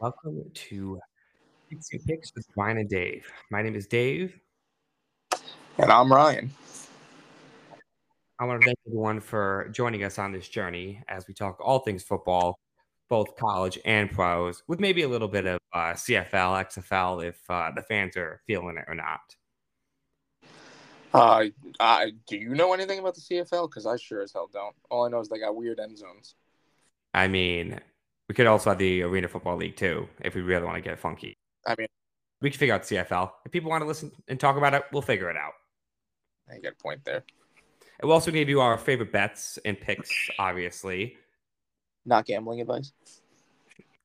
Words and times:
Welcome 0.00 0.50
to 0.54 0.98
Pigskin 1.68 2.00
Picks 2.08 2.32
with 2.34 2.46
Ryan 2.56 2.78
and 2.78 2.88
Dave. 2.88 3.30
My 3.50 3.60
name 3.60 3.74
is 3.74 3.86
Dave. 3.86 4.40
And 5.76 5.92
I'm 5.92 6.10
Ryan. 6.10 6.50
I 8.38 8.46
want 8.46 8.62
to 8.62 8.66
thank 8.66 8.78
everyone 8.86 9.20
for 9.20 9.68
joining 9.72 10.02
us 10.02 10.18
on 10.18 10.32
this 10.32 10.48
journey 10.48 11.02
as 11.06 11.28
we 11.28 11.34
talk 11.34 11.60
all 11.60 11.80
things 11.80 12.02
football, 12.02 12.58
both 13.10 13.36
college 13.36 13.78
and 13.84 14.10
pros, 14.10 14.62
with 14.66 14.80
maybe 14.80 15.02
a 15.02 15.08
little 15.08 15.28
bit 15.28 15.44
of 15.44 15.60
uh, 15.74 15.92
CFL, 15.92 16.64
XFL, 16.64 17.22
if 17.28 17.38
uh, 17.50 17.70
the 17.76 17.82
fans 17.82 18.16
are 18.16 18.40
feeling 18.46 18.78
it 18.78 18.86
or 18.88 18.94
not. 18.94 19.20
Uh, 21.12 21.44
I, 21.78 22.12
do 22.26 22.38
you 22.38 22.54
know 22.54 22.72
anything 22.72 23.00
about 23.00 23.16
the 23.16 23.20
CFL? 23.20 23.68
Because 23.68 23.84
I 23.84 23.96
sure 23.96 24.22
as 24.22 24.32
hell 24.32 24.48
don't. 24.50 24.74
All 24.90 25.04
I 25.04 25.10
know 25.10 25.20
is 25.20 25.28
they 25.28 25.40
got 25.40 25.54
weird 25.54 25.78
end 25.78 25.98
zones. 25.98 26.36
I 27.12 27.28
mean, 27.28 27.78
we 28.30 28.34
could 28.34 28.46
also 28.46 28.70
have 28.70 28.78
the 28.78 29.02
Arena 29.02 29.26
Football 29.26 29.56
League 29.56 29.74
too, 29.74 30.08
if 30.20 30.36
we 30.36 30.40
really 30.40 30.64
want 30.64 30.76
to 30.76 30.80
get 30.80 31.00
funky. 31.00 31.36
I 31.66 31.74
mean, 31.76 31.88
we 32.40 32.48
can 32.48 32.60
figure 32.60 32.76
out 32.76 32.82
CFL. 32.82 33.32
If 33.44 33.50
people 33.50 33.70
want 33.70 33.82
to 33.82 33.88
listen 33.88 34.12
and 34.28 34.38
talk 34.38 34.56
about 34.56 34.72
it, 34.72 34.84
we'll 34.92 35.02
figure 35.02 35.28
it 35.30 35.36
out. 35.36 35.54
I 36.48 36.60
get 36.60 36.74
a 36.78 36.80
point 36.80 37.04
there. 37.04 37.24
And 37.98 38.04
we'll 38.04 38.12
also 38.12 38.30
give 38.30 38.48
you 38.48 38.60
our 38.60 38.78
favorite 38.78 39.10
bets 39.10 39.58
and 39.64 39.80
picks, 39.80 40.30
obviously. 40.38 41.16
Not 42.06 42.24
gambling 42.24 42.60
advice. 42.60 42.92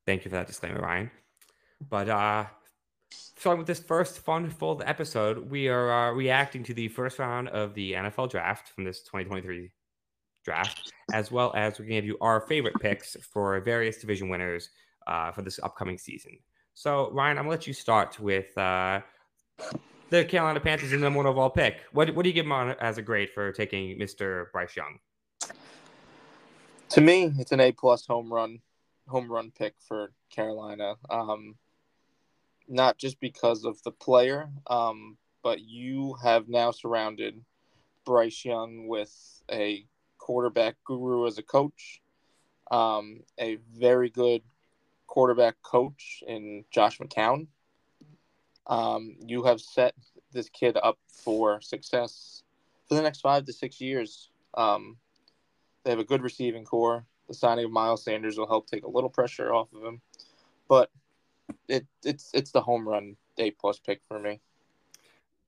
Thank 0.08 0.26
you 0.26 0.32
for 0.32 0.38
that 0.38 0.48
disclaimer, 0.48 0.82
Ryan. 0.82 1.12
But 1.88 2.10
uh 2.10 2.46
starting 3.12 3.60
with 3.60 3.68
this 3.68 3.80
first 3.80 4.18
fun 4.18 4.50
full 4.50 4.82
episode, 4.84 5.52
we 5.52 5.68
are 5.68 5.92
uh, 5.92 6.12
reacting 6.14 6.64
to 6.64 6.74
the 6.74 6.88
first 6.88 7.20
round 7.20 7.48
of 7.50 7.76
the 7.76 7.94
NFL 7.94 8.32
draft 8.32 8.70
from 8.70 8.86
this 8.86 9.04
2023 9.04 9.70
draft, 10.46 10.94
as 11.12 11.32
well 11.32 11.52
as 11.56 11.80
we're 11.80 11.86
going 11.86 11.96
to 11.96 12.02
give 12.02 12.06
you 12.06 12.18
our 12.22 12.42
favorite 12.42 12.76
picks 12.80 13.18
for 13.22 13.60
various 13.62 13.98
division 13.98 14.30
winners 14.30 14.70
uh, 15.08 15.32
for 15.32 15.42
this 15.42 15.60
upcoming 15.64 15.98
season. 15.98 16.38
So, 16.74 17.10
Ryan, 17.12 17.38
I'm 17.38 17.46
going 17.46 17.58
to 17.58 17.60
let 17.60 17.68
you 17.68 17.74
start 17.74 18.20
with 18.20 18.58
uh, 18.58 19.02
the 20.10 20.26
Carolina 20.26 20.60
Panthers 20.60 20.92
and 20.92 21.02
number 21.02 21.18
one 21.18 21.26
overall 21.26 21.50
pick. 21.50 21.80
What, 21.92 22.14
what 22.16 22.24
do 22.24 22.30
you 22.30 22.34
give 22.34 22.46
them 22.46 22.52
on 22.52 22.72
as 22.80 22.98
a 22.98 23.02
grade 23.02 23.30
for 23.30 23.52
taking 23.52 23.98
Mr. 23.98 24.52
Bryce 24.52 24.76
Young? 24.76 25.00
To 26.90 27.02
me, 27.02 27.34
it's 27.40 27.52
an 27.52 27.60
A 27.60 27.72
plus 27.72 28.06
home 28.06 28.32
run 28.32 28.60
home 29.08 29.32
run 29.32 29.52
pick 29.52 29.76
for 29.80 30.12
Carolina. 30.30 30.96
Um, 31.10 31.56
not 32.68 32.98
just 32.98 33.20
because 33.20 33.64
of 33.64 33.82
the 33.84 33.92
player, 33.92 34.50
um, 34.68 35.18
but 35.44 35.62
you 35.62 36.16
have 36.24 36.50
now 36.50 36.72
surrounded 36.72 37.40
Bryce 38.06 38.44
Young 38.44 38.88
with 38.88 39.14
a 39.52 39.86
quarterback 40.26 40.76
guru 40.84 41.28
as 41.28 41.38
a 41.38 41.44
coach, 41.44 42.02
um, 42.72 43.20
a 43.40 43.60
very 43.78 44.10
good 44.10 44.42
quarterback 45.06 45.54
coach 45.62 46.24
in 46.28 46.66
Josh 46.72 46.98
McCown. 46.98 47.46
Um, 48.66 49.18
you 49.24 49.44
have 49.44 49.62
set 49.62 49.94
this 50.34 50.50
kid 50.50 50.80
up 50.82 50.98
for 51.08 51.62
success 51.62 52.42
for 52.90 52.96
the 52.96 53.04
next 53.04 53.22
five 53.22 53.46
to 53.46 53.54
six 53.54 53.80
years. 53.80 54.32
Um, 54.56 54.98
they 55.84 55.92
have 55.92 56.00
a 56.00 56.04
good 56.04 56.24
receiving 56.24 56.66
core. 56.66 57.06
The 57.28 57.36
signing 57.36 57.66
of 57.66 57.72
Miles 57.72 58.04
Sanders 58.04 58.40
will 58.40 58.48
help 58.48 58.66
take 58.68 58.84
a 58.84 58.90
little 58.90 59.12
pressure 59.12 59.54
off 59.54 59.72
of 59.74 59.84
him, 59.84 60.02
but 60.68 60.90
it 61.68 61.86
it's 62.04 62.32
it's 62.34 62.50
the 62.50 62.62
home 62.62 62.90
run 62.90 63.16
A 63.38 63.52
plus 63.52 63.78
pick 63.78 64.02
for 64.08 64.18
me. 64.18 64.40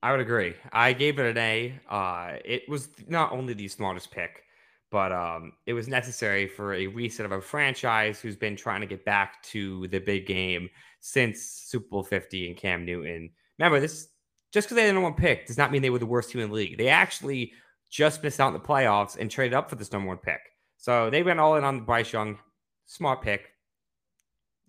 I 0.04 0.12
would 0.12 0.22
agree. 0.22 0.54
I 0.72 0.94
gave 0.94 1.18
it 1.18 1.26
an 1.26 1.38
A. 1.40 1.80
Uh, 1.90 2.38
it 2.46 2.70
was 2.70 2.90
not 3.08 3.32
only 3.32 3.56
the 3.56 3.68
smartest 3.68 4.12
pick, 4.12 4.44
but 4.90 5.12
um, 5.12 5.54
it 5.66 5.74
was 5.74 5.88
necessary 5.88 6.48
for 6.48 6.74
a 6.74 6.88
reset 6.88 7.26
of 7.26 7.32
a 7.32 7.42
franchise 7.42 8.20
who's 8.20 8.38
been 8.38 8.56
trying 8.56 8.82
to 8.82 8.88
get 8.88 9.04
back 9.04 9.44
to 9.44 9.88
the 9.90 10.00
big 10.00 10.26
game 10.26 10.70
since 11.00 11.42
Super 11.42 11.88
Bowl 11.90 12.04
50 12.04 12.48
and 12.48 12.58
Cam 12.58 12.86
Newton. 12.86 13.30
Remember, 13.60 13.80
this 13.80 14.08
just 14.54 14.68
because 14.68 14.76
they 14.76 14.84
had 14.84 14.90
the 14.90 14.94
number 14.94 15.10
one 15.10 15.18
pick 15.18 15.46
does 15.46 15.58
not 15.58 15.72
mean 15.72 15.82
they 15.82 15.90
were 15.90 16.00
the 16.00 16.06
worst 16.06 16.32
team 16.32 16.42
in 16.42 16.50
the 16.50 16.56
league. 16.56 16.78
They 16.78 16.88
actually 16.88 17.52
just 17.90 18.24
missed 18.24 18.40
out 18.40 18.48
in 18.48 18.54
the 18.54 18.60
playoffs 18.60 19.18
and 19.18 19.30
traded 19.30 19.54
up 19.54 19.70
for 19.70 19.76
this 19.76 19.92
number 19.92 20.08
one 20.08 20.18
pick. 20.18 20.40
So 20.78 21.10
they 21.10 21.24
went 21.24 21.40
all 21.40 21.56
in 21.56 21.64
on 21.64 21.82
Bryce 21.82 22.14
Young. 22.14 22.38
Smart 22.86 23.22
pick. 23.22 23.52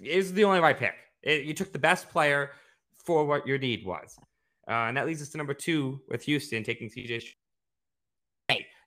Was 0.00 0.32
the 0.32 0.44
only 0.44 0.60
right 0.60 0.78
pick. 0.78 0.94
It, 1.22 1.44
you 1.44 1.54
took 1.54 1.72
the 1.72 1.78
best 1.78 2.08
player 2.08 2.52
for 3.04 3.24
what 3.24 3.46
your 3.46 3.58
need 3.58 3.84
was. 3.86 4.18
Uh, 4.68 4.86
and 4.88 4.96
that 4.96 5.06
leads 5.06 5.22
us 5.22 5.30
to 5.30 5.38
number 5.38 5.54
two 5.54 6.00
with 6.08 6.22
Houston 6.24 6.62
taking 6.62 6.88
CJ. 6.88 7.24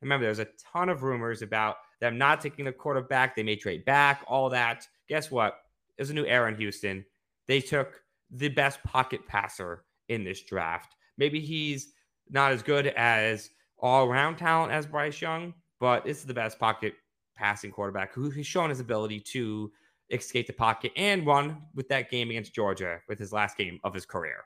Remember, 0.02 0.26
there's 0.26 0.40
a 0.40 0.48
ton 0.74 0.90
of 0.90 1.04
rumors 1.04 1.42
about 1.42 1.78
them 2.00 2.18
not 2.18 2.42
taking 2.42 2.66
the 2.66 2.72
quarterback. 2.72 3.36
They 3.36 3.44
may 3.44 3.56
trade 3.56 3.86
back, 3.86 4.24
all 4.28 4.50
that. 4.50 4.88
Guess 5.08 5.30
what? 5.30 5.60
There's 5.96 6.10
a 6.10 6.14
new 6.14 6.26
era 6.26 6.50
in 6.50 6.58
Houston. 6.58 7.06
They 7.48 7.62
took 7.62 8.02
the 8.32 8.50
best 8.50 8.82
pocket 8.84 9.28
passer 9.28 9.84
in 10.10 10.24
this 10.24 10.42
draft. 10.42 10.96
Maybe 11.18 11.40
he's 11.40 11.94
not 12.30 12.52
as 12.52 12.64
good 12.64 12.88
as 12.88 13.50
all 13.78 14.08
around 14.08 14.38
talent 14.38 14.72
as 14.72 14.86
Bryce 14.86 15.22
Young, 15.22 15.54
but 15.80 16.06
this 16.06 16.18
is 16.18 16.26
the 16.26 16.34
best 16.34 16.60
pocket 16.60 16.94
passing 17.36 17.72
quarterback 17.72 18.14
who 18.14 18.30
has 18.30 18.46
shown 18.46 18.70
his 18.70 18.80
ability 18.80 19.20
to 19.20 19.72
escape 20.12 20.48
the 20.48 20.54
pocket 20.54 20.92
and 20.96 21.26
run 21.26 21.62
with 21.76 21.88
that 21.90 22.10
game 22.10 22.30
against 22.30 22.54
Georgia 22.54 23.00
with 23.08 23.18
his 23.18 23.32
last 23.32 23.58
game 23.58 23.80
of 23.84 23.94
his 23.94 24.06
career. 24.06 24.46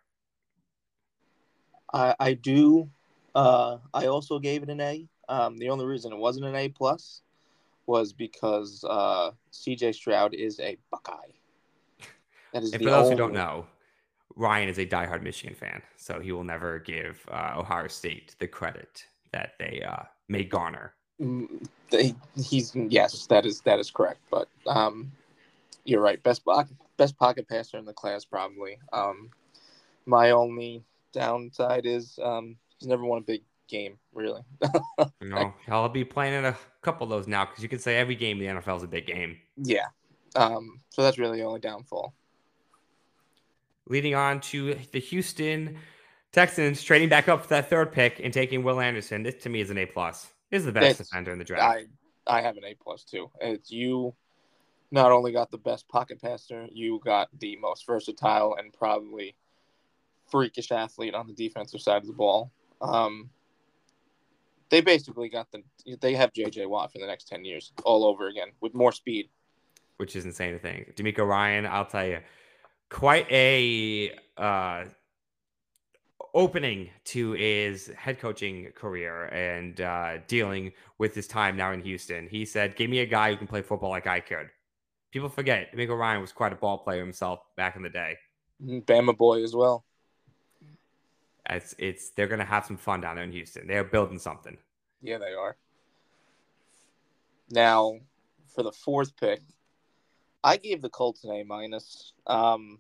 I, 1.94 2.16
I 2.20 2.34
do. 2.34 2.90
Uh, 3.34 3.78
I 3.94 4.08
also 4.08 4.40
gave 4.40 4.64
it 4.64 4.70
an 4.70 4.82
A. 4.82 5.08
Um, 5.30 5.58
the 5.58 5.70
only 5.70 5.86
reason 5.86 6.12
it 6.12 6.18
wasn't 6.18 6.46
an 6.46 6.56
A 6.56 6.70
plus 6.70 7.22
was 7.88 8.14
because 8.14 8.84
uh, 8.88 9.32
CJ 9.52 9.96
Stroud 9.96 10.34
is 10.34 10.60
a 10.60 10.78
Buckeye. 10.92 11.14
That 12.54 12.64
is 12.64 12.74
and 12.74 12.82
for 12.82 12.90
those 12.90 13.10
who 13.10 13.16
don't 13.16 13.34
know, 13.34 13.66
Ryan 14.36 14.70
is 14.70 14.78
a 14.80 14.86
diehard 14.86 15.22
Michigan 15.24 15.56
fan, 15.56 15.82
so 15.98 16.20
he 16.20 16.32
will 16.32 16.44
never 16.44 16.80
give 16.80 17.22
uh, 17.32 17.54
Ohio 17.58 17.88
State 17.88 18.36
the 18.40 18.48
credit 18.48 19.06
that 19.32 19.54
they 19.60 19.84
uh, 19.88 20.04
may 20.28 20.44
garner. 20.44 20.94
Mm, 21.22 21.68
they, 21.90 22.16
he's 22.36 22.76
yes, 22.76 23.26
that 23.28 23.46
is 23.46 23.62
that 23.62 23.80
is 23.80 23.92
correct. 23.92 24.20
But 24.30 24.48
um, 24.68 25.12
you're 25.86 26.02
right. 26.02 26.22
Best 26.24 26.44
pocket, 26.44 26.76
best 26.98 27.18
pocket 27.18 27.48
passer 27.48 27.78
in 27.78 27.86
the 27.86 27.94
class, 27.94 28.26
probably. 28.26 28.78
Um, 28.92 29.30
my 30.06 30.32
only 30.32 30.84
downside 31.14 31.86
is 31.86 32.20
um, 32.22 32.58
he's 32.78 32.88
never 32.88 33.06
won 33.06 33.20
a 33.20 33.22
big 33.22 33.42
game, 33.68 33.98
really. 34.14 34.42
no, 35.22 35.54
I'll 35.68 35.90
be 35.90 36.04
playing 36.04 36.34
in 36.34 36.46
a 36.46 36.56
couple 36.82 37.06
of 37.06 37.10
those 37.10 37.28
now 37.28 37.46
because 37.46 37.64
you 37.64 37.70
can 37.70 37.80
say 37.80 37.98
every 37.98 38.16
game 38.16 38.42
in 38.42 38.56
the 38.56 38.62
NFL 38.62 38.78
is 38.78 38.84
a 38.84 38.88
big 38.88 39.08
game. 39.08 39.38
Yeah. 39.58 39.86
Um, 40.36 40.82
so 40.90 41.02
that's 41.02 41.18
really 41.18 41.40
the 41.40 41.46
only 41.46 41.60
downfall. 41.60 42.14
Leading 43.88 44.16
on 44.16 44.40
to 44.42 44.76
the 44.92 45.00
Houston 45.00 45.78
Texans 46.32 46.84
trading 46.84 47.08
back 47.08 47.30
up 47.30 47.44
for 47.44 47.50
that 47.50 47.70
third 47.70 47.92
pick 47.92 48.20
and 48.22 48.34
taking 48.34 48.64
Will 48.64 48.80
Anderson. 48.80 49.24
This 49.24 49.36
to 49.44 49.50
me 49.50 49.62
is 49.62 49.70
an 49.70 49.78
A 49.78 49.86
plus. 49.86 50.32
Is 50.52 50.66
the 50.66 50.72
best 50.72 51.00
it's, 51.00 51.10
defender 51.10 51.32
in 51.32 51.40
the 51.40 51.46
draft. 51.46 51.64
I 51.64 51.86
I 52.28 52.42
have 52.42 52.58
an 52.58 52.66
A 52.66 52.74
plus 52.76 53.04
too. 53.04 53.30
It's 53.40 53.72
you 53.72 54.14
not 54.92 55.12
only 55.12 55.32
got 55.32 55.52
the 55.52 55.58
best 55.58 55.88
pocket 55.88 56.22
passer, 56.22 56.68
you 56.72 57.00
got 57.04 57.30
the 57.40 57.56
most 57.58 57.86
versatile 57.86 58.56
and 58.60 58.74
probably 58.74 59.36
freakish 60.30 60.72
athlete 60.72 61.14
on 61.14 61.28
the 61.28 61.34
defensive 61.34 61.82
side 61.82 62.02
of 62.02 62.08
the 62.08 62.14
ball. 62.14 62.52
Um, 62.82 63.30
they 64.76 64.82
basically 64.82 65.30
got 65.30 65.48
the 65.54 65.64
they 66.02 66.16
have 66.16 66.34
JJ 66.34 66.68
Watt 66.68 66.92
for 66.92 67.00
the 67.00 67.06
next 67.06 67.30
ten 67.30 67.46
years 67.46 67.72
all 67.86 68.04
over 68.04 68.28
again 68.28 68.50
with 68.60 68.74
more 68.74 68.92
speed, 68.92 69.30
which 69.96 70.18
is 70.18 70.26
insane 70.26 70.52
to 70.52 70.60
think. 70.60 70.98
DeMeco 70.98 71.26
Ryan, 71.26 71.66
I'll 71.66 71.86
tell 71.86 72.06
you, 72.06 72.20
quite 72.90 73.26
a 73.32 74.12
uh, 74.36 74.84
opening 76.34 76.90
to 77.06 77.32
his 77.32 77.88
head 77.96 78.20
coaching 78.20 78.68
career 78.76 79.28
and 79.28 79.80
uh, 79.80 80.18
dealing 80.28 80.74
with 80.98 81.16
his 81.16 81.26
time 81.26 81.56
now 81.56 81.72
in 81.72 81.82
Houston. 81.82 82.28
He 82.28 82.44
said, 82.44 82.76
"Give 82.76 82.90
me 82.90 83.00
a 83.00 83.06
guy 83.06 83.32
who 83.32 83.38
can 83.38 83.48
play 83.48 83.62
football 83.62 83.92
like 83.92 84.08
I 84.08 84.20
could." 84.20 84.50
People 85.12 85.30
forget 85.30 85.74
DeMeco 85.74 85.98
Ryan 85.98 86.20
was 86.20 86.34
quite 86.34 86.52
a 86.52 86.58
ball 86.58 86.80
player 86.80 87.00
himself 87.00 87.40
back 87.56 87.78
in 87.78 87.82
the 87.82 87.90
day. 87.90 88.18
Mm-hmm. 88.62 88.80
Bama 88.80 89.18
boy 89.18 89.42
as 89.42 89.56
well. 89.56 89.86
It's 91.50 91.74
it's 91.78 92.10
they're 92.10 92.28
gonna 92.28 92.44
have 92.44 92.66
some 92.66 92.76
fun 92.76 93.00
down 93.00 93.16
there 93.16 93.24
in 93.24 93.32
Houston. 93.32 93.68
They're 93.68 93.86
building 93.86 94.20
something. 94.20 94.58
Yeah, 95.06 95.20
they 95.20 95.36
are. 95.36 95.56
Now, 97.52 98.00
for 98.56 98.64
the 98.64 98.72
fourth 98.72 99.16
pick, 99.16 99.42
I 100.44 100.58
gave 100.58 100.82
the 100.82 100.90
Colts 100.90 101.24
an 101.24 101.30
A 101.30 101.44
minus, 101.44 102.14
um, 102.26 102.80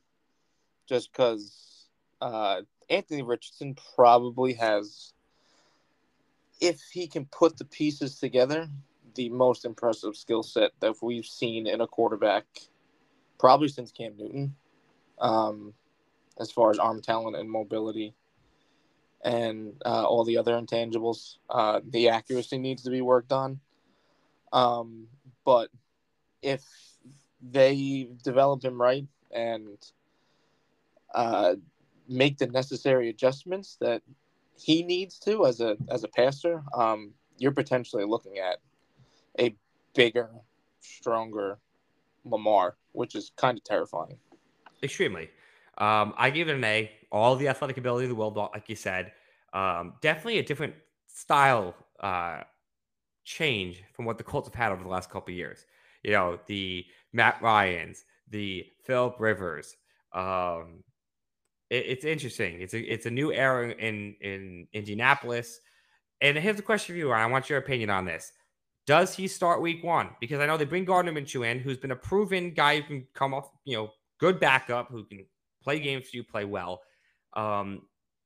just 0.88 1.12
because 1.12 1.86
uh, 2.20 2.62
Anthony 2.90 3.22
Richardson 3.22 3.78
probably 3.96 4.54
has, 4.54 5.14
if 6.60 6.82
he 6.92 7.06
can 7.06 7.26
put 7.28 7.58
the 7.58 7.66
pieces 7.66 8.20
together, 8.20 8.70
the 9.14 9.30
most 9.30 9.64
impressive 9.64 10.16
skill 10.16 10.42
set 10.42 10.72
that 10.80 10.96
we've 11.04 11.28
seen 11.28 11.68
in 11.68 11.80
a 11.80 11.88
quarterback 11.88 12.46
probably 13.38 13.68
since 13.68 13.92
Cam 13.92 14.18
Newton, 14.18 14.56
um, 15.20 15.76
as 16.40 16.52
far 16.52 16.72
as 16.72 16.80
arm 16.80 17.04
talent 17.04 17.36
and 17.36 17.52
mobility 17.52 18.16
and 19.26 19.74
uh, 19.84 20.04
all 20.04 20.24
the 20.24 20.38
other 20.38 20.54
intangibles. 20.54 21.38
Uh, 21.50 21.82
the 21.90 22.10
accuracy 22.10 22.60
needs 22.60 22.84
to 22.84 22.92
be 22.92 23.02
worked 23.02 23.32
on. 23.32 23.60
Um, 24.54 25.08
but 25.44 25.70
if 26.42 26.64
they 27.42 28.08
develop 28.24 28.64
him 28.64 28.80
right 28.80 29.08
and 29.32 29.78
uh, 31.14 31.56
make 32.08 32.38
the 32.38 32.48
necessary 32.48 33.10
adjustments 33.10 33.78
that 33.82 34.04
he 34.58 34.84
needs 34.84 35.20
to 35.20 35.46
as 35.46 35.60
a 35.60 35.76
as 35.90 36.04
a 36.04 36.08
passer, 36.08 36.64
um, 36.74 37.12
you're 37.38 37.52
potentially 37.52 38.06
looking 38.06 38.38
at 38.38 38.60
a 39.40 39.56
bigger, 39.96 40.30
stronger 40.80 41.58
Lamar, 42.24 42.78
which 42.92 43.16
is 43.16 43.32
kind 43.36 43.58
of 43.58 43.64
terrifying. 43.64 44.18
Extremely. 44.84 45.30
Um, 45.78 46.14
I 46.18 46.30
gave 46.30 46.48
it 46.48 46.56
an 46.56 46.64
A. 46.64 46.92
All 47.12 47.36
the 47.36 47.48
athletic 47.48 47.78
ability 47.78 48.06
of 48.06 48.10
the 48.10 48.16
world, 48.16 48.36
like 48.36 48.68
you 48.68 48.76
said. 48.76 49.12
Um, 49.54 49.94
definitely 50.02 50.40
a 50.40 50.44
different 50.44 50.74
style 51.08 51.76
uh, 52.00 52.42
change 53.24 53.84
from 53.94 54.06
what 54.06 54.18
the 54.18 54.24
Colts 54.24 54.48
have 54.48 54.56
had 54.56 54.72
over 54.72 54.84
the 54.84 54.90
last 54.90 55.10
couple 55.10 55.34
years. 55.34 55.66
You 56.04 56.12
know, 56.12 56.40
the 56.48 56.86
Matt 57.14 57.42
Ryan's, 57.42 58.04
the 58.30 58.66
Philip 58.84 59.16
Rivers. 59.20 59.76
Um, 60.14 60.84
it, 61.70 61.86
it's 61.88 62.06
interesting. 62.06 62.62
It's 62.62 62.74
a 62.74 62.80
it's 62.80 63.06
a 63.06 63.12
new 63.12 63.32
era 63.32 63.70
in 63.70 64.16
in 64.22 64.68
Indianapolis. 64.74 65.60
And 66.22 66.38
here's 66.38 66.60
a 66.60 66.64
question 66.64 66.94
for 66.94 66.98
you, 66.98 67.10
Ryan. 67.10 67.30
I 67.30 67.32
want 67.32 67.50
your 67.50 67.60
opinion 67.60 67.90
on 67.90 68.06
this. 68.06 68.32
Does 68.88 69.16
he 69.16 69.28
start 69.28 69.62
week 69.62 69.84
one? 69.84 70.10
Because 70.20 70.40
I 70.40 70.46
know 70.46 70.58
they 70.58 70.66
bring 70.66 70.86
Gardner 70.86 71.12
Minshew 71.12 71.50
in, 71.50 71.60
who's 71.60 71.78
been 71.78 71.92
a 71.92 71.96
proven 71.96 72.52
guy 72.52 72.82
who 72.82 72.84
can 72.84 73.08
come 73.14 73.34
off, 73.34 73.50
you 73.66 73.76
know, 73.76 73.90
good 74.20 74.40
backup, 74.40 74.90
who 74.90 75.04
can 75.06 75.26
play 75.66 75.80
games 75.80 76.14
you, 76.14 76.24
play 76.24 76.46
well. 76.46 76.82
Um, 77.34 77.82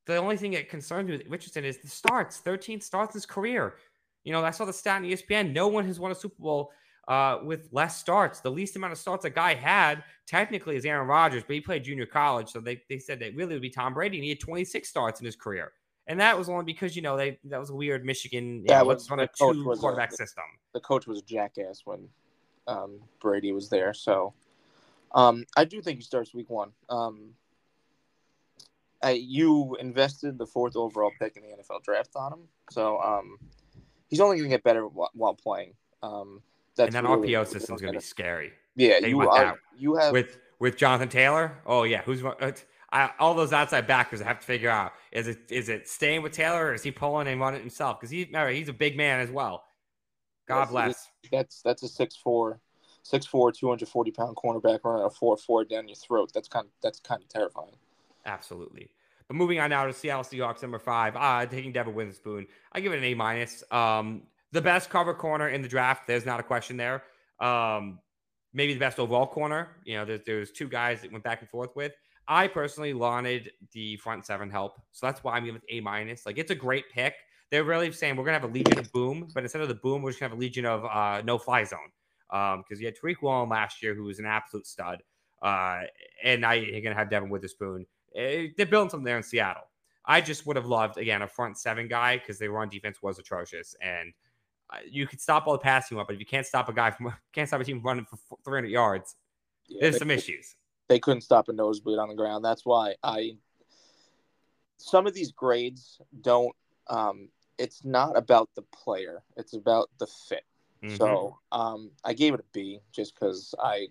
the 0.06 0.16
only 0.16 0.36
thing 0.36 0.52
that 0.52 0.68
concerns 0.68 1.08
me 1.08 1.16
with 1.16 1.26
Richardson 1.26 1.64
is 1.64 1.78
the 1.78 1.88
starts. 1.88 2.36
13 2.38 2.80
starts 2.80 3.14
in 3.14 3.18
his 3.18 3.26
career. 3.26 3.76
You 4.24 4.32
know, 4.32 4.44
I 4.44 4.50
saw 4.50 4.66
the 4.66 4.72
stat 4.72 5.02
in 5.02 5.10
ESPN. 5.10 5.52
No 5.52 5.66
one 5.68 5.86
has 5.86 5.98
won 5.98 6.12
a 6.12 6.14
Super 6.14 6.36
Bowl 6.38 6.70
uh, 7.08 7.38
with 7.42 7.68
less 7.72 7.96
starts. 7.96 8.40
The 8.40 8.50
least 8.50 8.76
amount 8.76 8.92
of 8.92 8.98
starts 8.98 9.24
a 9.24 9.30
guy 9.30 9.54
had 9.54 10.04
technically 10.26 10.76
is 10.76 10.84
Aaron 10.84 11.08
Rodgers, 11.08 11.42
but 11.42 11.54
he 11.54 11.60
played 11.60 11.84
junior 11.84 12.06
college. 12.06 12.50
So 12.50 12.60
they, 12.60 12.82
they 12.90 12.98
said 12.98 13.18
that 13.20 13.34
really 13.34 13.54
would 13.54 13.62
be 13.62 13.70
Tom 13.70 13.94
Brady. 13.94 14.18
And 14.18 14.24
he 14.24 14.30
had 14.30 14.40
26 14.40 14.86
starts 14.86 15.20
in 15.20 15.26
his 15.26 15.36
career. 15.36 15.72
And 16.06 16.20
that 16.20 16.36
was 16.36 16.48
only 16.48 16.64
because, 16.64 16.94
you 16.94 17.02
know, 17.02 17.16
they 17.16 17.38
that 17.44 17.60
was 17.60 17.70
a 17.70 17.74
weird 17.74 18.04
Michigan, 18.04 18.64
yeah, 18.66 18.82
was 18.82 19.08
on 19.10 19.20
a 19.20 19.28
two 19.28 19.64
quarterback 19.64 20.12
a, 20.12 20.16
system. 20.16 20.44
The 20.74 20.80
coach 20.80 21.06
was 21.06 21.20
a 21.20 21.22
jackass 21.22 21.82
when 21.84 22.08
um, 22.66 22.98
Brady 23.20 23.52
was 23.52 23.68
there. 23.68 23.94
So 23.94 24.34
um, 25.12 25.44
I 25.56 25.64
do 25.64 25.80
think 25.80 25.98
he 25.98 26.04
starts 26.04 26.34
week 26.34 26.50
one. 26.50 26.70
Um, 26.88 27.30
I, 29.02 29.12
you 29.12 29.76
invested 29.80 30.38
the 30.38 30.46
fourth 30.46 30.76
overall 30.76 31.10
pick 31.18 31.36
in 31.36 31.42
the 31.42 31.48
NFL 31.48 31.82
draft 31.82 32.10
on 32.16 32.32
him. 32.32 32.40
So 32.70 33.00
um, 33.00 33.38
he's 34.08 34.20
only 34.20 34.36
going 34.36 34.50
to 34.50 34.54
get 34.54 34.62
better 34.62 34.86
while, 34.86 35.10
while 35.14 35.34
playing. 35.34 35.74
Um, 36.02 36.42
that's 36.76 36.94
and 36.94 37.06
that 37.06 37.10
really 37.10 37.30
RPO 37.30 37.46
system 37.46 37.74
is 37.76 37.80
going 37.80 37.94
to 37.94 37.98
be 37.98 38.04
scary. 38.04 38.52
Yeah, 38.76 38.98
you 38.98 39.20
are, 39.28 39.58
you 39.76 39.96
have 39.96 40.12
with 40.12 40.38
with 40.58 40.76
Jonathan 40.76 41.08
Taylor. 41.08 41.58
Oh 41.66 41.82
yeah, 41.82 42.02
who's 42.02 42.22
uh, 42.24 42.52
I, 42.92 43.10
all 43.18 43.34
those 43.34 43.52
outside 43.52 43.86
backers? 43.86 44.22
I 44.22 44.24
have 44.26 44.40
to 44.40 44.46
figure 44.46 44.70
out 44.70 44.92
is 45.12 45.28
it 45.28 45.38
is 45.50 45.68
it 45.68 45.88
staying 45.88 46.22
with 46.22 46.32
Taylor 46.32 46.66
or 46.66 46.74
is 46.74 46.82
he 46.82 46.90
pulling 46.90 47.26
and 47.26 47.40
running 47.40 47.60
himself? 47.60 48.00
Because 48.00 48.10
he's 48.10 48.28
he's 48.52 48.68
a 48.68 48.72
big 48.72 48.96
man 48.96 49.20
as 49.20 49.30
well. 49.30 49.64
God 50.46 50.68
bless. 50.68 51.08
That's 51.30 51.62
that's 51.62 51.82
a 51.82 51.88
six 51.88 52.16
four, 52.16 52.60
six 53.02 53.26
four, 53.26 53.52
240 53.52 54.10
pound 54.10 54.36
cornerback 54.36 54.80
running 54.84 55.04
a 55.04 55.10
four 55.10 55.36
four 55.36 55.64
down 55.64 55.88
your 55.88 55.96
throat. 55.96 56.30
That's 56.34 56.48
kind 56.48 56.66
of 56.66 56.72
that's 56.82 57.00
kind 57.00 57.22
of 57.22 57.28
terrifying. 57.28 57.76
Absolutely. 58.26 58.90
But 59.28 59.36
moving 59.36 59.60
on 59.60 59.70
now 59.70 59.86
to 59.86 59.92
Seattle 59.92 60.24
Seahawks 60.24 60.62
number 60.62 60.78
five, 60.78 61.14
uh, 61.16 61.46
taking 61.46 61.72
Devin 61.72 61.94
Witherspoon. 61.94 62.46
I 62.72 62.80
give 62.80 62.92
it 62.92 62.98
an 62.98 63.04
A 63.04 63.14
minus. 63.14 63.62
Um, 63.70 64.22
the 64.52 64.60
best 64.60 64.90
cover 64.90 65.14
corner 65.14 65.48
in 65.48 65.62
the 65.62 65.68
draft. 65.68 66.06
There's 66.06 66.26
not 66.26 66.40
a 66.40 66.42
question 66.42 66.76
there. 66.76 67.04
Um, 67.38 68.00
maybe 68.52 68.74
the 68.74 68.80
best 68.80 68.98
overall 68.98 69.26
corner. 69.26 69.68
You 69.84 69.98
know, 69.98 70.04
there's, 70.04 70.20
there's 70.26 70.50
two 70.50 70.68
guys 70.68 71.02
that 71.02 71.12
went 71.12 71.24
back 71.24 71.40
and 71.40 71.48
forth 71.48 71.74
with. 71.76 71.92
I 72.26 72.46
personally 72.48 72.94
wanted 72.94 73.50
the 73.72 73.96
front 73.96 74.24
seven 74.24 74.50
help, 74.50 74.80
so 74.92 75.06
that's 75.06 75.24
why 75.24 75.36
I'm 75.36 75.44
giving 75.44 75.60
it 75.66 75.76
A 75.76 75.80
minus. 75.80 76.26
Like 76.26 76.38
it's 76.38 76.50
a 76.50 76.54
great 76.56 76.90
pick. 76.90 77.14
They're 77.50 77.64
really 77.64 77.90
saying 77.90 78.16
we're 78.16 78.24
gonna 78.24 78.38
have 78.38 78.48
a 78.48 78.52
legion 78.52 78.78
of 78.78 78.92
boom, 78.92 79.28
but 79.34 79.42
instead 79.42 79.62
of 79.62 79.68
the 79.68 79.74
boom, 79.74 80.02
we're 80.02 80.10
just 80.10 80.20
gonna 80.20 80.30
have 80.30 80.38
a 80.38 80.40
legion 80.40 80.64
of 80.64 80.84
uh, 80.84 81.22
no 81.24 81.38
fly 81.38 81.64
zone. 81.64 81.78
Um, 82.32 82.62
because 82.62 82.80
you 82.80 82.86
had 82.86 82.96
Tariq 82.96 83.16
Woolen 83.22 83.48
last 83.48 83.82
year, 83.82 83.94
who 83.94 84.04
was 84.04 84.18
an 84.18 84.26
absolute 84.26 84.66
stud, 84.66 85.02
uh, 85.42 85.80
and 86.22 86.40
now 86.40 86.52
you're 86.52 86.80
gonna 86.80 86.94
have 86.94 87.10
Devin 87.10 87.28
Witherspoon. 87.28 87.86
Eh, 88.14 88.48
they're 88.56 88.66
building 88.66 88.90
something 88.90 89.04
there 89.04 89.16
in 89.16 89.22
Seattle. 89.22 89.64
I 90.04 90.20
just 90.20 90.46
would 90.46 90.56
have 90.56 90.66
loved 90.66 90.98
again 90.98 91.22
a 91.22 91.28
front 91.28 91.58
seven 91.58 91.88
guy 91.88 92.18
because 92.18 92.38
their 92.38 92.50
run 92.50 92.68
defense 92.68 93.02
was 93.02 93.18
atrocious, 93.18 93.74
and 93.80 94.12
uh, 94.70 94.78
you 94.88 95.06
could 95.06 95.20
stop 95.20 95.46
all 95.46 95.54
the 95.54 95.58
passing 95.58 95.98
up, 95.98 96.06
but 96.06 96.14
if 96.14 96.20
you 96.20 96.26
can't 96.26 96.46
stop 96.46 96.68
a 96.68 96.72
guy 96.72 96.90
from 96.90 97.12
can't 97.32 97.48
stop 97.48 97.60
a 97.60 97.64
team 97.64 97.82
running 97.82 98.04
for 98.04 98.18
300 98.44 98.68
yards, 98.68 99.16
yeah, 99.68 99.82
there's 99.82 99.98
some 99.98 100.10
issues. 100.10 100.54
They 100.88 100.98
couldn't 100.98 101.22
stop 101.22 101.48
a 101.48 101.52
nosebleed 101.52 101.98
on 101.98 102.08
the 102.08 102.14
ground. 102.14 102.44
That's 102.44 102.64
why 102.64 102.94
I. 103.02 103.36
Some 104.78 105.06
of 105.06 105.14
these 105.14 105.30
grades 105.32 106.00
don't. 106.22 106.54
Um, 106.88 107.28
it's 107.58 107.84
not 107.84 108.16
about 108.16 108.48
the 108.54 108.62
player; 108.62 109.22
it's 109.36 109.52
about 109.52 109.90
the 109.98 110.06
fit. 110.06 110.44
Mm-hmm. 110.82 110.96
So 110.96 111.38
um, 111.52 111.90
I 112.04 112.14
gave 112.14 112.34
it 112.34 112.40
a 112.40 112.44
B 112.52 112.80
just 112.92 113.14
because 113.14 113.54
I. 113.62 113.88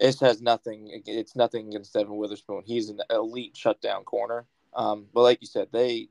This 0.00 0.20
has 0.20 0.40
nothing. 0.40 1.02
It's 1.06 1.34
nothing 1.34 1.68
against 1.68 1.92
Devin 1.92 2.16
Witherspoon. 2.16 2.62
He's 2.64 2.88
an 2.88 3.00
elite 3.10 3.56
shutdown 3.56 4.04
corner. 4.04 4.46
Um, 4.74 5.06
but 5.12 5.22
like 5.22 5.38
you 5.40 5.48
said, 5.48 5.68
they 5.72 6.08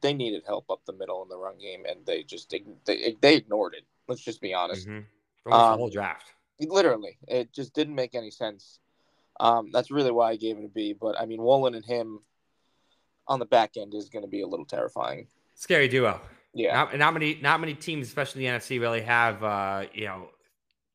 they 0.00 0.12
needed 0.12 0.42
help 0.46 0.68
up 0.68 0.84
the 0.84 0.92
middle 0.92 1.22
in 1.22 1.28
the 1.28 1.38
run 1.38 1.58
game, 1.58 1.84
and 1.88 2.04
they 2.06 2.24
just 2.24 2.50
they 2.50 3.16
they 3.20 3.36
ignored 3.36 3.74
it. 3.74 3.84
Let's 4.08 4.22
just 4.22 4.40
be 4.40 4.52
honest. 4.52 4.88
Mm-hmm. 4.88 5.52
Um, 5.52 5.72
the 5.72 5.76
whole 5.76 5.90
draft. 5.90 6.32
Literally, 6.58 7.18
it 7.28 7.52
just 7.52 7.72
didn't 7.72 7.94
make 7.94 8.14
any 8.14 8.30
sense. 8.30 8.80
Um, 9.38 9.70
that's 9.72 9.90
really 9.90 10.10
why 10.10 10.30
I 10.30 10.36
gave 10.36 10.58
it 10.58 10.64
a 10.64 10.68
B. 10.68 10.92
But 10.92 11.18
I 11.18 11.24
mean, 11.24 11.40
Woolen 11.40 11.74
and 11.74 11.84
him 11.84 12.20
on 13.28 13.38
the 13.38 13.46
back 13.46 13.76
end 13.76 13.94
is 13.94 14.08
going 14.08 14.24
to 14.24 14.28
be 14.28 14.42
a 14.42 14.46
little 14.46 14.66
terrifying. 14.66 15.28
Scary 15.54 15.88
duo. 15.88 16.20
Yeah. 16.52 16.72
Not, 16.72 16.98
not 16.98 17.14
many 17.14 17.38
not 17.40 17.60
many 17.60 17.74
teams, 17.74 18.06
especially 18.06 18.46
the 18.46 18.52
NFC, 18.52 18.80
really 18.80 19.02
have 19.02 19.42
uh, 19.42 19.84
you 19.92 20.06
know 20.06 20.30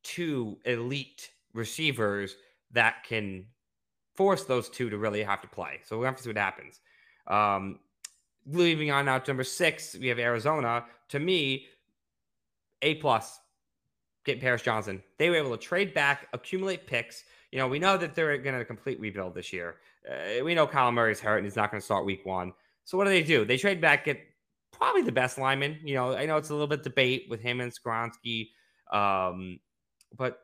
two 0.02 0.58
elite 0.64 1.30
receivers 1.54 2.36
that 2.72 3.04
can 3.04 3.46
force 4.14 4.44
those 4.44 4.68
two 4.68 4.90
to 4.90 4.98
really 4.98 5.22
have 5.22 5.40
to 5.42 5.48
play. 5.48 5.80
So 5.84 5.98
we'll 5.98 6.06
have 6.06 6.16
to 6.16 6.22
see 6.22 6.28
what 6.30 6.36
happens. 6.36 6.80
Um, 7.26 7.80
Moving 8.48 8.92
on 8.92 9.06
now 9.06 9.18
to 9.18 9.28
number 9.28 9.42
six, 9.42 9.96
we 9.98 10.06
have 10.06 10.20
Arizona. 10.20 10.84
To 11.08 11.18
me, 11.18 11.66
A 12.82 12.94
plus. 12.94 13.40
Get 14.24 14.40
Paris 14.40 14.62
Johnson. 14.62 15.02
They 15.18 15.30
were 15.30 15.36
able 15.36 15.50
to 15.50 15.56
trade 15.56 15.92
back, 15.92 16.28
accumulate 16.32 16.86
picks. 16.86 17.24
You 17.50 17.58
know, 17.58 17.66
we 17.66 17.80
know 17.80 17.96
that 17.96 18.14
they're 18.14 18.38
going 18.38 18.56
to 18.56 18.64
complete 18.64 19.00
rebuild 19.00 19.34
this 19.34 19.52
year. 19.52 19.76
Uh, 20.08 20.44
we 20.44 20.54
know 20.54 20.66
Kyler 20.66 20.94
Murray's 20.94 21.18
hurt 21.18 21.38
and 21.38 21.46
he's 21.46 21.56
not 21.56 21.72
going 21.72 21.80
to 21.80 21.84
start 21.84 22.04
week 22.04 22.24
one. 22.24 22.52
So 22.84 22.96
what 22.96 23.04
do 23.04 23.10
they 23.10 23.22
do? 23.22 23.44
They 23.44 23.56
trade 23.56 23.80
back, 23.80 24.04
get 24.04 24.20
probably 24.78 25.02
the 25.02 25.12
best 25.12 25.38
lineman. 25.38 25.78
You 25.82 25.94
know, 25.94 26.14
I 26.14 26.26
know 26.26 26.36
it's 26.36 26.50
a 26.50 26.52
little 26.52 26.66
bit 26.66 26.82
debate 26.82 27.26
with 27.28 27.40
him 27.40 27.60
and 27.60 27.72
Skoronski, 27.72 28.48
um, 28.92 29.58
but 30.16 30.40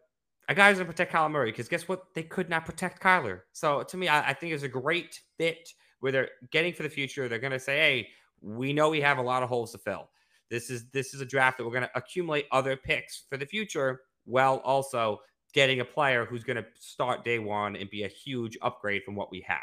a 0.49 0.55
guy's 0.55 0.77
going 0.77 0.87
to 0.87 0.93
protect 0.93 1.13
Kyler 1.13 1.31
Murray 1.31 1.51
because 1.51 1.69
guess 1.69 1.89
what? 1.89 2.15
They 2.15 2.23
could 2.23 2.49
not 2.49 2.67
protect 2.67 3.03
Kyler. 3.03 3.41
So 3.53 3.83
to 3.83 3.97
me, 3.97 4.09
I, 4.09 4.31
I 4.31 4.35
think 4.35 4.53
it's 4.53 4.63
a 4.63 4.69
great 4.69 5.21
fit 5.39 5.69
where 6.01 6.13
they're 6.13 6.31
getting 6.51 6.73
for 6.73 6.83
the 6.83 6.89
future. 6.89 7.29
They're 7.29 7.39
going 7.39 7.53
to 7.53 7.61
say, 7.61 7.77
"Hey, 7.77 8.09
we 8.41 8.73
know 8.73 8.91
we 8.91 9.01
have 9.01 9.19
a 9.19 9.23
lot 9.23 9.43
of 9.43 9.49
holes 9.49 9.73
to 9.73 9.79
fill. 9.79 10.09
This 10.51 10.69
is 10.69 10.91
this 10.91 11.15
is 11.15 11.21
a 11.21 11.27
draft 11.27 11.59
that 11.59 11.65
we're 11.65 11.71
going 11.71 11.85
to 11.85 11.91
accumulate 11.95 12.47
other 12.51 12.77
picks 12.77 13.25
for 13.31 13.37
the 13.37 13.47
future, 13.47 14.03
while 14.25 14.57
also 14.65 15.21
getting 15.55 15.81
a 15.81 15.85
player 15.85 16.25
who's 16.25 16.45
going 16.45 16.57
to 16.57 16.65
start 16.75 17.25
day 17.25 17.39
one 17.39 17.77
and 17.77 17.89
be 17.91 18.05
a 18.05 18.09
huge 18.09 18.59
upgrade 18.63 19.05
from 19.05 19.15
what 19.15 19.31
we 19.31 19.45
had." 19.47 19.59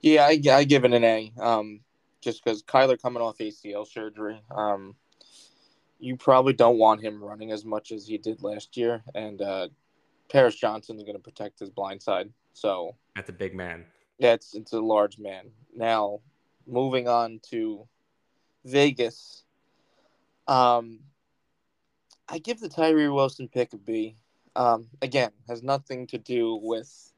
Yeah, 0.00 0.26
I, 0.26 0.40
I 0.50 0.64
give 0.64 0.84
it 0.84 0.92
an 0.92 1.02
A. 1.02 1.32
Um, 1.40 1.80
just 2.24 2.42
because 2.42 2.62
Kyler 2.62 3.00
coming 3.00 3.22
off 3.22 3.38
ACL 3.38 3.86
surgery, 3.86 4.42
um, 4.50 4.96
you 5.98 6.16
probably 6.16 6.54
don't 6.54 6.78
want 6.78 7.02
him 7.02 7.22
running 7.22 7.52
as 7.52 7.64
much 7.64 7.92
as 7.92 8.06
he 8.06 8.18
did 8.18 8.42
last 8.42 8.76
year, 8.76 9.02
and 9.14 9.40
uh, 9.40 9.68
Paris 10.30 10.56
Johnson 10.56 10.96
is 10.96 11.04
going 11.04 11.16
to 11.16 11.22
protect 11.22 11.60
his 11.60 11.70
blind 11.70 12.02
side. 12.02 12.30
So 12.54 12.96
that's 13.14 13.28
a 13.28 13.32
big 13.34 13.54
man. 13.54 13.84
Yeah, 14.18 14.32
it's 14.32 14.54
it's 14.54 14.72
a 14.72 14.80
large 14.80 15.18
man. 15.18 15.50
Now, 15.76 16.20
moving 16.66 17.08
on 17.08 17.40
to 17.50 17.86
Vegas. 18.64 19.44
Um, 20.48 21.00
I 22.28 22.38
give 22.38 22.60
the 22.60 22.68
Tyree 22.68 23.08
Wilson 23.08 23.48
pick 23.48 23.72
a 23.72 23.76
B. 23.76 24.16
Um, 24.56 24.88
again, 25.02 25.32
has 25.48 25.62
nothing 25.62 26.06
to 26.08 26.18
do 26.18 26.58
with 26.62 27.12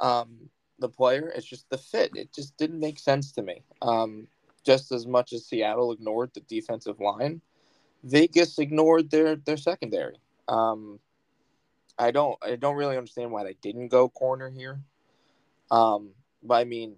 um, 0.00 0.48
the 0.78 0.88
player. 0.88 1.32
It's 1.34 1.46
just 1.46 1.68
the 1.70 1.78
fit. 1.78 2.12
It 2.14 2.32
just 2.32 2.56
didn't 2.56 2.80
make 2.80 2.98
sense 2.98 3.32
to 3.32 3.42
me. 3.42 3.62
Um, 3.82 4.28
just 4.64 4.92
as 4.92 5.06
much 5.06 5.32
as 5.32 5.46
Seattle 5.46 5.92
ignored 5.92 6.32
the 6.34 6.40
defensive 6.40 7.00
line, 7.00 7.40
Vegas 8.02 8.58
ignored 8.58 9.10
their 9.10 9.36
their 9.36 9.56
secondary. 9.56 10.16
Um, 10.48 10.98
I 11.98 12.10
don't 12.10 12.36
I 12.42 12.56
don't 12.56 12.76
really 12.76 12.96
understand 12.96 13.30
why 13.30 13.44
they 13.44 13.56
didn't 13.62 13.88
go 13.88 14.08
corner 14.08 14.50
here. 14.50 14.80
Um, 15.70 16.10
but 16.42 16.54
I 16.54 16.64
mean, 16.64 16.96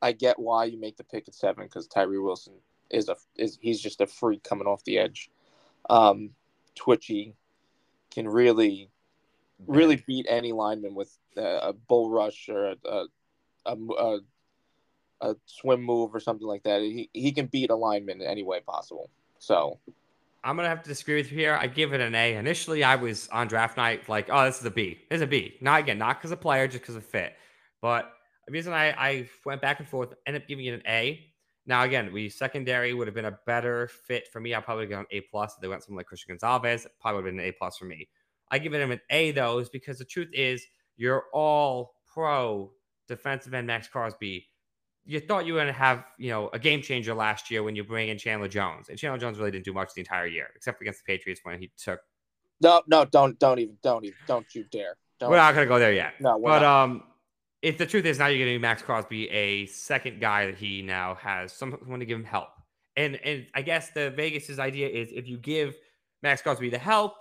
I 0.00 0.12
get 0.12 0.38
why 0.38 0.64
you 0.64 0.78
make 0.78 0.96
the 0.96 1.04
pick 1.04 1.28
at 1.28 1.34
seven 1.34 1.64
because 1.64 1.86
Tyree 1.86 2.18
Wilson 2.18 2.54
is 2.90 3.08
a 3.08 3.16
is 3.36 3.58
he's 3.60 3.80
just 3.80 4.00
a 4.00 4.06
freak 4.06 4.42
coming 4.42 4.66
off 4.66 4.84
the 4.84 4.98
edge. 4.98 5.30
Um, 5.90 6.30
twitchy, 6.74 7.34
can 8.10 8.28
really 8.28 8.90
really 9.66 10.02
beat 10.06 10.26
any 10.28 10.52
lineman 10.52 10.94
with 10.94 11.16
a 11.36 11.72
bull 11.72 12.10
rush 12.10 12.48
or 12.48 12.70
a 12.70 13.06
a, 13.66 13.76
a, 13.76 14.18
a 15.20 15.36
swim 15.46 15.82
move 15.82 16.14
or 16.14 16.20
something 16.20 16.46
like 16.46 16.62
that. 16.64 16.80
He 16.82 17.10
he 17.12 17.32
can 17.32 17.46
beat 17.46 17.70
a 17.70 17.76
lineman 17.76 18.20
in 18.20 18.26
any 18.26 18.42
way 18.42 18.60
possible. 18.60 19.10
So 19.38 19.78
I'm 20.44 20.56
gonna 20.56 20.68
have 20.68 20.82
to 20.82 20.88
disagree 20.88 21.16
with 21.16 21.32
you 21.32 21.38
here. 21.38 21.54
I 21.54 21.66
give 21.66 21.94
it 21.94 22.00
an 22.00 22.14
A. 22.14 22.34
Initially, 22.34 22.84
I 22.84 22.96
was 22.96 23.28
on 23.28 23.48
draft 23.48 23.76
night 23.76 24.08
like, 24.08 24.28
oh, 24.30 24.44
this 24.44 24.60
is 24.60 24.64
a 24.66 24.70
B. 24.70 24.98
This 25.08 25.16
is 25.16 25.22
a 25.22 25.26
B. 25.26 25.54
Not 25.60 25.80
again, 25.80 25.98
not 25.98 26.18
because 26.18 26.32
of 26.32 26.40
player, 26.40 26.68
just 26.68 26.82
because 26.82 26.96
of 26.96 27.04
fit. 27.04 27.34
But 27.80 28.12
the 28.46 28.52
reason 28.52 28.72
I, 28.72 28.90
I 28.90 29.28
went 29.46 29.62
back 29.62 29.80
and 29.80 29.88
forth, 29.88 30.12
ended 30.26 30.42
up 30.42 30.48
giving 30.48 30.66
it 30.66 30.74
an 30.74 30.82
A. 30.86 31.24
Now 31.66 31.84
again, 31.84 32.12
we 32.12 32.28
secondary 32.28 32.92
would 32.92 33.06
have 33.06 33.14
been 33.14 33.24
a 33.24 33.38
better 33.46 33.88
fit 33.88 34.28
for 34.28 34.38
me. 34.38 34.54
I 34.54 34.60
probably 34.60 34.86
got 34.86 35.00
an 35.00 35.06
A 35.12 35.22
plus. 35.22 35.54
They 35.56 35.68
went 35.68 35.82
something 35.82 35.96
like 35.96 36.06
Christian 36.06 36.34
Gonzalez, 36.34 36.86
probably 37.00 37.22
would 37.22 37.28
have 37.28 37.34
been 37.36 37.44
an 37.44 37.48
A 37.48 37.52
plus 37.52 37.78
for 37.78 37.86
me. 37.86 38.08
I 38.50 38.58
give 38.58 38.74
it 38.74 38.82
him 38.82 38.90
an 38.90 39.00
A 39.08 39.30
though, 39.30 39.58
is 39.58 39.70
because 39.70 39.98
the 39.98 40.04
truth 40.04 40.28
is 40.34 40.66
you're 40.96 41.24
all 41.32 41.94
pro 42.12 42.70
defensive 43.08 43.54
end 43.54 43.66
Maxx 43.66 43.88
Crosby 43.88 44.48
you 45.06 45.20
thought 45.20 45.46
you 45.46 45.52
were 45.52 45.58
going 45.60 45.72
to 45.72 45.78
have, 45.78 46.04
you 46.18 46.30
know, 46.30 46.48
a 46.52 46.58
game 46.58 46.80
changer 46.80 47.14
last 47.14 47.50
year 47.50 47.62
when 47.62 47.76
you 47.76 47.84
bring 47.84 48.08
in 48.08 48.18
Chandler 48.18 48.48
Jones, 48.48 48.88
and 48.88 48.98
Chandler 48.98 49.18
Jones 49.18 49.38
really 49.38 49.50
didn't 49.50 49.64
do 49.64 49.72
much 49.72 49.92
the 49.94 50.00
entire 50.00 50.26
year, 50.26 50.48
except 50.56 50.80
against 50.80 51.04
the 51.04 51.12
Patriots 51.12 51.40
when 51.42 51.58
he 51.58 51.70
took. 51.76 52.00
No, 52.60 52.82
no, 52.86 53.04
don't, 53.04 53.38
don't 53.38 53.58
even, 53.58 53.76
don't 53.82 54.04
even, 54.04 54.16
don't 54.26 54.46
you 54.54 54.64
dare. 54.70 54.96
Don't. 55.20 55.30
We're 55.30 55.36
not 55.36 55.54
going 55.54 55.66
to 55.66 55.68
go 55.68 55.78
there 55.78 55.92
yet. 55.92 56.14
No, 56.20 56.40
but 56.42 56.60
not. 56.60 56.84
um, 56.84 57.02
if 57.60 57.76
the 57.78 57.86
truth 57.86 58.04
is 58.06 58.18
now 58.18 58.26
you're 58.28 58.44
going 58.44 58.56
to 58.56 58.58
Maxx 58.58 58.82
Crosby 58.82 59.28
a 59.30 59.66
second 59.66 60.20
guy 60.20 60.46
that 60.46 60.56
he 60.56 60.82
now 60.82 61.14
has 61.16 61.52
someone 61.52 62.00
to 62.00 62.06
give 62.06 62.18
him 62.18 62.24
help, 62.24 62.48
and 62.96 63.16
and 63.16 63.46
I 63.54 63.62
guess 63.62 63.90
the 63.90 64.10
Vegas's 64.10 64.58
idea 64.58 64.88
is 64.88 65.12
if 65.12 65.28
you 65.28 65.36
give 65.36 65.76
Maxx 66.22 66.42
Crosby 66.42 66.70
the 66.70 66.78
help, 66.78 67.14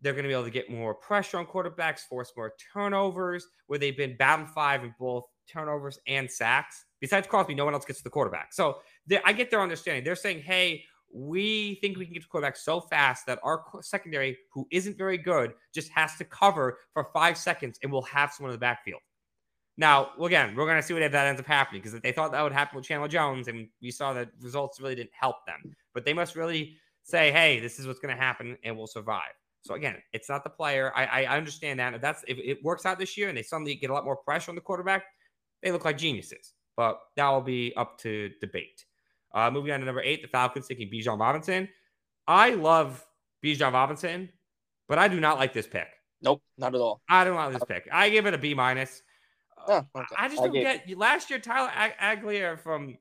they're 0.00 0.12
going 0.12 0.24
to 0.24 0.28
be 0.28 0.34
able 0.34 0.44
to 0.44 0.50
get 0.50 0.70
more 0.70 0.94
pressure 0.94 1.38
on 1.38 1.46
quarterbacks, 1.46 2.00
force 2.00 2.32
more 2.36 2.54
turnovers, 2.72 3.46
where 3.66 3.78
they've 3.78 3.96
been 3.96 4.16
bottom 4.16 4.46
five 4.46 4.84
in 4.84 4.94
both 4.98 5.24
turnovers 5.48 5.98
and 6.06 6.30
sacks. 6.30 6.84
Besides 7.00 7.26
Crosby, 7.26 7.54
no 7.54 7.64
one 7.64 7.74
else 7.74 7.84
gets 7.84 8.00
to 8.00 8.04
the 8.04 8.10
quarterback. 8.10 8.52
So 8.52 8.78
I 9.24 9.32
get 9.32 9.50
their 9.50 9.60
understanding. 9.60 10.04
They're 10.04 10.16
saying, 10.16 10.40
hey, 10.40 10.84
we 11.12 11.76
think 11.80 11.96
we 11.96 12.04
can 12.04 12.14
get 12.14 12.22
to 12.22 12.28
quarterback 12.28 12.56
so 12.56 12.80
fast 12.80 13.26
that 13.26 13.38
our 13.42 13.62
secondary, 13.80 14.36
who 14.52 14.66
isn't 14.70 14.98
very 14.98 15.18
good, 15.18 15.54
just 15.72 15.90
has 15.90 16.16
to 16.16 16.24
cover 16.24 16.78
for 16.92 17.04
five 17.14 17.38
seconds 17.38 17.78
and 17.82 17.90
we'll 17.90 18.02
have 18.02 18.32
someone 18.32 18.50
in 18.50 18.54
the 18.54 18.60
backfield. 18.60 19.00
Now, 19.78 20.10
again, 20.20 20.56
we're 20.56 20.66
going 20.66 20.76
to 20.76 20.82
see 20.82 20.92
what 20.92 21.02
if 21.02 21.12
that 21.12 21.26
ends 21.26 21.40
up 21.40 21.46
happening 21.46 21.80
because 21.80 21.98
they 22.00 22.10
thought 22.12 22.32
that 22.32 22.42
would 22.42 22.52
happen 22.52 22.76
with 22.76 22.84
Chandler 22.84 23.06
Jones, 23.06 23.46
and 23.46 23.68
we 23.80 23.92
saw 23.92 24.12
that 24.12 24.28
results 24.40 24.80
really 24.80 24.96
didn't 24.96 25.12
help 25.18 25.46
them. 25.46 25.72
But 25.94 26.04
they 26.04 26.12
must 26.12 26.34
really 26.34 26.76
say, 27.04 27.30
hey, 27.30 27.60
this 27.60 27.78
is 27.78 27.86
what's 27.86 28.00
going 28.00 28.14
to 28.14 28.20
happen 28.20 28.58
and 28.64 28.76
we'll 28.76 28.88
survive. 28.88 29.32
So 29.68 29.74
again, 29.74 29.96
it's 30.12 30.28
not 30.28 30.42
the 30.44 30.50
player. 30.50 30.90
I, 30.96 31.24
I 31.24 31.36
understand 31.36 31.78
that. 31.78 31.94
If 31.94 32.00
that's 32.00 32.24
if 32.26 32.38
it 32.38 32.64
works 32.64 32.86
out 32.86 32.98
this 32.98 33.16
year 33.16 33.28
and 33.28 33.36
they 33.36 33.42
suddenly 33.42 33.74
get 33.74 33.90
a 33.90 33.92
lot 33.92 34.04
more 34.04 34.16
pressure 34.16 34.50
on 34.50 34.54
the 34.54 34.60
quarterback, 34.60 35.04
they 35.62 35.70
look 35.70 35.84
like 35.84 35.98
geniuses 35.98 36.54
but 36.78 37.00
that 37.16 37.28
will 37.28 37.40
be 37.40 37.74
up 37.76 37.98
to 37.98 38.30
debate. 38.40 38.84
Uh, 39.34 39.50
moving 39.50 39.72
on 39.72 39.80
to 39.80 39.84
number 39.84 40.00
eight, 40.00 40.22
the 40.22 40.28
Falcons 40.28 40.68
taking 40.68 40.88
Bijan 40.88 41.18
Robinson. 41.18 41.68
I 42.28 42.50
love 42.50 43.04
Bijan 43.44 43.72
Robinson, 43.72 44.28
but 44.88 44.96
I 44.96 45.08
do 45.08 45.18
not 45.18 45.38
like 45.38 45.52
this 45.52 45.66
pick. 45.66 45.88
Nope, 46.22 46.40
not 46.56 46.76
at 46.76 46.80
all. 46.80 47.00
I 47.10 47.24
don't 47.24 47.34
like 47.34 47.52
this 47.52 47.64
pick. 47.64 47.88
I 47.92 48.10
give 48.10 48.26
it 48.26 48.34
a 48.34 48.38
B 48.38 48.54
minus. 48.54 49.02
Oh, 49.66 49.84
okay. 49.96 50.06
I 50.16 50.28
just 50.28 50.40
don't 50.40 50.52
get 50.52 50.96
last 50.96 51.30
year 51.30 51.40
Tyler 51.40 51.70
Ag- 51.74 52.22
Allgeier 52.22 52.60
from 52.60 52.96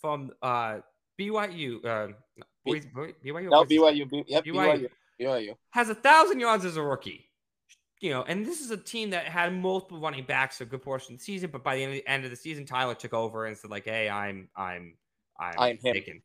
from 0.00 0.30
uh, 0.40 0.78
BYU. 1.20 1.84
Uh, 1.84 2.08
B- 2.64 2.80
BYU. 3.22 3.50
No, 3.50 3.64
BYU. 3.64 4.10
B- 4.10 4.24
yep, 4.26 4.42
BYU. 4.42 4.54
BYU. 4.54 4.88
Has 5.70 5.88
a 5.88 5.94
thousand 5.94 6.40
yards 6.40 6.64
as 6.64 6.76
a 6.76 6.82
rookie 6.82 7.30
you 8.00 8.10
know, 8.10 8.22
and 8.22 8.44
this 8.46 8.60
is 8.60 8.70
a 8.70 8.76
team 8.76 9.10
that 9.10 9.26
had 9.26 9.54
multiple 9.54 10.00
running 10.00 10.24
backs 10.24 10.60
a 10.60 10.64
good 10.64 10.82
portion 10.82 11.14
of 11.14 11.18
the 11.20 11.24
season, 11.24 11.50
but 11.50 11.62
by 11.62 11.76
the 11.76 11.82
end 11.82 11.92
of 11.92 11.96
the, 11.96 12.08
end 12.08 12.24
of 12.24 12.30
the 12.30 12.36
season, 12.36 12.64
Tyler 12.64 12.94
took 12.94 13.12
over 13.12 13.44
and 13.44 13.56
said 13.56 13.70
like, 13.70 13.84
"Hey, 13.84 14.08
I'm, 14.08 14.48
I'm, 14.56 14.94
I'm, 15.38 15.54
I'm 15.58 15.78
taken." 15.78 16.22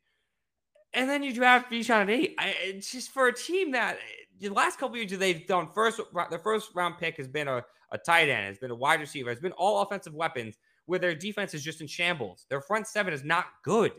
And 0.94 1.10
then 1.10 1.22
you 1.22 1.34
draft 1.34 1.70
Bijan 1.70 2.04
at 2.04 2.10
eight. 2.10 2.36
I, 2.40 2.56
it's 2.62 2.90
just 2.90 3.12
for 3.12 3.28
a 3.28 3.34
team 3.34 3.72
that 3.74 3.98
the 4.40 4.48
last 4.50 4.80
couple 4.80 4.96
years 4.96 5.12
they've 5.12 5.46
done 5.46 5.68
first, 5.76 6.00
their 6.30 6.40
first 6.40 6.70
round 6.74 6.98
pick 6.98 7.18
has 7.18 7.28
been 7.28 7.50
a, 7.50 7.62
a 7.92 7.98
tight 7.98 8.30
end, 8.30 8.48
has 8.48 8.58
been 8.58 8.72
a 8.72 8.76
wide 8.76 9.02
receiver, 9.02 9.30
has 9.30 9.42
been 9.42 9.52
all 9.54 9.82
offensive 9.82 10.14
weapons, 10.14 10.58
where 10.86 11.00
their 11.00 11.14
defense 11.14 11.54
is 11.54 11.62
just 11.62 11.82
in 11.82 11.88
shambles. 11.88 12.46
Their 12.50 12.62
front 12.62 12.88
seven 12.88 13.14
is 13.14 13.26
not 13.26 13.48
good. 13.64 13.92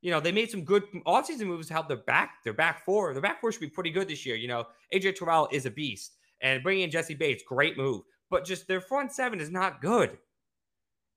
You 0.00 0.12
know, 0.12 0.20
they 0.20 0.32
made 0.32 0.50
some 0.50 0.62
good 0.62 0.84
offseason 1.06 1.46
moves 1.46 1.68
to 1.68 1.74
help 1.74 1.88
their 1.88 1.96
back, 1.96 2.44
their 2.44 2.52
back 2.52 2.84
four. 2.84 3.12
Their 3.12 3.22
back 3.22 3.40
four 3.40 3.50
should 3.50 3.60
be 3.60 3.68
pretty 3.68 3.90
good 3.90 4.08
this 4.08 4.24
year. 4.24 4.36
You 4.36 4.48
know, 4.48 4.66
AJ 4.94 5.16
Terrell 5.16 5.48
is 5.50 5.66
a 5.66 5.70
beast. 5.70 6.12
And 6.40 6.62
bringing 6.62 6.84
in 6.84 6.90
Jessie 6.90 7.14
Bates, 7.14 7.42
great 7.46 7.76
move. 7.76 8.02
But 8.30 8.44
just 8.44 8.68
their 8.68 8.80
front 8.80 9.12
seven 9.12 9.40
is 9.40 9.50
not 9.50 9.80
good. 9.80 10.18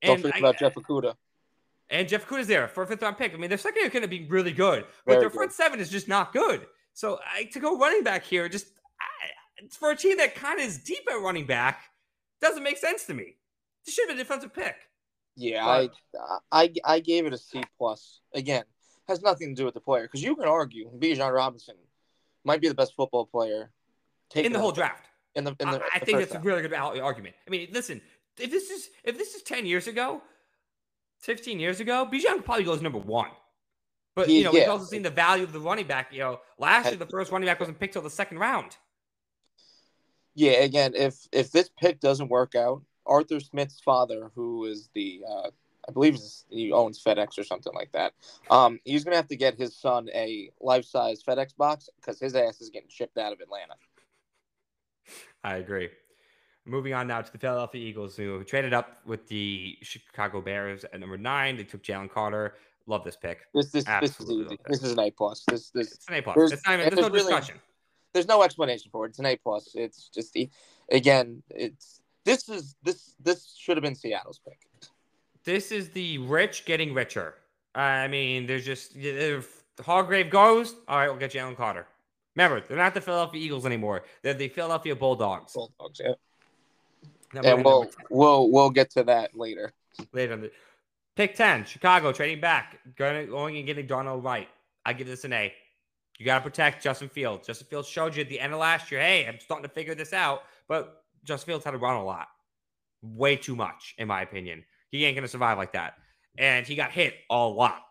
Don't 0.02 0.16
and 0.16 0.22
forget 0.24 0.40
about 0.40 0.58
Jeff 0.58 0.74
Okudah. 0.76 1.16
And 1.92 2.08
Jeff 2.08 2.26
Okudah's 2.28 2.48
there 2.48 2.68
for 2.68 2.84
a 2.84 2.88
fifth 2.88 3.02
round 3.02 3.18
pick. 3.18 3.34
I 3.34 3.38
mean, 3.38 3.50
their 3.50 3.58
secondary 3.58 3.90
going 3.90 4.02
to 4.02 4.08
be 4.08 4.26
really 4.30 4.54
good, 4.54 4.86
but 5.06 5.14
Very 5.14 5.20
their 5.24 5.30
front 5.30 5.52
seven 5.52 5.80
is 5.80 5.90
just 5.90 6.08
not 6.08 6.34
good. 6.34 6.66
So 6.94 7.20
I, 7.36 7.44
to 7.46 7.60
go 7.60 7.78
running 7.78 8.04
back 8.04 8.24
here, 8.24 8.48
just 8.50 8.68
I, 9.00 9.68
for 9.70 9.92
a 9.92 9.96
team 9.96 10.18
that 10.18 10.34
kind 10.34 10.60
of 10.60 10.66
is 10.66 10.80
deep 10.80 11.04
at 11.10 11.22
running 11.22 11.46
back, 11.46 11.84
doesn't 12.42 12.64
make 12.64 12.78
sense 12.78 13.06
to 13.06 13.14
me. 13.14 13.36
This 13.86 13.94
should 13.94 14.08
have 14.08 14.18
been 14.18 14.22
a 14.22 14.24
defensive 14.24 14.54
pick. 14.54 14.76
Yeah, 15.36 15.88
but, 16.14 16.42
I, 16.52 16.64
I 16.64 16.74
I 16.96 17.00
gave 17.00 17.26
it 17.26 17.34
a 17.34 17.38
C 17.38 17.64
plus. 17.78 18.20
Again, 18.34 18.64
has 19.08 19.22
nothing 19.22 19.50
to 19.50 19.56
do 19.56 19.66
with 19.66 19.74
the 19.74 19.80
player 19.80 20.04
because 20.04 20.24
you 20.24 20.36
can 20.36 20.48
argue 20.48 20.90
Bijan 20.98 21.34
Robinson 21.34 21.76
might 22.44 22.62
be 22.62 22.68
the 22.68 22.74
best 22.74 22.96
football 22.96 23.26
player 23.26 23.72
in 24.36 24.52
the 24.52 24.60
whole 24.60 24.72
draft 24.72 25.06
in 25.36 25.44
the, 25.44 25.56
in 25.60 25.70
the 25.70 25.82
I, 25.82 25.90
I 25.96 26.00
the 26.00 26.06
think 26.06 26.20
that's 26.20 26.36
a 26.36 26.40
really 26.40 26.62
good 26.62 26.74
argument. 26.74 27.36
I 27.48 27.50
mean, 27.50 27.70
listen, 27.72 28.02
if 28.40 28.52
this 28.52 28.70
is 28.70 28.90
if 29.04 29.18
this 29.18 29.36
is 29.36 29.42
ten 29.44 29.66
years 29.66 29.88
ago, 29.88 30.22
fifteen 31.20 31.60
years 31.60 31.80
ago, 31.80 32.08
Bijan 32.12 32.44
probably 32.44 32.64
goes 32.64 32.82
number 32.82 33.00
one. 33.00 33.30
But 34.16 34.28
he, 34.28 34.40
you 34.40 34.44
know, 34.44 34.52
yeah. 34.52 34.62
we've 34.62 34.70
also 34.70 34.86
seen 34.86 35.04
the 35.04 35.10
value 35.10 35.44
of 35.44 35.54
the 35.54 35.60
running 35.60 35.88
back. 35.88 36.12
You 36.12 36.20
know, 36.20 36.40
last 36.58 36.88
year 36.88 36.98
the 36.98 37.06
first 37.06 37.32
running 37.32 37.48
back 37.48 37.60
wasn't 37.60 37.80
picked 37.80 37.94
till 37.94 38.02
the 38.02 38.10
second 38.10 38.40
round. 38.40 38.76
Yeah, 40.36 40.52
again, 40.52 40.94
if 40.96 41.16
if 41.32 41.52
this 41.52 41.70
pick 41.80 42.00
doesn't 42.00 42.30
work 42.30 42.56
out, 42.56 42.84
Arthur 43.12 43.39
Smith's 43.39 43.80
father, 43.82 44.32
who 44.36 44.65
is 44.65 44.89
the 44.94 45.22
uh, 45.30 45.50
I 45.88 45.91
believe 45.91 46.18
he 46.50 46.72
owns 46.72 47.03
FedEx 47.03 47.38
or 47.38 47.44
something 47.44 47.74
like 47.74 47.91
that. 47.91 48.13
Um, 48.50 48.80
he's 48.86 49.03
gonna 49.03 49.18
have 49.18 49.27
to 49.27 49.36
get 49.36 49.56
his 49.56 49.75
son 49.75 50.10
a 50.13 50.51
life 50.62 50.86
size 50.86 51.22
FedEx 51.24 51.56
box 51.58 51.89
because 51.98 52.20
his 52.20 52.36
ass 52.36 52.62
is 52.62 52.70
getting 52.70 52.89
shipped 52.89 53.18
out 53.18 53.34
of 53.34 53.39
Atlanta. 53.41 53.74
I 55.44 55.58
agree. 55.58 55.89
Moving 56.65 56.94
on 56.94 57.08
now 57.08 57.22
to 57.22 57.32
the 57.32 57.39
Philadelphia 57.39 57.82
Eagles, 57.82 58.15
who 58.15 58.44
traded 58.44 58.74
up 58.74 59.00
with 59.06 59.27
the 59.27 59.77
Chicago 59.82 60.41
Bears 60.41 60.86
at 60.86 61.00
number 61.00 61.18
nine. 61.18 61.58
They 61.58 61.63
took 61.63 61.84
Jalen 61.84 62.12
Carter. 62.12 62.56
Love 62.86 63.03
this 63.03 63.18
pick. 63.18 63.39
This 63.53 63.72
this 63.72 63.86
this 64.00 64.20
is. 64.20 64.50
This 64.68 64.84
is 64.84 64.91
an 64.94 65.00
A 65.00 65.12
plus. 65.12 65.44
This 65.50 65.70
this 65.72 65.94
it's 65.94 66.08
an 66.08 66.15
A 66.15 66.22
plus. 66.22 66.36
There's, 66.36 66.51
it's 66.51 66.65
not 66.65 66.80
even, 66.80 66.86
there's, 66.94 67.01
no 67.01 67.10
really, 67.10 67.34
discussion. 67.34 67.60
There's 68.13 68.27
no 68.27 68.44
explanation 68.44 68.89
for 68.91 69.06
it. 69.06 69.10
It's 69.10 69.20
an 69.20 69.25
A 69.25 69.36
plus. 69.38 69.72
It's 69.74 70.10
just 70.10 70.34
the 70.34 70.50
again. 70.91 71.41
It's 71.50 72.01
this 72.25 72.50
is 72.50 72.75
this 72.84 73.16
this 73.20 73.56
should 73.58 73.78
have 73.78 73.84
been 73.84 73.96
Seattle's 73.96 74.40
pick. 74.48 74.60
This 75.44 75.72
is 75.72 75.90
the 75.90 76.20
rich 76.20 76.66
getting 76.66 76.94
richer. 76.94 77.36
I 77.74 78.08
mean, 78.08 78.46
there's 78.46 78.66
just 78.66 78.96
if 78.96 79.63
Hargrave 79.80 80.30
goes, 80.30 80.75
all 80.88 80.98
right, 80.98 81.10
we'll 81.10 81.18
get 81.18 81.32
Jalen 81.32 81.58
Carter. 81.58 81.88
Remember, 82.36 82.62
they're 82.62 82.78
not 82.78 82.94
the 82.94 83.01
Philadelphia 83.01 83.42
Eagles 83.42 83.66
anymore. 83.66 84.04
They're 84.22 84.34
the 84.34 84.48
Philadelphia 84.48 84.96
Bulldogs. 84.96 85.54
Bulldogs, 85.54 86.01
yeah. 86.04 86.13
Number 87.34 87.50
and 87.50 87.66
we'll 87.66 87.90
we'll 88.10 88.51
we'll 88.51 88.70
get 88.70 88.92
to 88.92 89.04
that 89.04 89.38
later. 89.38 89.74
Later 90.13 90.34
on 90.34 90.42
the 90.42 90.51
pick 91.16 91.36
ten, 91.36 91.66
Chicago 91.66 92.12
trading 92.12 92.42
back, 92.42 92.80
going 92.96 93.30
going 93.30 93.58
and 93.58 93.66
getting 93.66 93.88
Darnell 93.88 94.22
Wright. 94.22 94.50
I 94.86 94.94
give 94.94 95.08
this 95.08 95.24
an 95.24 95.34
A. 95.34 95.54
You 96.18 96.25
got 96.25 96.36
to 96.36 96.42
protect 96.42 96.84
Justin 96.84 97.10
Fields. 97.10 97.48
Justin 97.48 97.68
Fields 97.68 97.88
showed 97.88 98.16
you 98.16 98.22
at 98.22 98.30
the 98.30 98.40
end 98.40 98.54
of 98.54 98.60
last 98.60 98.92
year, 98.92 99.01
hey, 99.01 99.25
I'm 99.28 99.40
starting 99.40 99.63
to 99.63 99.74
figure 99.74 99.96
this 99.96 100.13
out. 100.13 100.44
But 100.68 101.00
Justin 101.24 101.51
Fields 101.51 101.66
had 101.66 101.72
to 101.72 101.78
run 101.78 101.96
a 101.96 102.04
lot, 102.04 102.28
way 103.01 103.36
too 103.36 103.56
much, 103.56 103.96
in 103.98 104.08
my 104.08 104.22
opinion. 104.22 104.63
He 104.90 105.06
ain't 105.06 105.16
going 105.16 105.24
to 105.24 105.30
survive 105.30 105.58
like 105.58 105.74
that. 105.74 105.96
And 106.38 106.66
he 106.66 106.75
got 106.75 106.92
hit 106.92 107.16
a 107.30 107.48
lot. 107.48 107.84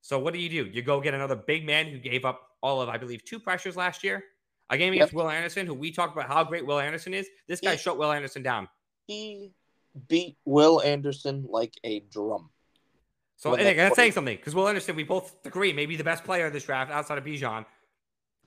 So 0.00 0.18
what 0.18 0.32
do 0.32 0.40
you 0.40 0.48
do? 0.48 0.70
You 0.70 0.82
go 0.82 1.00
get 1.00 1.14
another 1.14 1.36
big 1.36 1.66
man 1.66 1.86
who 1.86 1.98
gave 1.98 2.24
up 2.24 2.40
all 2.62 2.80
of, 2.80 2.88
I 2.88 2.98
believe, 2.98 3.24
two 3.24 3.38
pressures 3.38 3.76
last 3.76 4.02
year. 4.02 4.24
A 4.70 4.76
game 4.76 4.92
against 4.92 5.12
yep. 5.12 5.16
Will 5.16 5.30
Anderson, 5.30 5.66
who 5.66 5.74
we 5.74 5.90
talked 5.90 6.16
about 6.16 6.28
how 6.28 6.44
great 6.44 6.66
Will 6.66 6.78
Anderson 6.78 7.14
is. 7.14 7.28
This 7.46 7.60
guy 7.60 7.72
he, 7.72 7.78
shut 7.78 7.98
Will 7.98 8.12
Anderson 8.12 8.42
down. 8.42 8.68
He 9.06 9.50
beat 10.08 10.36
Will 10.44 10.82
Anderson 10.82 11.46
like 11.48 11.74
a 11.84 12.00
drum. 12.00 12.50
So 13.36 13.54
and 13.54 13.78
that's 13.78 13.96
saying 13.96 14.12
something 14.12 14.36
because 14.36 14.54
Will 14.54 14.68
Anderson, 14.68 14.96
we 14.96 15.04
both 15.04 15.36
agree, 15.44 15.72
maybe 15.72 15.96
the 15.96 16.04
best 16.04 16.24
player 16.24 16.46
of 16.46 16.52
this 16.52 16.64
draft 16.64 16.90
outside 16.90 17.18
of 17.18 17.24
Bijan. 17.24 17.64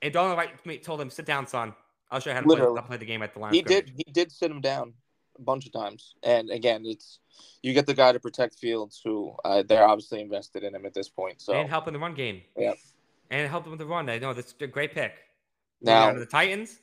And 0.02 0.14
Donald 0.14 0.38
Wright 0.38 0.84
told 0.84 1.00
him, 1.00 1.10
"Sit 1.10 1.26
down, 1.26 1.48
son. 1.48 1.74
I'll 2.12 2.20
show 2.20 2.30
you 2.30 2.36
how 2.36 2.42
to 2.42 2.48
play, 2.48 2.82
play, 2.88 2.98
the 2.98 3.06
game 3.06 3.24
at 3.24 3.34
the 3.34 3.40
line." 3.40 3.54
He 3.54 3.62
did. 3.62 3.92
He 3.96 4.12
did 4.12 4.32
sit 4.32 4.52
him 4.52 4.62
down 4.62 4.94
a 5.40 5.42
bunch 5.42 5.66
of 5.66 5.72
times, 5.72 6.14
and 6.24 6.50
again, 6.50 6.84
it's 6.86 7.20
you 7.64 7.74
get 7.74 7.88
the 7.88 7.94
guy 7.94 8.12
to 8.12 8.20
protect 8.20 8.56
Fields, 8.56 9.02
who 9.04 9.34
uh, 9.46 9.64
they're 9.64 9.88
obviously 9.88 10.22
invested 10.22 10.64
in 10.64 10.76
him 10.76 10.86
at 10.86 10.94
this 10.94 11.10
point. 11.10 11.42
So 11.42 11.54
and 11.54 11.70
helping 11.70 11.94
the 11.94 12.00
run 12.00 12.14
game. 12.14 12.42
Yeah 12.58 12.74
and 13.32 13.50
help 13.50 13.64
them 13.64 13.72
with 13.72 13.80
the 13.80 13.86
run. 13.86 14.10
I 14.10 14.20
know 14.20 14.34
that's 14.34 14.54
a 14.60 14.68
great 14.68 14.94
pick. 14.94 15.14
Now 15.82 16.14
the 16.14 16.26
Titans. 16.26 16.80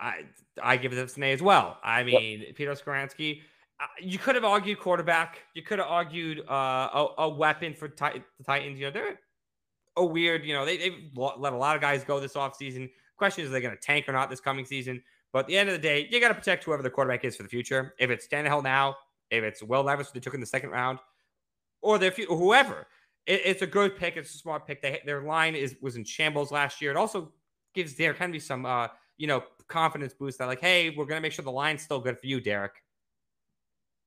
I 0.00 0.24
I 0.62 0.76
give 0.76 0.92
this 0.92 1.16
an 1.16 1.24
A 1.24 1.32
as 1.32 1.42
well. 1.42 1.78
I 1.84 2.02
mean, 2.04 2.40
yep. 2.40 2.54
Peter 2.54 2.72
Skoronski, 2.72 3.40
uh, 3.80 3.86
you 4.00 4.18
could 4.18 4.34
have 4.34 4.44
argued 4.44 4.78
quarterback. 4.78 5.40
You 5.54 5.62
could 5.62 5.78
have 5.78 5.88
argued 5.88 6.40
uh, 6.48 6.88
a, 6.94 7.08
a, 7.18 7.28
weapon 7.28 7.74
for 7.74 7.88
tit- 7.88 8.22
the 8.38 8.44
Titans. 8.44 8.78
You 8.78 8.86
know, 8.86 8.92
they're 8.92 9.18
a 9.96 10.04
weird, 10.04 10.44
you 10.44 10.52
know, 10.52 10.64
they, 10.64 10.78
they've 10.78 11.10
let 11.14 11.52
a 11.52 11.56
lot 11.56 11.76
of 11.76 11.82
guys 11.82 12.02
go 12.02 12.18
this 12.18 12.34
offseason. 12.34 12.90
Question 13.16 13.44
is, 13.44 13.50
are 13.50 13.52
they 13.52 13.60
going 13.60 13.74
to 13.74 13.80
tank 13.80 14.08
or 14.08 14.12
not 14.12 14.30
this 14.30 14.40
coming 14.40 14.64
season? 14.64 15.02
But 15.32 15.40
at 15.40 15.46
the 15.46 15.58
end 15.58 15.68
of 15.68 15.74
the 15.74 15.80
day, 15.80 16.08
you 16.10 16.20
got 16.20 16.28
to 16.28 16.34
protect 16.34 16.64
whoever 16.64 16.82
the 16.82 16.90
quarterback 16.90 17.24
is 17.24 17.36
for 17.36 17.42
the 17.42 17.48
future. 17.48 17.94
If 17.98 18.10
it's 18.10 18.28
Tannehill 18.28 18.62
now, 18.62 18.96
if 19.30 19.42
it's 19.42 19.62
Will 19.62 19.82
Levis, 19.82 20.10
they 20.10 20.20
took 20.20 20.34
in 20.34 20.40
the 20.40 20.46
second 20.46 20.70
round, 20.70 20.98
or 21.82 21.98
their 21.98 22.10
few, 22.10 22.26
whoever, 22.26 22.86
it, 23.26 23.42
it's 23.44 23.62
a 23.62 23.66
good 23.66 23.96
pick. 23.96 24.16
It's 24.16 24.34
a 24.34 24.38
smart 24.38 24.66
pick. 24.66 24.80
They, 24.82 25.00
their 25.04 25.22
line 25.22 25.54
is 25.54 25.76
was 25.80 25.96
in 25.96 26.04
shambles 26.04 26.52
last 26.52 26.80
year. 26.80 26.90
It 26.90 26.96
also 26.96 27.32
gives 27.74 27.94
there 27.94 28.14
can 28.14 28.30
be 28.30 28.38
some, 28.38 28.64
uh, 28.64 28.88
you 29.16 29.26
know, 29.26 29.42
confidence 29.66 30.14
boost 30.14 30.38
that 30.38 30.46
like, 30.46 30.60
hey, 30.60 30.90
we're 30.90 31.04
going 31.04 31.18
to 31.18 31.22
make 31.22 31.32
sure 31.32 31.44
the 31.44 31.50
line's 31.50 31.82
still 31.82 32.00
good 32.00 32.18
for 32.18 32.26
you, 32.26 32.40
Derek. 32.40 32.72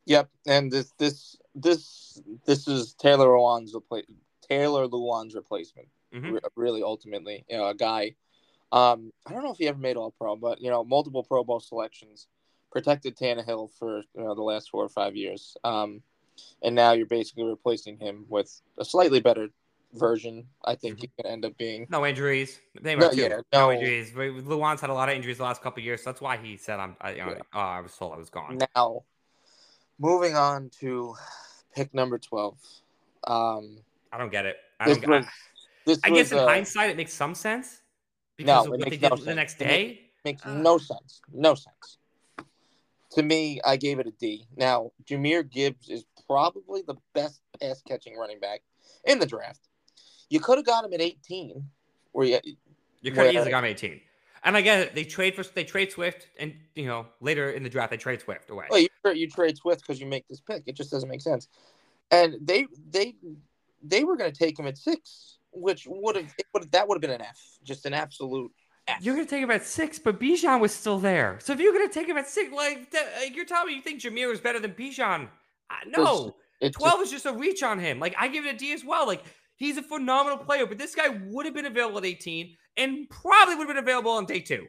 Yep, 0.05 0.29
and 0.45 0.71
this 0.71 0.93
this 0.97 1.35
this 1.53 2.21
this 2.45 2.67
is 2.67 2.93
Taylor 2.93 3.27
Lewan's 3.27 3.73
replacement. 3.73 4.21
Taylor 4.47 4.87
Lewan's 4.87 5.35
replacement. 5.35 5.89
Mm-hmm. 6.15 6.37
really, 6.55 6.81
ultimately, 6.81 7.43
you 7.49 7.57
know, 7.57 7.67
a 7.67 7.75
guy. 7.75 8.15
Um, 8.71 9.11
I 9.25 9.31
don't 9.31 9.43
know 9.43 9.51
if 9.51 9.57
he 9.57 9.67
ever 9.67 9.77
made 9.77 9.97
All 9.97 10.13
Pro, 10.17 10.35
but 10.35 10.61
you 10.61 10.69
know, 10.69 10.83
multiple 10.83 11.23
Pro 11.23 11.43
Bowl 11.43 11.59
selections, 11.59 12.27
protected 12.71 13.17
Tannehill 13.17 13.71
for 13.77 13.99
you 14.15 14.23
know 14.23 14.35
the 14.35 14.41
last 14.41 14.69
four 14.69 14.83
or 14.83 14.89
five 14.89 15.15
years. 15.15 15.55
Um, 15.63 16.01
and 16.61 16.75
now 16.75 16.91
you're 16.91 17.05
basically 17.05 17.45
replacing 17.45 17.97
him 17.97 18.25
with 18.29 18.61
a 18.77 18.85
slightly 18.85 19.19
better 19.19 19.49
version. 19.93 20.45
I 20.65 20.75
think 20.75 20.95
mm-hmm. 20.95 21.01
he 21.01 21.23
can 21.23 21.31
end 21.31 21.45
up 21.45 21.57
being 21.57 21.87
no 21.89 22.05
injuries. 22.05 22.59
They 22.79 22.95
no, 22.95 23.11
yeah, 23.11 23.27
no, 23.29 23.43
no 23.53 23.71
injuries. 23.71 24.11
Lewan's 24.11 24.81
had 24.81 24.89
a 24.89 24.93
lot 24.93 25.09
of 25.09 25.15
injuries 25.15 25.37
the 25.37 25.43
last 25.43 25.61
couple 25.61 25.81
years, 25.81 26.03
so 26.03 26.11
that's 26.11 26.21
why 26.21 26.37
he 26.37 26.57
said 26.57 26.79
I'm. 26.79 26.95
I, 26.99 27.11
you 27.11 27.17
know, 27.19 27.29
yeah. 27.29 27.41
oh, 27.53 27.59
I 27.59 27.81
was 27.81 27.95
told 27.95 28.13
I 28.13 28.17
was 28.17 28.29
gone. 28.29 28.59
Now 28.75 29.03
moving 29.99 30.35
on 30.35 30.69
to 30.79 31.15
pick 31.75 31.93
number 31.93 32.17
12. 32.17 32.57
Um, 33.25 33.77
I 34.11 34.17
don't 34.17 34.31
get 34.31 34.45
it. 34.45 34.57
I 34.79 34.87
don't 34.87 35.01
get 35.01 35.25
this 35.85 35.99
I 36.03 36.09
guess 36.09 36.31
in 36.31 36.39
uh, 36.39 36.45
hindsight, 36.45 36.89
it 36.89 36.97
makes 36.97 37.13
some 37.13 37.33
sense 37.33 37.81
because 38.37 38.65
no, 38.65 38.73
of 38.73 38.79
what 38.79 38.89
they 38.89 38.97
did 38.97 39.09
no 39.09 39.15
the 39.15 39.35
next 39.35 39.57
day. 39.57 40.01
makes 40.23 40.45
uh, 40.45 40.53
no 40.53 40.77
sense. 40.77 41.21
No 41.33 41.55
sense. 41.55 41.97
To 43.11 43.23
me, 43.23 43.59
I 43.65 43.77
gave 43.77 43.99
it 43.99 44.07
a 44.07 44.11
D. 44.11 44.45
Now, 44.55 44.91
Jahmyr 45.05 45.49
Gibbs 45.49 45.89
is 45.89 46.05
probably 46.27 46.83
the 46.85 46.95
best 47.13 47.41
pass 47.59 47.81
catching 47.87 48.15
running 48.15 48.39
back 48.39 48.61
in 49.05 49.19
the 49.19 49.25
draft. 49.25 49.61
You 50.29 50.39
could 50.39 50.57
have 50.57 50.65
got 50.65 50.85
him 50.85 50.93
at 50.93 51.01
18, 51.01 51.63
where 52.11 52.27
you, 52.27 52.39
you 53.01 53.11
could 53.11 53.25
have 53.25 53.33
easily 53.33 53.51
got 53.51 53.63
him 53.63 53.71
18. 53.71 54.01
And 54.43 54.55
I 54.55 54.61
get 54.61 54.79
it. 54.79 54.95
They 54.95 55.03
trade 55.03 55.35
for 55.35 55.43
they 55.43 55.63
trade 55.63 55.91
Swift, 55.91 56.27
and 56.39 56.53
you 56.75 56.85
know 56.85 57.07
later 57.21 57.49
in 57.51 57.63
the 57.63 57.69
draft 57.69 57.89
they 57.89 57.97
trade 57.97 58.21
Swift 58.21 58.49
away. 58.49 58.67
Well, 58.69 58.79
you, 58.79 58.87
you 59.13 59.27
trade 59.29 59.57
Swift 59.57 59.81
because 59.81 59.99
you 59.99 60.05
make 60.05 60.27
this 60.27 60.39
pick. 60.39 60.63
It 60.67 60.75
just 60.75 60.91
doesn't 60.91 61.09
make 61.09 61.21
sense. 61.21 61.47
And 62.11 62.35
they 62.41 62.67
they 62.89 63.15
they 63.83 64.03
were 64.03 64.15
going 64.15 64.31
to 64.31 64.37
take 64.37 64.57
him 64.57 64.67
at 64.67 64.77
six, 64.77 65.37
which 65.59 65.85
would 65.87 66.15
have 66.15 66.33
that 66.71 66.87
would 66.87 66.95
have 66.95 67.01
been 67.01 67.11
an 67.11 67.21
F, 67.21 67.39
just 67.63 67.85
an 67.85 67.93
absolute 67.93 68.51
F. 68.87 68.97
You're 69.01 69.15
going 69.15 69.25
to 69.25 69.29
take 69.29 69.43
him 69.43 69.51
at 69.51 69.65
six, 69.65 69.99
but 69.99 70.19
Bijan 70.19 70.59
was 70.59 70.73
still 70.73 70.99
there. 70.99 71.39
So 71.41 71.53
if 71.53 71.59
you're 71.59 71.73
going 71.73 71.87
to 71.87 71.93
take 71.93 72.07
him 72.07 72.17
at 72.17 72.27
six, 72.27 72.51
like, 72.53 72.93
like 72.93 73.35
you're 73.35 73.45
telling 73.45 73.67
me 73.67 73.75
you 73.75 73.81
think 73.81 74.01
Jahmyr 74.01 74.31
is 74.31 74.39
better 74.39 74.59
than 74.59 74.71
Bijan? 74.71 75.27
Uh, 75.69 75.73
no, 75.87 76.27
it's, 76.27 76.37
it's 76.61 76.77
twelve 76.77 76.99
just, 76.99 77.13
is 77.13 77.23
just 77.23 77.25
a 77.25 77.37
reach 77.37 77.63
on 77.63 77.79
him. 77.79 77.99
Like 77.99 78.15
I 78.17 78.27
give 78.27 78.45
it 78.45 78.55
a 78.55 78.57
D 78.57 78.71
as 78.73 78.85
well. 78.85 79.05
Like 79.05 79.23
he's 79.57 79.77
a 79.77 79.83
phenomenal 79.83 80.37
player, 80.37 80.65
but 80.65 80.77
this 80.77 80.95
guy 80.95 81.09
would 81.09 81.45
have 81.45 81.53
been 81.53 81.65
available 81.65 81.97
at 81.97 82.05
18 82.05 82.55
and 82.77 83.09
probably 83.09 83.55
would 83.55 83.67
have 83.67 83.75
been 83.75 83.83
available 83.83 84.11
on 84.11 84.25
day 84.25 84.39
two. 84.39 84.67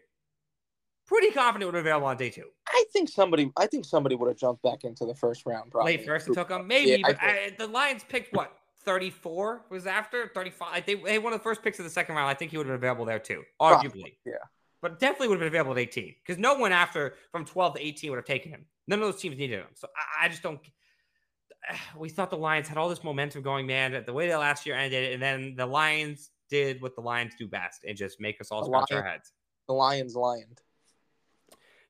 Pretty 1.06 1.30
confident 1.30 1.68
would 1.68 1.74
have 1.74 1.84
been 1.84 1.90
available 1.90 2.08
on 2.08 2.16
day 2.16 2.30
two. 2.30 2.44
I 2.66 2.84
think 2.92 3.08
somebody, 3.08 3.50
I 3.56 3.66
think 3.66 3.84
somebody 3.84 4.14
would 4.14 4.28
have 4.28 4.36
jumped 4.36 4.62
back 4.62 4.84
into 4.84 5.06
the 5.06 5.14
first 5.14 5.46
round. 5.46 5.70
Probably 5.70 5.96
late 5.96 6.04
first 6.04 6.26
and 6.26 6.36
took 6.36 6.50
him, 6.50 6.66
maybe. 6.66 6.90
Yeah, 6.90 7.06
but 7.06 7.16
I, 7.20 7.54
the 7.56 7.66
Lions 7.66 8.04
picked 8.06 8.34
what 8.34 8.52
34 8.88 9.66
was 9.68 9.86
after 9.86 10.30
35. 10.34 10.86
They 10.86 10.94
they 10.94 11.18
one 11.18 11.34
of 11.34 11.40
the 11.40 11.42
first 11.42 11.62
picks 11.62 11.78
of 11.78 11.84
the 11.84 11.90
second 11.90 12.14
round. 12.14 12.30
I 12.30 12.32
think 12.32 12.50
he 12.50 12.56
would 12.56 12.66
have 12.66 12.80
been 12.80 12.88
available 12.88 13.04
there 13.04 13.18
too, 13.18 13.42
arguably. 13.60 14.14
Yeah, 14.24 14.36
but 14.80 14.98
definitely 14.98 15.28
would 15.28 15.34
have 15.34 15.40
been 15.40 15.48
available 15.48 15.72
at 15.72 15.78
18 15.78 16.14
because 16.24 16.38
no 16.38 16.54
one 16.54 16.72
after 16.72 17.16
from 17.30 17.44
12 17.44 17.74
to 17.74 17.86
18 17.86 18.10
would 18.10 18.16
have 18.16 18.24
taken 18.24 18.50
him. 18.50 18.64
None 18.86 18.98
of 18.98 19.04
those 19.04 19.20
teams 19.20 19.36
needed 19.36 19.58
him. 19.58 19.66
So 19.74 19.88
I, 19.94 20.24
I 20.24 20.28
just 20.30 20.42
don't. 20.42 20.58
We 21.98 22.08
thought 22.08 22.30
the 22.30 22.38
Lions 22.38 22.66
had 22.66 22.78
all 22.78 22.88
this 22.88 23.04
momentum 23.04 23.42
going, 23.42 23.66
man. 23.66 24.02
The 24.06 24.12
way 24.12 24.28
that 24.28 24.38
last 24.38 24.64
year 24.64 24.74
ended, 24.74 25.12
and 25.12 25.20
then 25.20 25.54
the 25.54 25.66
Lions 25.66 26.30
did 26.48 26.80
what 26.80 26.94
the 26.94 27.02
Lions 27.02 27.34
do 27.38 27.46
best 27.46 27.84
and 27.86 27.94
just 27.94 28.22
make 28.22 28.40
us 28.40 28.50
all 28.50 28.64
scratch 28.64 28.90
our 28.92 29.02
heads. 29.02 29.32
The 29.66 29.74
Lions 29.74 30.16
lioned. 30.16 30.62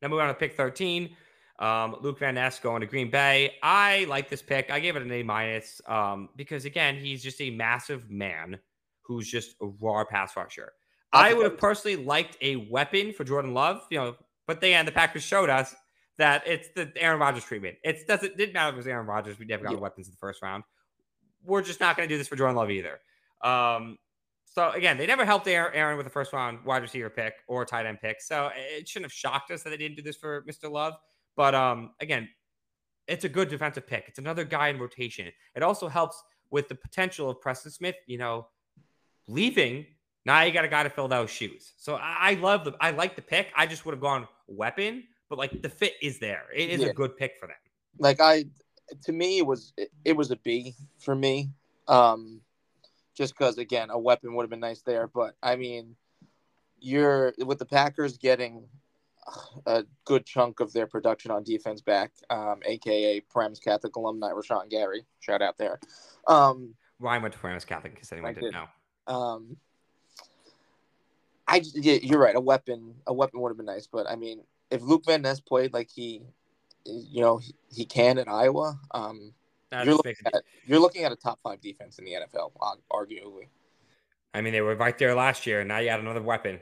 Now 0.03 0.09
moving 0.09 0.27
on 0.27 0.29
to 0.29 0.35
pick 0.35 0.57
13. 0.57 1.15
Um, 1.59 1.97
Luke 2.01 2.19
Van 2.21 2.35
Ness 2.35 2.61
going 2.61 2.81
to 2.81 2.87
Green 2.87 3.11
Bay. 3.11 3.55
I 3.63 4.07
like 4.09 4.29
this 4.29 4.43
pick. 4.43 4.71
I 4.71 4.79
gave 4.79 4.97
it 4.97 5.03
an 5.03 5.11
A 5.11 5.23
minus 5.23 5.81
um, 5.87 6.29
because 6.37 6.65
again, 6.65 6.97
he's 6.97 7.23
just 7.23 7.41
a 7.41 7.51
massive 7.51 8.09
man 8.11 8.59
who's 9.03 9.29
just 9.29 9.57
a 9.61 9.67
raw 9.81 10.05
pass 10.05 10.37
rusher. 10.37 10.73
I 11.13 11.33
would 11.33 11.45
have 11.45 11.59
personally 11.59 11.97
liked 11.97 12.37
a 12.43 12.57
weapon 12.57 13.13
for 13.13 13.25
Jordan 13.25 13.55
Love, 13.55 13.83
you 13.91 13.99
know, 13.99 14.15
but 14.47 14.61
they 14.61 14.75
and 14.75 14.87
the 14.87 14.93
Packers 14.93 15.23
showed 15.23 15.49
us 15.49 15.75
that 16.19 16.47
it's 16.47 16.69
the 16.75 16.93
Aaron 16.97 17.19
Rodgers 17.19 17.45
treatment. 17.45 17.77
It 17.83 18.07
doesn't 18.07 18.37
didn't 18.37 18.53
matter 18.53 18.69
if 18.69 18.75
it 18.75 18.79
was 18.79 18.87
Aaron 18.87 19.07
Rodgers. 19.07 19.39
We 19.39 19.47
never 19.47 19.65
got 19.65 19.73
yeah. 19.73 19.79
weapons 19.79 20.07
in 20.07 20.13
the 20.13 20.19
first 20.19 20.43
round. 20.43 20.65
We're 21.45 21.63
just 21.63 21.81
not 21.81 21.97
going 21.97 22.09
to 22.09 22.15
do 22.15 22.19
this 22.19 22.29
for 22.29 22.37
Jordan 22.37 22.57
Love 22.57 22.71
either. 22.71 23.01
Um, 23.43 23.97
so 24.45 24.71
again, 24.71 24.99
they 24.99 25.07
never 25.07 25.25
helped 25.25 25.47
Aaron 25.47 25.97
with 25.97 26.05
the 26.05 26.11
first 26.11 26.33
round 26.33 26.65
wide 26.65 26.83
receiver 26.83 27.09
pick 27.09 27.35
or 27.47 27.65
tight 27.65 27.87
end 27.87 28.01
pick. 28.01 28.21
So 28.21 28.51
it 28.55 28.89
shouldn't 28.89 29.07
have 29.07 29.13
shocked 29.13 29.51
us 29.51 29.63
that 29.63 29.71
they 29.71 29.77
didn't 29.77 29.97
do 29.97 30.03
this 30.03 30.17
for 30.17 30.43
Mr. 30.43 30.71
Love. 30.71 30.95
But 31.39 31.55
um, 31.55 31.93
again, 32.01 32.29
it's 33.07 33.25
a 33.25 33.29
good 33.29 33.49
defensive 33.49 33.87
pick. 33.87 34.07
It's 34.09 34.19
another 34.19 34.43
guy 34.43 34.69
in 34.71 34.79
rotation. 34.79 35.29
It 35.55 35.63
also 35.63 35.87
helps 35.87 36.21
with 36.51 36.69
the 36.69 36.75
potential 36.75 37.31
of 37.31 37.41
Preston 37.41 37.71
Smith, 37.71 37.95
you 38.09 38.19
know, 38.19 38.49
leaving. 39.29 39.87
Now 40.27 40.43
you 40.43 40.51
got 40.51 40.65
a 40.65 40.69
guy 40.69 40.83
to 40.83 40.91
fill 40.91 41.07
those 41.07 41.31
shoes. 41.31 41.75
So 41.77 41.95
I, 41.95 42.31
I 42.31 42.35
love 42.35 42.65
the 42.65 42.75
I 42.81 42.91
like 42.91 43.15
the 43.15 43.23
pick. 43.23 43.53
I 43.57 43.67
just 43.67 43.87
would 43.87 43.93
have 43.93 44.01
gone 44.01 44.27
weapon, 44.49 45.05
but 45.31 45.39
like 45.39 45.63
the 45.63 45.69
fit 45.69 45.95
is 46.03 46.19
there. 46.19 46.43
It 46.53 46.71
is 46.71 46.81
yeah. 46.81 46.89
a 46.89 46.93
good 46.93 47.17
pick 47.17 47.37
for 47.39 47.47
them. 47.47 47.57
Like 48.01 48.21
I 48.21 48.47
to 49.05 49.13
me 49.13 49.39
it 49.39 49.47
was 49.47 49.73
it, 49.77 49.93
it 50.05 50.17
was 50.17 50.33
a 50.33 50.37
B 50.37 50.75
for 50.99 51.15
me. 51.15 51.51
Um 51.87 52.41
just 53.17 53.39
because 53.39 53.59
again 53.59 53.91
a 53.91 53.99
weapon 53.99 54.35
would 54.35 54.43
have 54.43 54.51
been 54.51 54.59
nice 54.59 54.83
there. 54.83 55.07
But 55.07 55.37
I 55.41 55.55
mean, 55.55 55.95
you're 56.81 57.33
with 57.39 57.61
the 57.61 57.65
Packers 57.65 58.19
getting 58.19 58.65
a 59.67 59.85
good 60.05 60.25
chunk 60.27 60.61
of 60.61 60.73
their 60.73 60.87
production 60.87 61.31
on 61.31 61.43
defense 61.43 61.81
back, 61.81 62.13
um, 62.31 62.61
aka 62.65 63.21
Paramus 63.33 63.59
Catholic 63.59 63.97
alumni 63.97 64.31
Rashan 64.31 64.69
Gary. 64.71 65.05
Shout 65.21 65.43
out 65.43 65.59
there. 65.59 65.79
Um, 66.27 66.75
Ryan 66.99 67.23
went 67.23 67.35
to 67.35 67.41
Paramus 67.41 67.65
Catholic 67.65 67.95
because 67.95 68.13
anyone 68.13 68.35
didn't 68.35 68.53
did. 68.53 68.55
know. 68.55 69.15
Um, 69.15 69.57
I 71.47 71.63
yeah, 71.75 71.99
you're 72.03 72.19
right. 72.19 72.37
A 72.37 72.41
weapon, 72.41 72.95
a 73.07 73.13
weapon 73.13 73.41
would 73.41 73.51
have 73.51 73.57
been 73.57 73.67
nice, 73.67 73.87
but 73.87 74.09
I 74.09 74.17
mean, 74.17 74.43
if 74.71 74.83
Luke 74.83 75.05
Van 75.07 75.23
Ness 75.23 75.41
played 75.41 75.73
like 75.73 75.89
he, 75.91 76.23
you 76.85 77.23
know, 77.23 77.39
he, 77.39 77.55
he 77.71 77.85
can 77.85 78.19
at 78.19 78.29
Iowa, 78.29 78.79
um, 78.93 79.33
you're 79.73 79.95
looking, 79.95 80.15
at, 80.27 80.43
you're 80.67 80.79
looking 80.79 81.05
at 81.05 81.13
a 81.13 81.17
top 81.17 81.41
five 81.43 81.61
defense 81.61 81.99
in 81.99 82.05
the 82.05 82.13
NFL, 82.13 82.53
arguably. 82.91 83.49
I 84.35 84.41
mean, 84.41 84.53
they 84.53 84.61
were 84.61 84.75
right 84.75 84.97
there 84.99 85.15
last 85.15 85.47
year, 85.47 85.61
and 85.61 85.69
now 85.69 85.79
you 85.79 85.89
got 85.89 86.01
another 86.01 86.23
weapon 86.23 86.61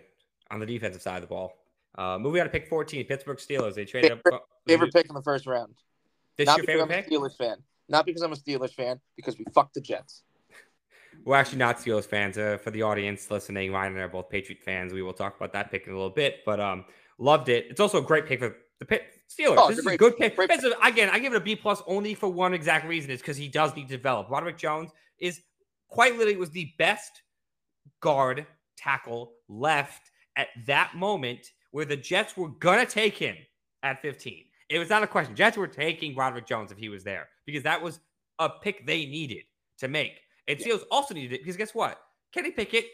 on 0.50 0.61
the 0.61 0.66
defensive 0.66 1.02
side 1.02 1.16
of 1.16 1.22
the 1.22 1.29
ball. 1.29 1.52
Uh, 1.96 2.18
moving 2.18 2.40
on 2.40 2.46
to 2.46 2.50
pick 2.50 2.68
14, 2.68 3.06
Pittsburgh 3.06 3.38
Steelers. 3.38 3.74
They 3.74 3.85
traded 3.85 4.11
favorite, 4.12 4.35
up. 4.35 4.48
Favorite 4.66 4.92
pick 4.92 5.09
in 5.09 5.14
the 5.14 5.22
first 5.22 5.46
round. 5.46 5.74
This 6.37 6.46
not 6.46 6.59
your 6.59 6.66
favorite 6.66 6.88
pick? 6.88 7.11
Steelers 7.11 7.37
fan. 7.37 7.56
Not 7.88 8.04
because 8.04 8.22
I'm 8.22 8.32
a 8.32 8.37
Steelers 8.37 8.74
fan, 8.74 9.00
because 9.16 9.38
we 9.38 9.44
fucked 9.54 9.74
the 9.74 9.80
Jets. 9.80 10.22
We're 11.24 11.37
actually 11.37 11.59
not 11.59 11.78
Steelers 11.78 12.04
fans. 12.04 12.37
Uh, 12.37 12.59
for 12.62 12.70
the 12.70 12.82
audience 12.82 13.30
listening, 13.30 13.72
Ryan 13.72 13.92
and 13.92 14.00
I 14.00 14.04
are 14.04 14.09
both 14.09 14.28
Patriot 14.28 14.62
fans. 14.62 14.92
We 14.92 15.02
will 15.02 15.14
talk 15.14 15.37
about 15.37 15.52
that 15.54 15.70
pick 15.70 15.87
in 15.87 15.92
a 15.92 15.96
little 15.96 16.11
bit, 16.11 16.40
but 16.44 16.61
um, 16.61 16.85
loved 17.18 17.48
it. 17.48 17.66
It's 17.70 17.80
also 17.80 17.98
a 17.98 18.02
great 18.02 18.26
pick 18.26 18.40
for 18.40 18.56
the 18.78 18.85
pit 18.85 19.04
Steelers. 19.28 19.56
Oh, 19.59 19.68
this 19.68 19.78
is 19.78 19.87
a 19.87 19.96
good 19.96 20.16
pick. 20.18 20.37
pick. 20.37 20.50
Again, 20.85 21.09
I 21.11 21.18
give 21.18 21.32
it 21.32 21.37
a 21.37 21.40
B 21.40 21.56
plus 21.56 21.82
only 21.87 22.14
for 22.14 22.28
one 22.28 22.52
exact 22.52 22.87
reason 22.87 23.11
is 23.11 23.20
because 23.20 23.37
he 23.37 23.48
does 23.48 23.74
need 23.74 23.88
to 23.88 23.96
develop. 23.96 24.28
Broderick 24.28 24.59
Jones 24.59 24.90
is 25.18 25.40
quite 25.88 26.12
literally 26.12 26.37
was 26.37 26.50
the 26.50 26.72
best 26.78 27.22
guard 28.00 28.46
tackle 28.76 29.32
left 29.48 30.11
at 30.37 30.48
that 30.66 30.94
moment 30.94 31.50
where 31.77 31.85
the 31.85 31.95
Jets 31.95 32.39
were 32.39 32.49
gonna 32.49 32.87
take 32.87 33.19
him 33.19 33.37
at 33.83 34.01
15. 34.01 34.47
It 34.71 34.79
was 34.79 34.89
not 34.89 35.03
a 35.03 35.07
question. 35.07 35.37
Jets 35.37 35.59
were 35.59 35.67
taking 35.67 36.15
Broderick 36.15 36.47
Jones 36.47 36.73
if 36.73 36.79
he 36.79 36.89
was 36.89 37.05
there 37.05 37.29
because 37.45 37.62
that 37.65 37.83
was 37.83 38.01
a 38.39 38.49
pick 38.49 38.87
they 38.87 39.05
needed 39.05 39.45
to 39.81 39.89
make. 39.89 40.23
And 40.49 40.59
yeah. 40.59 40.77
Also 40.91 41.12
needed 41.12 41.35
it 41.35 41.41
because 41.43 41.59
guess 41.59 41.75
what? 41.75 42.01
Kenny 42.33 42.51
Pickett 42.51 42.87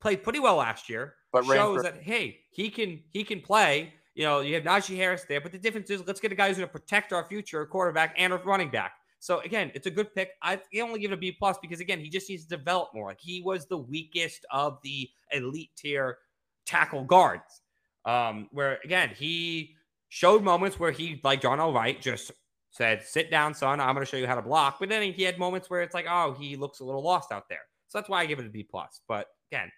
played 0.00 0.22
pretty 0.22 0.38
well 0.38 0.56
last 0.56 0.88
year. 0.88 1.16
But 1.30 1.44
shows 1.44 1.82
that 1.82 2.02
hey, 2.02 2.38
he 2.50 2.70
can 2.70 3.02
he 3.10 3.22
can 3.22 3.42
play 3.42 3.92
you 4.14 4.24
know, 4.24 4.40
you 4.40 4.54
have 4.54 4.64
Najee 4.64 4.96
Harris 4.96 5.24
there, 5.24 5.40
but 5.42 5.52
the 5.52 5.58
difference 5.58 5.90
is 5.90 6.06
let's 6.06 6.20
get 6.20 6.32
a 6.32 6.34
guy 6.34 6.48
who's 6.48 6.56
going 6.56 6.68
to 6.68 6.72
protect 6.72 7.12
our 7.12 7.24
future 7.24 7.66
quarterback 7.66 8.14
and 8.16 8.32
a 8.32 8.36
running 8.38 8.70
back. 8.70 8.92
So 9.18 9.40
again, 9.40 9.70
it's 9.74 9.86
a 9.86 9.90
good 9.90 10.14
pick. 10.14 10.30
I 10.42 10.58
only 10.80 11.00
give 11.00 11.12
it 11.12 11.14
a 11.14 11.18
B 11.18 11.32
plus 11.32 11.58
because 11.60 11.80
again, 11.80 12.00
he 12.00 12.08
just 12.08 12.30
needs 12.30 12.44
to 12.44 12.56
develop 12.56 12.90
more. 12.94 13.08
Like 13.08 13.20
he 13.20 13.42
was 13.42 13.66
the 13.66 13.78
weakest 13.78 14.46
of 14.50 14.78
the 14.82 15.08
elite 15.32 15.70
tier 15.76 16.18
tackle 16.66 17.04
guards. 17.04 17.61
Um, 18.04 18.48
where 18.50 18.78
again 18.84 19.10
he 19.16 19.76
showed 20.08 20.42
moments 20.42 20.78
where 20.78 20.90
he, 20.90 21.20
like 21.22 21.40
Darnell 21.40 21.72
Wright, 21.72 22.00
just 22.00 22.32
said, 22.70 23.02
"Sit 23.02 23.30
down, 23.30 23.54
son. 23.54 23.80
I'm 23.80 23.94
going 23.94 24.04
to 24.04 24.10
show 24.10 24.16
you 24.16 24.26
how 24.26 24.34
to 24.34 24.42
block." 24.42 24.78
But 24.80 24.88
then 24.88 25.12
he 25.12 25.22
had 25.22 25.38
moments 25.38 25.70
where 25.70 25.82
it's 25.82 25.94
like, 25.94 26.06
"Oh, 26.08 26.34
he 26.38 26.56
looks 26.56 26.80
a 26.80 26.84
little 26.84 27.02
lost 27.02 27.32
out 27.32 27.48
there." 27.48 27.62
So 27.88 27.98
that's 27.98 28.08
why 28.08 28.20
I 28.20 28.26
give 28.26 28.38
it 28.38 28.46
a 28.46 28.50
B 28.50 28.62
plus. 28.62 29.00
But 29.06 29.28
again, 29.50 29.70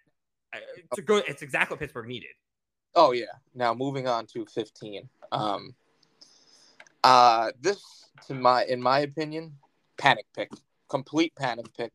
it's 0.76 0.98
a 0.98 1.02
good. 1.02 1.24
It's 1.28 1.42
exactly 1.42 1.74
what 1.74 1.80
Pittsburgh 1.80 2.08
needed. 2.08 2.30
Oh 2.94 3.12
yeah. 3.12 3.26
Now 3.54 3.74
moving 3.74 4.06
on 4.06 4.26
to 4.26 4.46
15. 4.46 5.08
Um, 5.32 5.74
uh, 7.02 7.50
this 7.60 7.82
to 8.26 8.34
my 8.34 8.64
in 8.64 8.80
my 8.80 9.00
opinion, 9.00 9.54
panic 9.98 10.26
pick, 10.34 10.50
complete 10.88 11.34
panic 11.36 11.66
pick. 11.76 11.92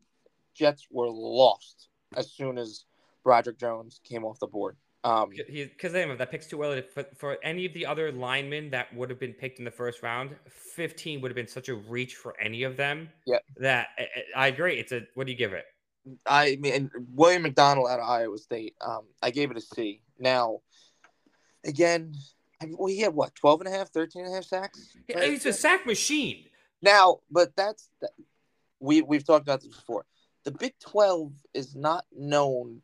Jets 0.54 0.88
were 0.92 1.10
lost 1.10 1.88
as 2.18 2.32
soon 2.32 2.58
as 2.58 2.86
Broderick 3.24 3.58
Jones 3.58 4.02
came 4.04 4.26
off 4.26 4.40
the 4.40 4.48
board. 4.48 4.76
Um, 5.06 5.30
because 5.30 5.94
that 5.94 6.28
pick's 6.30 6.48
too 6.48 6.62
early 6.62 6.82
for, 6.82 7.06
for 7.16 7.38
any 7.42 7.66
of 7.66 7.74
the 7.74 7.86
other 7.86 8.12
linemen 8.12 8.70
that 8.72 8.94
would 8.94 9.10
have 9.10 9.20
been 9.20 9.34
picked 9.34 9.60
in 9.60 9.66
the 9.66 9.72
first 9.72 10.04
round. 10.04 10.36
Fifteen 10.50 11.22
would 11.22 11.32
have 11.32 11.38
been 11.38 11.48
such 11.48 11.70
a 11.70 11.76
reach 11.76 12.16
for 12.16 12.36
any 12.40 12.64
of 12.64 12.76
them. 12.76 13.10
Yeah, 13.26 13.38
that 13.58 13.88
I, 13.98 14.08
I 14.36 14.48
agree. 14.48 14.78
It's 14.78 14.92
a 14.92 15.04
what 15.14 15.26
do 15.26 15.32
you 15.32 15.38
give 15.38 15.54
it? 15.54 15.66
I 16.26 16.58
mean, 16.60 16.92
William 17.14 17.44
McDonald 17.44 17.90
out 17.90 18.00
of 18.00 18.10
Iowa 18.10 18.38
State. 18.38 18.76
Um, 18.82 19.04
I 19.22 19.32
gave 19.32 19.52
it 19.52 19.58
a 19.58 19.62
C. 19.62 20.02
Now, 20.20 20.60
again, 21.66 22.14
I 22.62 22.66
mean, 22.66 22.76
well, 22.78 22.88
he 22.88 23.00
had 23.00 23.14
what 23.14 23.36
12 23.36 23.62
and 23.62 23.70
a 23.70 23.72
half, 23.72 23.90
13 23.92 24.24
and 24.24 24.32
a 24.32 24.36
half 24.36 24.46
sacks. 24.46 24.98
Right? 25.14 25.30
He's 25.30 25.46
a 25.46 25.54
sack 25.54 25.86
machine. 25.86 26.46
Now, 26.82 27.20
but 27.32 27.56
that's 27.56 27.90
we 28.80 29.02
we've 29.02 29.26
talked 29.26 29.44
about 29.44 29.62
this 29.62 29.76
before. 29.76 30.06
The 30.46 30.52
Big 30.52 30.74
12 30.80 31.34
is 31.54 31.76
not 31.76 32.06
known 32.16 32.82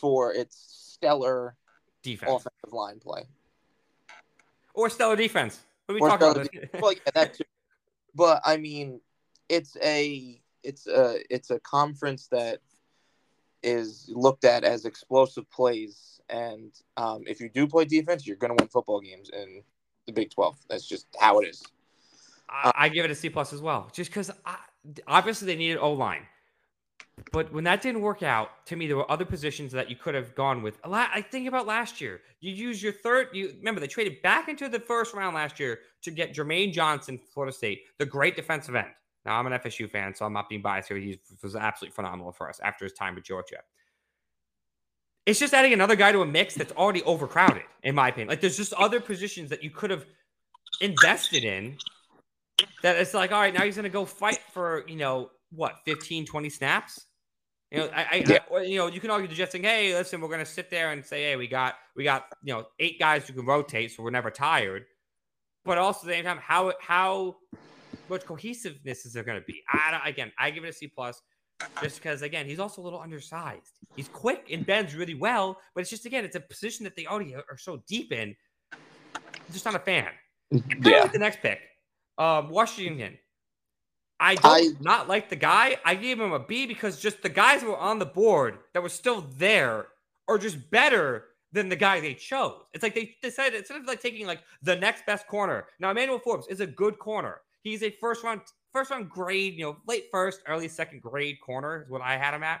for 0.00 0.32
its 0.32 0.89
stellar 1.00 1.56
defense, 2.02 2.30
offensive 2.30 2.72
line 2.72 2.98
play, 2.98 3.22
or 4.74 4.90
stellar 4.90 5.16
defense. 5.16 5.60
What 5.86 5.94
are 5.94 5.94
we 5.94 6.00
talking 6.00 6.42
about? 6.42 6.80
Well, 6.80 6.92
yeah, 6.92 7.10
that 7.14 7.34
too. 7.34 7.44
But 8.14 8.42
I 8.44 8.56
mean, 8.56 9.00
it's 9.48 9.76
a 9.82 10.40
it's 10.62 10.86
a 10.86 11.18
it's 11.30 11.50
a 11.50 11.58
conference 11.60 12.28
that 12.28 12.60
is 13.62 14.10
looked 14.14 14.44
at 14.44 14.64
as 14.64 14.84
explosive 14.84 15.50
plays, 15.50 16.20
and 16.28 16.72
um, 16.96 17.24
if 17.26 17.40
you 17.40 17.48
do 17.48 17.66
play 17.66 17.84
defense, 17.84 18.26
you're 18.26 18.36
going 18.36 18.56
to 18.56 18.62
win 18.62 18.68
football 18.68 19.00
games 19.00 19.30
in 19.32 19.62
the 20.06 20.12
Big 20.12 20.30
Twelve. 20.30 20.58
That's 20.68 20.86
just 20.86 21.06
how 21.18 21.40
it 21.40 21.48
is. 21.48 21.62
I, 22.48 22.72
I 22.74 22.88
give 22.88 23.04
it 23.04 23.10
a 23.10 23.14
C 23.14 23.30
plus 23.30 23.52
as 23.52 23.62
well, 23.62 23.88
just 23.92 24.10
because 24.10 24.30
obviously 25.06 25.46
they 25.46 25.56
needed 25.56 25.78
O 25.78 25.92
line. 25.92 26.26
But 27.32 27.52
when 27.52 27.64
that 27.64 27.82
didn't 27.82 28.00
work 28.00 28.22
out, 28.22 28.66
to 28.66 28.76
me, 28.76 28.86
there 28.86 28.96
were 28.96 29.10
other 29.10 29.24
positions 29.24 29.72
that 29.72 29.90
you 29.90 29.96
could 29.96 30.14
have 30.14 30.34
gone 30.34 30.62
with. 30.62 30.78
I 30.84 31.22
think 31.22 31.48
about 31.48 31.66
last 31.66 32.00
year. 32.00 32.20
You 32.40 32.52
use 32.52 32.82
your 32.82 32.92
third. 32.92 33.28
You 33.32 33.54
remember 33.58 33.80
they 33.80 33.86
traded 33.86 34.22
back 34.22 34.48
into 34.48 34.68
the 34.68 34.80
first 34.80 35.14
round 35.14 35.34
last 35.34 35.60
year 35.60 35.80
to 36.02 36.10
get 36.10 36.34
Jermaine 36.34 36.72
Johnson, 36.72 37.18
Florida 37.32 37.52
State, 37.52 37.82
the 37.98 38.06
great 38.06 38.36
defensive 38.36 38.74
end. 38.74 38.88
Now, 39.24 39.38
I'm 39.38 39.46
an 39.46 39.52
FSU 39.52 39.88
fan, 39.88 40.14
so 40.14 40.24
I'm 40.24 40.32
not 40.32 40.48
being 40.48 40.62
biased 40.62 40.88
here. 40.88 40.96
He 40.96 41.20
was 41.42 41.54
absolutely 41.54 41.94
phenomenal 41.94 42.32
for 42.32 42.48
us 42.48 42.58
after 42.60 42.84
his 42.84 42.94
time 42.94 43.14
with 43.14 43.24
Georgia. 43.24 43.58
It's 45.26 45.38
just 45.38 45.52
adding 45.52 45.74
another 45.74 45.96
guy 45.96 46.10
to 46.12 46.22
a 46.22 46.26
mix 46.26 46.54
that's 46.54 46.72
already 46.72 47.02
overcrowded, 47.02 47.64
in 47.82 47.94
my 47.94 48.08
opinion. 48.08 48.28
Like, 48.28 48.40
there's 48.40 48.56
just 48.56 48.72
other 48.72 48.98
positions 48.98 49.50
that 49.50 49.62
you 49.62 49.70
could 49.70 49.90
have 49.90 50.06
invested 50.80 51.44
in 51.44 51.76
that 52.82 52.96
it's 52.96 53.12
like, 53.12 53.30
all 53.30 53.40
right, 53.40 53.52
now 53.52 53.62
he's 53.62 53.76
going 53.76 53.84
to 53.84 53.90
go 53.90 54.06
fight 54.06 54.40
for, 54.52 54.84
you 54.88 54.96
know, 54.96 55.30
what, 55.52 55.76
15, 55.84 56.24
20 56.24 56.48
snaps? 56.48 57.06
You 57.70 57.78
know, 57.78 57.90
I, 57.94 58.00
I. 58.00 58.40
I, 58.52 58.62
you 58.62 58.78
know, 58.78 58.88
you 58.88 59.00
can 59.00 59.10
argue 59.10 59.28
the 59.28 59.34
Jets 59.34 59.52
saying, 59.52 59.64
"Hey, 59.64 59.94
listen, 59.94 60.20
we're 60.20 60.28
going 60.28 60.40
to 60.40 60.46
sit 60.46 60.70
there 60.70 60.90
and 60.90 61.04
say, 61.04 61.22
hey, 61.22 61.36
we 61.36 61.46
got, 61.46 61.76
we 61.94 62.04
got, 62.04 62.26
you 62.42 62.52
know, 62.52 62.66
eight 62.80 62.98
guys 62.98 63.26
who 63.26 63.32
can 63.32 63.46
rotate, 63.46 63.92
so 63.92 64.02
we're 64.02 64.10
never 64.10 64.30
tired." 64.30 64.84
But 65.64 65.78
also 65.78 66.00
at 66.00 66.06
the 66.06 66.12
same 66.14 66.24
time, 66.24 66.38
how, 66.42 66.72
how 66.80 67.36
much 68.08 68.24
cohesiveness 68.24 69.06
is 69.06 69.12
there 69.12 69.22
going 69.22 69.38
to 69.38 69.44
be? 69.46 69.62
I 69.68 70.00
again, 70.06 70.32
I 70.38 70.50
give 70.50 70.64
it 70.64 70.70
a 70.70 70.72
C 70.72 70.88
plus, 70.88 71.22
just 71.82 72.02
because 72.02 72.22
again 72.22 72.46
he's 72.46 72.58
also 72.58 72.82
a 72.82 72.84
little 72.84 73.00
undersized. 73.00 73.78
He's 73.94 74.08
quick 74.08 74.48
and 74.50 74.66
bends 74.66 74.94
really 74.94 75.14
well, 75.14 75.58
but 75.74 75.82
it's 75.82 75.90
just 75.90 76.06
again 76.06 76.24
it's 76.24 76.36
a 76.36 76.40
position 76.40 76.84
that 76.84 76.96
they 76.96 77.06
already 77.06 77.34
are 77.34 77.58
so 77.58 77.82
deep 77.86 78.12
in. 78.12 78.34
I'm 78.72 79.52
just 79.52 79.64
not 79.64 79.74
a 79.74 79.80
fan. 79.80 80.08
Yeah. 80.50 81.02
Like 81.02 81.12
the 81.12 81.18
next 81.18 81.40
pick, 81.40 81.60
um, 82.18 82.48
Washington. 82.50 83.18
I 84.20 84.34
don't 84.34 84.44
I, 84.44 84.68
not 84.80 85.08
like 85.08 85.30
the 85.30 85.36
guy. 85.36 85.78
I 85.84 85.94
gave 85.94 86.20
him 86.20 86.32
a 86.32 86.38
B 86.38 86.66
because 86.66 87.00
just 87.00 87.22
the 87.22 87.28
guys 87.30 87.62
that 87.62 87.68
were 87.68 87.78
on 87.78 87.98
the 87.98 88.06
board 88.06 88.58
that 88.74 88.82
were 88.82 88.90
still 88.90 89.26
there 89.36 89.86
are 90.28 90.38
just 90.38 90.70
better 90.70 91.24
than 91.52 91.68
the 91.68 91.76
guy 91.76 92.00
they 92.00 92.14
chose. 92.14 92.60
It's 92.74 92.82
like 92.82 92.94
they 92.94 93.16
decided 93.22 93.58
instead 93.58 93.78
of 93.78 93.86
like 93.86 94.00
taking 94.00 94.26
like 94.26 94.42
the 94.62 94.76
next 94.76 95.06
best 95.06 95.26
corner. 95.26 95.66
Now 95.80 95.90
Emmanuel 95.90 96.18
Forbes 96.18 96.46
is 96.48 96.60
a 96.60 96.66
good 96.66 96.98
corner. 96.98 97.40
He's 97.62 97.82
a 97.82 97.90
first 97.90 98.22
round, 98.22 98.42
first 98.72 98.90
round 98.90 99.08
grade, 99.08 99.54
you 99.54 99.64
know, 99.64 99.76
late 99.88 100.04
first, 100.12 100.42
early 100.46 100.68
second 100.68 101.02
grade 101.02 101.38
corner 101.40 101.82
is 101.82 101.90
what 101.90 102.02
I 102.02 102.16
had 102.16 102.34
him 102.34 102.42
at. 102.42 102.60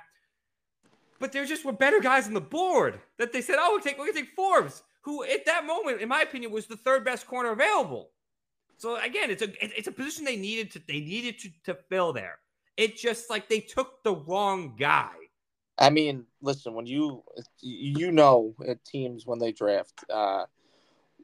But 1.20 1.32
there 1.32 1.44
just 1.44 1.66
were 1.66 1.72
better 1.72 2.00
guys 2.00 2.26
on 2.26 2.34
the 2.34 2.40
board 2.40 3.00
that 3.18 3.32
they 3.32 3.42
said, 3.42 3.56
"Oh, 3.58 3.72
we'll 3.72 3.80
take 3.80 3.98
we're 3.98 4.06
gonna 4.06 4.20
take 4.20 4.34
Forbes," 4.34 4.82
who 5.02 5.22
at 5.24 5.44
that 5.44 5.66
moment, 5.66 6.00
in 6.00 6.08
my 6.08 6.22
opinion, 6.22 6.50
was 6.50 6.66
the 6.66 6.78
third 6.78 7.04
best 7.04 7.26
corner 7.26 7.50
available. 7.50 8.10
So 8.80 8.96
again, 8.96 9.30
it's 9.30 9.42
a 9.42 9.78
it's 9.78 9.88
a 9.88 9.92
position 9.92 10.24
they 10.24 10.36
needed 10.36 10.70
to 10.70 10.80
they 10.88 11.00
needed 11.00 11.38
to, 11.40 11.50
to 11.64 11.74
fill 11.90 12.14
there. 12.14 12.38
It 12.78 12.96
just 12.96 13.28
like 13.28 13.46
they 13.46 13.60
took 13.60 14.02
the 14.04 14.14
wrong 14.14 14.74
guy. 14.78 15.12
I 15.78 15.90
mean, 15.90 16.24
listen, 16.40 16.72
when 16.72 16.86
you 16.86 17.22
you 17.60 18.10
know 18.10 18.54
teams 18.86 19.26
when 19.26 19.38
they 19.38 19.52
draft, 19.52 20.02
uh, 20.08 20.46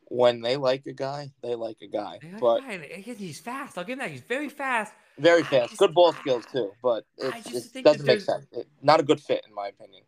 when 0.09 0.43
they 0.43 0.59
like 0.59 0.85
a 0.85 0.93
guy, 0.93 1.33
they 1.43 1.55
like 1.55 1.79
a 1.81 1.87
guy. 1.87 2.19
Like 2.23 2.41
but 2.41 2.63
he's 2.63 3.41
fast. 3.41 3.79
I'll 3.79 3.85
give 3.85 3.95
him 3.95 4.01
that. 4.01 4.11
He's 4.11 4.21
very 4.21 4.51
fast. 4.51 4.93
Very 5.19 5.43
fast. 5.43 5.71
Just, 5.71 5.79
good 5.79 5.95
ball 5.95 6.13
skills 6.13 6.45
too, 6.53 6.73
but 6.83 7.07
it 7.17 7.83
doesn't 7.83 8.05
make 8.05 8.21
sense. 8.21 8.47
It, 8.53 8.69
not 8.83 9.01
a 9.01 9.03
good 9.03 9.23
fit, 9.23 9.47
in 9.49 9.55
my 9.55 9.69
opinion. 9.69 10.03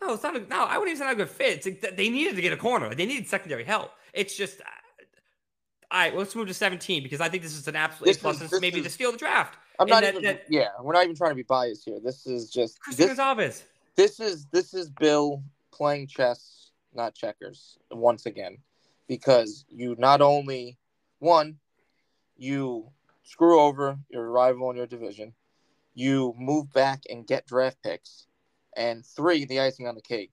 No, 0.00 0.14
it's 0.14 0.22
not. 0.22 0.34
A, 0.34 0.40
no, 0.40 0.64
I 0.64 0.78
wouldn't 0.78 0.96
even 0.96 0.98
say 0.98 1.04
not 1.04 1.12
a 1.12 1.16
good 1.16 1.28
fit. 1.28 1.66
Like 1.66 1.94
they 1.94 2.08
needed 2.08 2.36
to 2.36 2.40
get 2.40 2.54
a 2.54 2.56
corner. 2.56 2.94
They 2.94 3.04
needed 3.04 3.28
secondary 3.28 3.64
help. 3.64 3.90
It's 4.14 4.34
just. 4.34 4.62
All 5.92 5.98
right, 5.98 6.16
let's 6.16 6.36
move 6.36 6.46
to 6.46 6.54
17 6.54 7.02
because 7.02 7.20
I 7.20 7.28
think 7.28 7.42
this 7.42 7.56
is 7.56 7.66
an 7.66 7.74
absolute 7.74 8.06
this 8.06 8.18
plus. 8.18 8.40
Is, 8.40 8.50
this 8.50 8.60
maybe 8.60 8.78
is, 8.78 8.84
to 8.84 8.90
steal 8.90 9.10
the 9.10 9.18
draft. 9.18 9.58
I'm 9.78 9.88
not 9.88 10.02
that, 10.02 10.14
even. 10.14 10.22
That, 10.22 10.44
yeah, 10.48 10.68
we're 10.80 10.92
not 10.92 11.02
even 11.02 11.16
trying 11.16 11.32
to 11.32 11.36
be 11.36 11.42
biased 11.42 11.84
here. 11.84 11.98
This 12.02 12.26
is 12.26 12.48
just. 12.48 12.80
Christian 12.80 13.08
this, 13.08 13.16
Gonzalez. 13.16 13.64
This 13.96 14.20
is 14.20 14.46
this 14.52 14.72
is 14.72 14.88
Bill 14.88 15.42
playing 15.72 16.06
chess, 16.06 16.70
not 16.94 17.14
checkers. 17.14 17.76
Once 17.90 18.26
again, 18.26 18.58
because 19.08 19.64
you 19.68 19.96
not 19.98 20.20
only 20.20 20.78
one, 21.18 21.56
you 22.36 22.88
screw 23.24 23.60
over 23.60 23.98
your 24.10 24.30
rival 24.30 24.70
in 24.70 24.76
your 24.76 24.86
division, 24.86 25.34
you 25.94 26.36
move 26.38 26.72
back 26.72 27.02
and 27.10 27.26
get 27.26 27.48
draft 27.48 27.78
picks, 27.82 28.28
and 28.76 29.04
three, 29.04 29.44
the 29.44 29.58
icing 29.58 29.88
on 29.88 29.96
the 29.96 30.00
cake, 30.00 30.30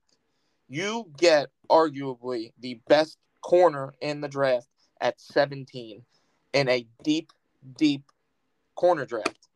you 0.68 1.10
get 1.16 1.48
arguably 1.68 2.52
the 2.60 2.80
best 2.86 3.18
corner 3.40 3.92
in 4.00 4.20
the 4.20 4.28
draft 4.28 4.68
at 5.00 5.20
17 5.20 6.02
in 6.52 6.68
a 6.68 6.86
deep, 7.02 7.32
deep 7.76 8.02
corner 8.74 9.06
draft. 9.06 9.48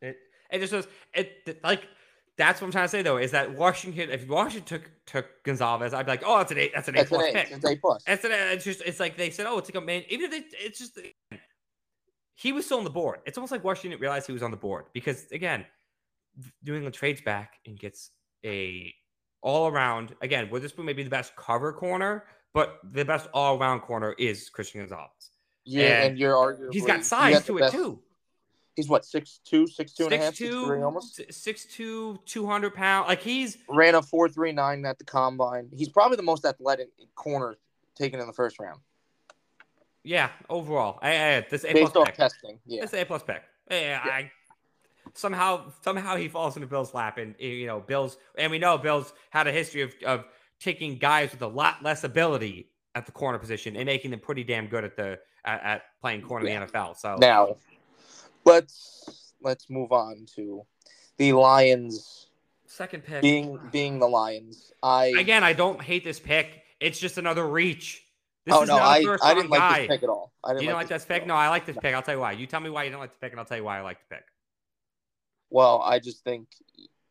It 0.00 0.16
it 0.50 0.58
just 0.60 0.72
was 0.72 0.86
it 1.12 1.60
like 1.62 1.86
that's 2.36 2.60
what 2.60 2.66
I'm 2.66 2.72
trying 2.72 2.84
to 2.84 2.88
say 2.88 3.02
though, 3.02 3.18
is 3.18 3.30
that 3.30 3.54
Washington, 3.54 4.10
if 4.10 4.26
Washington 4.26 4.64
took 4.64 4.90
took 5.06 5.42
Gonzalez, 5.44 5.94
I'd 5.94 6.06
be 6.06 6.12
like, 6.12 6.22
oh, 6.26 6.38
that's 6.38 6.52
an 6.52 6.58
eight, 6.58 6.72
that's 6.74 6.88
an 6.88 6.96
eight 6.96 7.06
plus 7.06 7.30
pick. 7.30 7.50
It's 7.50 7.64
an 7.64 7.70
eight 7.70 7.80
plus. 7.80 8.02
It's, 8.06 8.24
an, 8.24 8.32
it's 8.32 8.64
just, 8.64 8.82
it's 8.82 8.98
like 8.98 9.16
they 9.16 9.30
said, 9.30 9.46
oh, 9.46 9.58
it's 9.58 9.68
like 9.68 9.80
a 9.80 9.84
man. 9.84 10.02
Even 10.08 10.26
if 10.26 10.30
they, 10.32 10.56
it's 10.58 10.78
just, 10.78 10.98
he 12.34 12.52
was 12.52 12.64
still 12.64 12.78
on 12.78 12.84
the 12.84 12.90
board. 12.90 13.20
It's 13.24 13.38
almost 13.38 13.52
like 13.52 13.62
Washington 13.62 14.00
realized 14.00 14.26
he 14.26 14.32
was 14.32 14.42
on 14.42 14.50
the 14.50 14.56
board 14.56 14.86
because 14.92 15.30
again, 15.30 15.64
New 16.64 16.74
England 16.74 16.94
trades 16.94 17.20
back 17.20 17.60
and 17.66 17.78
gets 17.78 18.10
a 18.44 18.92
all 19.40 19.68
around. 19.68 20.14
Again, 20.20 20.50
Witherspoon 20.50 20.86
may 20.86 20.92
be 20.92 20.96
maybe 20.96 21.04
the 21.04 21.10
best 21.10 21.36
cover 21.36 21.72
corner, 21.72 22.24
but 22.54 22.78
the 22.82 23.04
best 23.04 23.28
all 23.34 23.58
around 23.58 23.80
corner 23.80 24.14
is 24.18 24.48
Christian 24.48 24.80
Gonzalez. 24.80 25.10
Yeah, 25.66 25.86
and, 25.86 26.10
and 26.10 26.18
you're 26.18 26.36
arguing 26.36 26.72
he's 26.72 26.86
got 26.86 27.04
size 27.04 27.44
to 27.44 27.58
it 27.58 27.62
best, 27.62 27.74
too. 27.74 27.98
He's 28.76 28.88
what 28.88 29.04
six 29.04 29.40
two, 29.44 29.66
six 29.66 29.92
two 29.92 30.04
and 30.04 30.14
a 30.14 30.18
half, 30.18 30.34
six 30.34 30.50
three 30.50 30.82
almost 30.82 31.20
six 31.30 31.64
two, 31.64 32.18
two 32.24 32.46
hundred 32.46 32.74
pound. 32.74 33.08
Like 33.08 33.20
he's 33.20 33.58
ran 33.68 33.94
a 33.94 34.02
four 34.02 34.28
three 34.28 34.52
nine 34.52 34.84
at 34.84 34.98
the 34.98 35.04
combine. 35.04 35.68
He's 35.72 35.88
probably 35.88 36.16
the 36.16 36.22
most 36.22 36.44
athletic 36.44 36.88
corner 37.14 37.56
taken 37.94 38.20
in 38.20 38.26
the 38.26 38.32
first 38.32 38.58
round. 38.58 38.80
Yeah, 40.02 40.28
overall, 40.50 40.98
I, 41.00 41.36
I 41.36 41.46
this 41.48 41.64
A 41.64 41.72
based 41.72 41.92
plus 41.92 42.08
testing. 42.14 42.58
Yeah, 42.66 42.82
it's 42.82 42.94
A 42.94 43.04
plus 43.04 43.22
pick. 43.22 43.42
Yeah, 43.70 43.80
yeah, 44.04 44.12
I 44.12 44.30
somehow 45.14 45.72
somehow 45.82 46.16
he 46.16 46.28
falls 46.28 46.56
into 46.56 46.66
Bill's 46.66 46.92
lap, 46.92 47.16
and 47.16 47.34
you 47.38 47.66
know 47.66 47.80
Bill's, 47.80 48.18
and 48.36 48.50
we 48.50 48.58
know 48.58 48.76
Bill's 48.76 49.12
had 49.30 49.46
a 49.46 49.52
history 49.52 49.80
of 49.82 49.94
of 50.04 50.24
taking 50.64 50.96
guys 50.96 51.30
with 51.30 51.42
a 51.42 51.46
lot 51.46 51.82
less 51.82 52.04
ability 52.04 52.68
at 52.94 53.06
the 53.06 53.12
corner 53.12 53.38
position 53.38 53.76
and 53.76 53.86
making 53.86 54.10
them 54.10 54.20
pretty 54.20 54.42
damn 54.42 54.66
good 54.66 54.84
at 54.84 54.96
the 54.96 55.18
at, 55.44 55.62
at 55.62 55.82
playing 56.00 56.22
corner 56.22 56.46
yeah. 56.46 56.60
in 56.62 56.66
the 56.66 56.72
NFL. 56.72 56.96
So 56.96 57.16
now 57.20 57.56
let's 58.44 59.34
let's 59.42 59.68
move 59.68 59.92
on 59.92 60.26
to 60.36 60.64
the 61.18 61.32
Lions 61.32 62.28
Second 62.66 63.04
pick. 63.04 63.22
being 63.22 63.58
being 63.70 63.98
the 63.98 64.08
Lions. 64.08 64.72
I 64.82 65.06
Again, 65.18 65.44
I 65.44 65.52
don't 65.52 65.80
hate 65.80 66.02
this 66.02 66.18
pick. 66.18 66.62
It's 66.80 66.98
just 66.98 67.18
another 67.18 67.46
reach. 67.46 68.02
This 68.44 68.54
oh 68.54 68.62
is 68.62 68.68
no, 68.68 68.76
not 68.76 68.84
a 68.84 68.88
I, 68.88 69.04
first 69.04 69.24
I 69.24 69.28
round 69.28 69.38
didn't 69.38 69.50
like 69.50 69.76
this 69.80 69.88
pick 69.88 70.02
at 70.02 70.08
all. 70.08 70.32
I 70.42 70.50
You 70.50 70.58
didn't 70.58 70.68
don't 70.70 70.78
like 70.78 70.88
this 70.88 71.04
pick? 71.04 71.22
at 71.22 71.28
No. 71.28 71.34
I 71.34 71.48
like 71.48 71.66
this 71.66 71.76
pick. 71.80 71.94
I'll 71.94 72.02
tell 72.02 72.14
you 72.14 72.20
why. 72.20 72.32
You 72.32 72.46
tell 72.46 72.60
me 72.60 72.68
why 72.68 72.84
you 72.84 72.90
don't 72.90 73.00
like 73.00 73.12
the 73.12 73.18
pick, 73.18 73.32
and 73.32 73.40
I'll 73.40 73.46
tell 73.46 73.56
you 73.56 73.64
why 73.64 73.78
I 73.78 73.82
like 73.82 73.98
the 74.08 74.16
pick. 74.16 74.24
Well, 75.50 75.80
I 75.82 75.98
just 75.98 76.24
think 76.24 76.48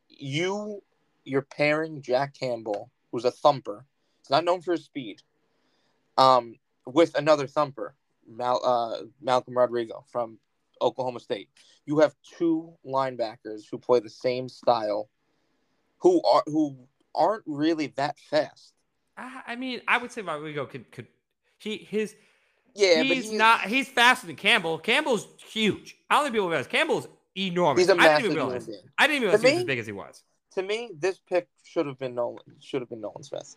you 0.08 0.82
you're 1.24 1.42
pairing 1.42 2.02
Jack 2.02 2.34
Campbell, 2.38 2.90
who's 3.14 3.24
a 3.24 3.30
thumper. 3.30 3.86
He's 4.18 4.30
not 4.30 4.44
known 4.44 4.60
for 4.60 4.72
his 4.72 4.84
speed. 4.84 5.22
Um, 6.18 6.56
with 6.84 7.14
another 7.14 7.46
thumper, 7.46 7.94
Mal, 8.28 8.60
uh, 8.64 9.06
Malcolm 9.22 9.56
Rodriguez 9.56 9.94
from 10.10 10.38
Oklahoma 10.82 11.20
State. 11.20 11.48
You 11.86 12.00
have 12.00 12.16
two 12.36 12.72
linebackers 12.84 13.66
who 13.70 13.78
play 13.78 14.00
the 14.00 14.10
same 14.10 14.48
style, 14.48 15.08
who 15.98 16.20
are 16.24 16.42
who 16.46 16.76
aren't 17.14 17.44
really 17.46 17.92
that 17.94 18.18
fast. 18.18 18.74
I, 19.16 19.42
I 19.46 19.56
mean, 19.56 19.80
I 19.86 19.98
would 19.98 20.10
say 20.10 20.22
Rodriguez 20.22 20.66
could 20.68 20.90
could 20.90 21.06
he 21.60 21.76
his 21.88 22.16
Yeah, 22.74 23.00
he's 23.00 23.26
he's 23.26 23.32
not 23.32 23.60
he's 23.60 23.88
faster 23.88 24.26
than 24.26 24.34
Campbell. 24.34 24.78
Campbell's 24.78 25.28
huge. 25.46 25.96
I 26.10 26.16
don't 26.16 26.24
think 26.24 26.34
people 26.34 26.48
realize 26.48 26.66
Campbell's 26.66 27.06
enormous. 27.36 27.82
He's 27.82 27.90
a 27.90 27.92
I 27.92 27.94
didn't 27.94 28.06
massive 28.06 28.24
even 28.24 28.36
realize. 28.36 28.68
I 28.98 29.06
didn't 29.06 29.16
even 29.16 29.28
realize 29.28 29.42
he 29.42 29.52
was 29.52 29.60
as 29.60 29.64
big 29.66 29.78
as 29.78 29.86
he 29.86 29.92
was. 29.92 30.24
To 30.54 30.62
me, 30.62 30.90
this 30.98 31.18
pick 31.18 31.48
should 31.64 31.86
have 31.86 31.98
been 31.98 32.14
Nolan. 32.14 32.38
Should 32.60 32.82
have 32.82 32.88
been 32.88 33.00
Nolan 33.00 33.22
Smith. 33.22 33.56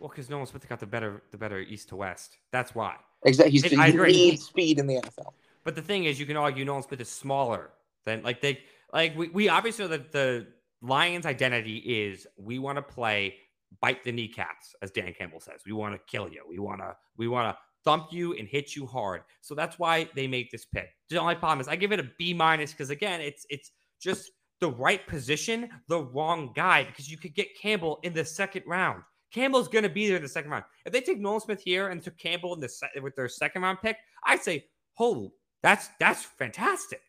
Well, 0.00 0.08
because 0.08 0.28
Nolan 0.28 0.46
Smith 0.46 0.68
got 0.68 0.80
the 0.80 0.86
better 0.86 1.22
the 1.30 1.38
better 1.38 1.60
east 1.60 1.88
to 1.90 1.96
west. 1.96 2.38
That's 2.52 2.74
why. 2.74 2.96
Exactly. 3.24 3.52
He's, 3.52 3.64
he 3.64 3.76
needs 3.96 4.44
speed 4.44 4.78
in 4.78 4.86
the 4.86 4.96
NFL. 4.96 5.32
But 5.64 5.74
the 5.74 5.82
thing 5.82 6.04
is, 6.04 6.20
you 6.20 6.26
can 6.26 6.36
argue 6.36 6.64
Nolan 6.64 6.82
Smith 6.82 7.00
is 7.00 7.08
smaller 7.08 7.70
than 8.04 8.22
like 8.22 8.40
they 8.40 8.60
like 8.92 9.16
we, 9.16 9.28
we 9.28 9.48
obviously 9.48 9.84
know 9.84 9.90
that 9.90 10.12
the 10.12 10.46
Lions' 10.82 11.26
identity 11.26 11.78
is 11.78 12.26
we 12.36 12.58
want 12.58 12.76
to 12.76 12.82
play 12.82 13.34
bite 13.80 14.04
the 14.04 14.12
kneecaps, 14.12 14.74
as 14.82 14.90
Dan 14.90 15.12
Campbell 15.12 15.40
says. 15.40 15.62
We 15.66 15.72
want 15.72 15.94
to 15.94 16.00
kill 16.06 16.28
you. 16.30 16.42
We 16.48 16.58
want 16.58 16.80
to 16.80 16.96
we 17.16 17.28
want 17.28 17.54
to 17.54 17.58
thump 17.84 18.12
you 18.12 18.34
and 18.34 18.48
hit 18.48 18.74
you 18.74 18.86
hard. 18.86 19.22
So 19.40 19.54
that's 19.54 19.78
why 19.78 20.08
they 20.14 20.26
make 20.26 20.50
this 20.50 20.64
pick. 20.64 20.90
The 21.08 21.18
only 21.18 21.36
problem 21.36 21.60
is 21.60 21.68
I 21.68 21.76
give 21.76 21.92
it 21.92 22.00
a 22.00 22.10
B 22.18 22.34
minus 22.34 22.72
because 22.72 22.90
again, 22.90 23.20
it's 23.20 23.46
it's 23.48 23.70
just 24.00 24.30
the 24.60 24.70
right 24.70 25.06
position, 25.06 25.68
the 25.88 26.02
wrong 26.02 26.52
guy 26.54 26.84
because 26.84 27.10
you 27.10 27.18
could 27.18 27.34
get 27.34 27.58
Campbell 27.60 27.98
in 28.02 28.12
the 28.12 28.24
second 28.24 28.62
round. 28.66 29.02
Campbell's 29.32 29.68
going 29.68 29.82
to 29.82 29.90
be 29.90 30.06
there 30.06 30.16
in 30.16 30.22
the 30.22 30.28
second 30.28 30.50
round. 30.50 30.64
If 30.84 30.92
they 30.92 31.00
take 31.00 31.18
Nolan 31.18 31.40
Smith 31.40 31.60
here 31.60 31.88
and 31.88 32.02
took 32.02 32.16
Campbell 32.16 32.54
in 32.54 32.60
the 32.60 32.68
se- 32.68 33.00
with 33.02 33.14
their 33.16 33.28
second 33.28 33.62
round 33.62 33.78
pick, 33.82 33.98
I'd 34.24 34.42
say, 34.42 34.66
"Holy, 34.94 35.32
that's 35.62 35.88
that's 35.98 36.22
fantastic. 36.22 37.02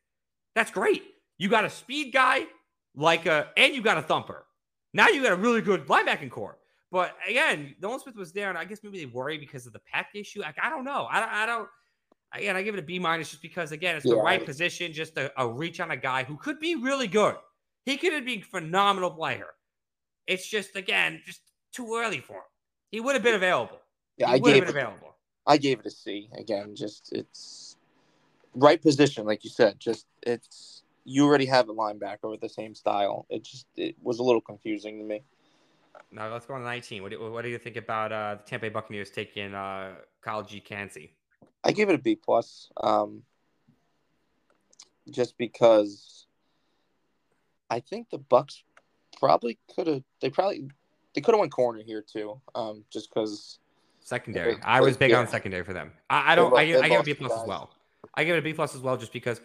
That's 0.56 0.72
great. 0.72 1.04
You 1.38 1.50
got 1.50 1.66
a 1.66 1.70
speed 1.70 2.12
guy 2.12 2.48
like 2.96 3.28
a, 3.28 3.50
and 3.56 3.76
you 3.76 3.82
got 3.82 3.98
a 3.98 4.02
thumper. 4.02 4.46
Now 4.94 5.08
you 5.08 5.22
got 5.22 5.34
a 5.34 5.36
really 5.36 5.62
good 5.62 5.86
linebacking 5.88 6.32
core. 6.32 6.58
But 6.92 7.16
again, 7.28 7.76
Nolan 7.82 8.00
Smith 8.00 8.16
was 8.16 8.32
there, 8.32 8.50
and 8.50 8.58
I 8.58 8.66
guess 8.66 8.80
maybe 8.82 9.00
they 9.00 9.06
worry 9.06 9.38
because 9.38 9.68
of 9.68 9.74
the 9.74 9.82
pack 9.92 10.10
issue. 10.16 10.42
Like 10.42 10.56
I 10.62 10.70
don't 10.70 10.84
know. 10.84 11.08
I. 11.10 11.44
I 11.44 11.46
don't 11.46 11.70
again, 12.34 12.56
I 12.56 12.64
give 12.64 12.76
it 12.76 12.80
a 12.80 12.84
B 12.84 13.00
minus 13.00 13.30
just 13.30 13.42
because 13.42 13.72
again, 13.72 13.96
it's 13.96 14.06
the 14.06 14.16
Yeah. 14.16 14.22
right 14.22 14.44
position, 14.46 14.94
just 14.94 15.18
a, 15.18 15.32
a 15.42 15.48
reach 15.48 15.80
on 15.80 15.92
a 15.92 15.98
guy 15.98 16.24
who 16.24 16.38
could 16.38 16.60
be 16.60 16.76
really 16.76 17.08
good. 17.08 17.36
He 17.86 17.98
could 17.98 18.26
be 18.26 18.36
a 18.36 18.42
phenomenal 18.42 19.12
player. 19.12 19.48
It's 20.26 20.48
just 20.48 20.76
again, 20.76 21.22
just 21.26 21.42
too 21.72 21.96
early 21.96 22.20
for 22.20 22.34
him. 22.34 22.42
He 22.92 23.00
would 23.00 23.16
have 23.16 23.24
been 23.24 23.36
available. 23.36 23.80
Yeah, 24.18 24.28
he 24.28 24.34
I 24.34 24.40
gave 24.40 24.64
it, 24.64 24.70
available. 24.70 25.16
I 25.46 25.58
gave 25.58 25.80
it 25.80 25.86
a 25.86 25.92
C. 25.92 26.30
Again, 26.38 26.76
just 26.76 27.14
it's 27.14 27.78
right 28.56 28.82
position, 28.82 29.26
like 29.26 29.44
you 29.44 29.50
said. 29.50 29.80
Just 29.80 30.06
it's 30.24 30.84
you 31.06 31.26
already 31.26 31.46
have 31.46 31.70
a 31.70 31.74
linebacker 31.74 32.30
with 32.30 32.42
the 32.42 32.50
same 32.50 32.76
style. 32.76 33.26
It 33.30 33.44
just 33.44 33.68
it 33.76 33.96
was 34.02 34.20
a 34.20 34.24
little 34.24 34.42
confusing 34.42 35.00
to 35.00 35.06
me. 35.06 35.24
Now 36.12 36.32
let's 36.32 36.46
go 36.46 36.54
on 36.54 36.62
to 36.62 36.66
19. 36.66 37.02
What 37.02 37.12
do, 37.12 37.32
what 37.32 37.42
do 37.44 37.50
you 37.50 37.58
think 37.58 37.76
about 37.76 38.12
uh, 38.12 38.36
the 38.36 38.44
Tampa 38.50 38.68
Bay 38.68 38.70
Buccaneers 38.70 39.10
taking 39.10 39.54
uh, 39.54 39.96
Calijah 40.24 40.64
Kancey? 40.64 41.17
I 41.64 41.72
give 41.72 41.90
it 41.90 41.96
a 41.96 41.98
B 41.98 42.16
plus. 42.16 42.70
Um, 42.82 43.24
just 45.10 45.38
because 45.38 46.28
I 47.70 47.80
think 47.80 48.10
the 48.10 48.20
Bucs 48.20 48.64
probably 49.20 49.58
could 49.76 49.88
have. 49.88 50.04
They 50.22 50.30
probably 50.30 50.70
they 51.16 51.22
could 51.22 51.34
have 51.34 51.40
went 51.40 51.52
corner 51.52 51.82
here 51.84 52.02
too. 52.04 52.40
Um, 52.56 52.84
just 52.92 53.10
because 53.14 53.60
Secondary. 54.00 54.56
They- 54.56 54.62
I 54.62 54.80
was 54.82 54.98
they- 54.98 55.08
big 55.08 55.16
on 55.16 55.28
secondary 55.28 55.64
for 55.64 55.74
them. 55.74 55.92
I, 56.10 56.32
I 56.34 56.36
don't. 56.36 56.52
lo- 56.52 56.58
I, 56.58 56.66
give- 56.66 56.80
they 56.82 56.86
I 56.86 56.90
give 56.90 57.00
it 57.00 57.02
a 57.02 57.06
B 57.06 57.14
plus 57.14 57.32
as 57.34 57.48
well. 57.48 57.72
I 58.14 58.24
give 58.24 58.36
it 58.36 58.40
a 58.40 58.42
B 58.42 58.54
plus 58.54 58.74
as 58.76 58.82
well, 58.82 58.96
just 58.98 59.12
because 59.12 59.42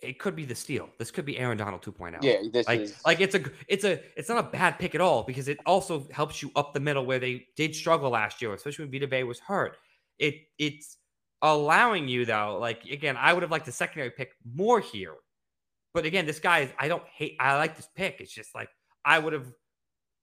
it 0.00 0.18
could 0.18 0.34
be 0.36 0.44
the 0.44 0.54
steal. 0.54 0.88
This 0.98 1.10
could 1.10 1.24
be 1.24 1.38
Aaron 1.38 1.58
Donald 1.58 1.82
2.0. 1.82 2.22
yeah, 2.22 2.36
this 2.52 2.66
Like, 2.68 2.80
is 2.80 3.00
like 3.04 3.20
it's 3.20 3.34
a 3.34 3.42
it's 3.66 3.84
a 3.84 4.00
it's 4.16 4.28
not 4.28 4.38
a 4.38 4.48
bad 4.48 4.78
pick 4.78 4.94
at 4.94 5.00
all 5.00 5.24
because 5.24 5.48
it 5.48 5.58
also 5.66 6.06
helps 6.12 6.40
you 6.42 6.50
up 6.56 6.72
the 6.72 6.80
middle 6.80 7.04
where 7.04 7.18
they 7.18 7.46
did 7.56 7.74
struggle 7.74 8.10
last 8.10 8.40
year, 8.40 8.54
especially 8.54 8.84
when 8.84 8.92
Vita 8.92 9.06
Vea 9.08 9.24
was 9.24 9.40
hurt. 9.40 9.76
It 10.18 10.36
it's 10.58 10.97
allowing 11.42 12.08
you 12.08 12.24
though, 12.24 12.58
like 12.60 12.84
again, 12.84 13.16
I 13.16 13.32
would 13.32 13.42
have 13.42 13.50
liked 13.50 13.66
the 13.66 13.72
secondary 13.72 14.10
pick 14.10 14.32
more 14.54 14.80
here. 14.80 15.14
But 15.94 16.04
again, 16.04 16.26
this 16.26 16.40
guy 16.40 16.60
is 16.60 16.70
I 16.78 16.88
don't 16.88 17.04
hate 17.12 17.36
I 17.40 17.56
like 17.56 17.76
this 17.76 17.88
pick. 17.94 18.20
It's 18.20 18.32
just 18.32 18.54
like 18.54 18.68
I 19.04 19.18
would 19.18 19.32
have 19.32 19.46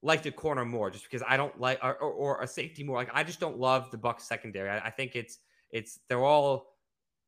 liked 0.02 0.26
a 0.26 0.32
corner 0.32 0.66
more 0.66 0.92
just 0.92 1.04
because 1.04 1.24
I 1.28 1.38
don't 1.38 1.60
like 1.60 1.80
or, 1.84 1.96
or, 1.96 2.12
or 2.12 2.42
a 2.42 2.48
safety 2.48 2.84
more. 2.84 2.98
Like 2.98 3.10
I 3.14 3.24
just 3.24 3.40
don't 3.40 3.58
love 3.58 3.92
the 3.92 3.98
Bucs 3.98 4.22
secondary. 4.22 4.70
I, 4.70 4.88
I 4.88 4.90
think 4.92 5.16
it's 5.16 5.40
it's 5.72 6.00
they're 6.08 6.24
all 6.24 6.76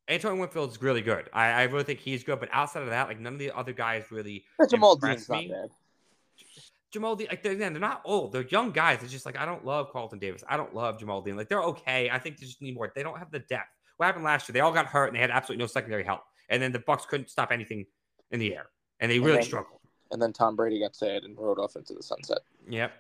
Antoine 0.09 0.37
Winfield's 0.37 0.81
really 0.81 1.01
good. 1.01 1.29
I, 1.33 1.47
I 1.49 1.63
really 1.63 1.83
think 1.83 1.99
he's 1.99 2.23
good, 2.23 2.39
but 2.39 2.49
outside 2.51 2.83
of 2.83 2.89
that, 2.89 3.07
like 3.07 3.19
none 3.19 3.33
of 3.33 3.39
the 3.39 3.51
other 3.51 3.73
guys 3.73 4.05
really 4.11 4.45
Jamel 4.61 4.99
Dean's 5.01 5.27
not 5.27 5.43
bad. 5.49 5.69
Jamel 6.93 7.17
Dean, 7.17 7.27
like 7.29 7.43
they're, 7.43 7.51
again, 7.51 7.73
they're 7.73 7.81
not 7.81 8.01
old. 8.05 8.31
They're 8.31 8.47
young 8.47 8.71
guys. 8.71 9.03
It's 9.03 9.11
just 9.11 9.25
like 9.25 9.37
I 9.37 9.45
don't 9.45 9.65
love 9.65 9.91
Carlton 9.91 10.19
Davis. 10.19 10.43
I 10.47 10.55
don't 10.55 10.73
love 10.73 10.97
Jamel 10.97 11.25
Dean. 11.25 11.35
Like 11.35 11.49
they're 11.49 11.63
okay. 11.63 12.09
I 12.09 12.19
think 12.19 12.37
they 12.37 12.45
just 12.45 12.61
need 12.61 12.75
more. 12.75 12.91
They 12.95 13.03
don't 13.03 13.17
have 13.17 13.31
the 13.31 13.39
depth. 13.39 13.76
What 13.97 14.05
happened 14.05 14.23
last 14.25 14.47
year? 14.47 14.53
They 14.53 14.59
all 14.61 14.71
got 14.71 14.85
hurt 14.85 15.07
and 15.07 15.15
they 15.15 15.19
had 15.21 15.31
absolutely 15.31 15.63
no 15.63 15.67
secondary 15.67 16.03
help. 16.03 16.21
And 16.49 16.61
then 16.61 16.71
the 16.71 16.79
Bucs 16.79 17.05
couldn't 17.07 17.29
stop 17.29 17.51
anything 17.51 17.85
in 18.31 18.39
the 18.39 18.55
air, 18.55 18.67
and 18.99 19.11
they 19.11 19.17
And 19.17 19.25
really 19.25 19.37
then- 19.39 19.45
struggled. 19.45 19.79
And 20.11 20.21
then 20.21 20.31
Tom 20.31 20.55
Brady 20.55 20.79
got 20.79 20.95
sad 20.95 21.23
and 21.23 21.37
rode 21.37 21.59
off 21.59 21.75
into 21.75 21.93
the 21.93 22.01
sunset. 22.01 22.37
Yep. 22.69 22.93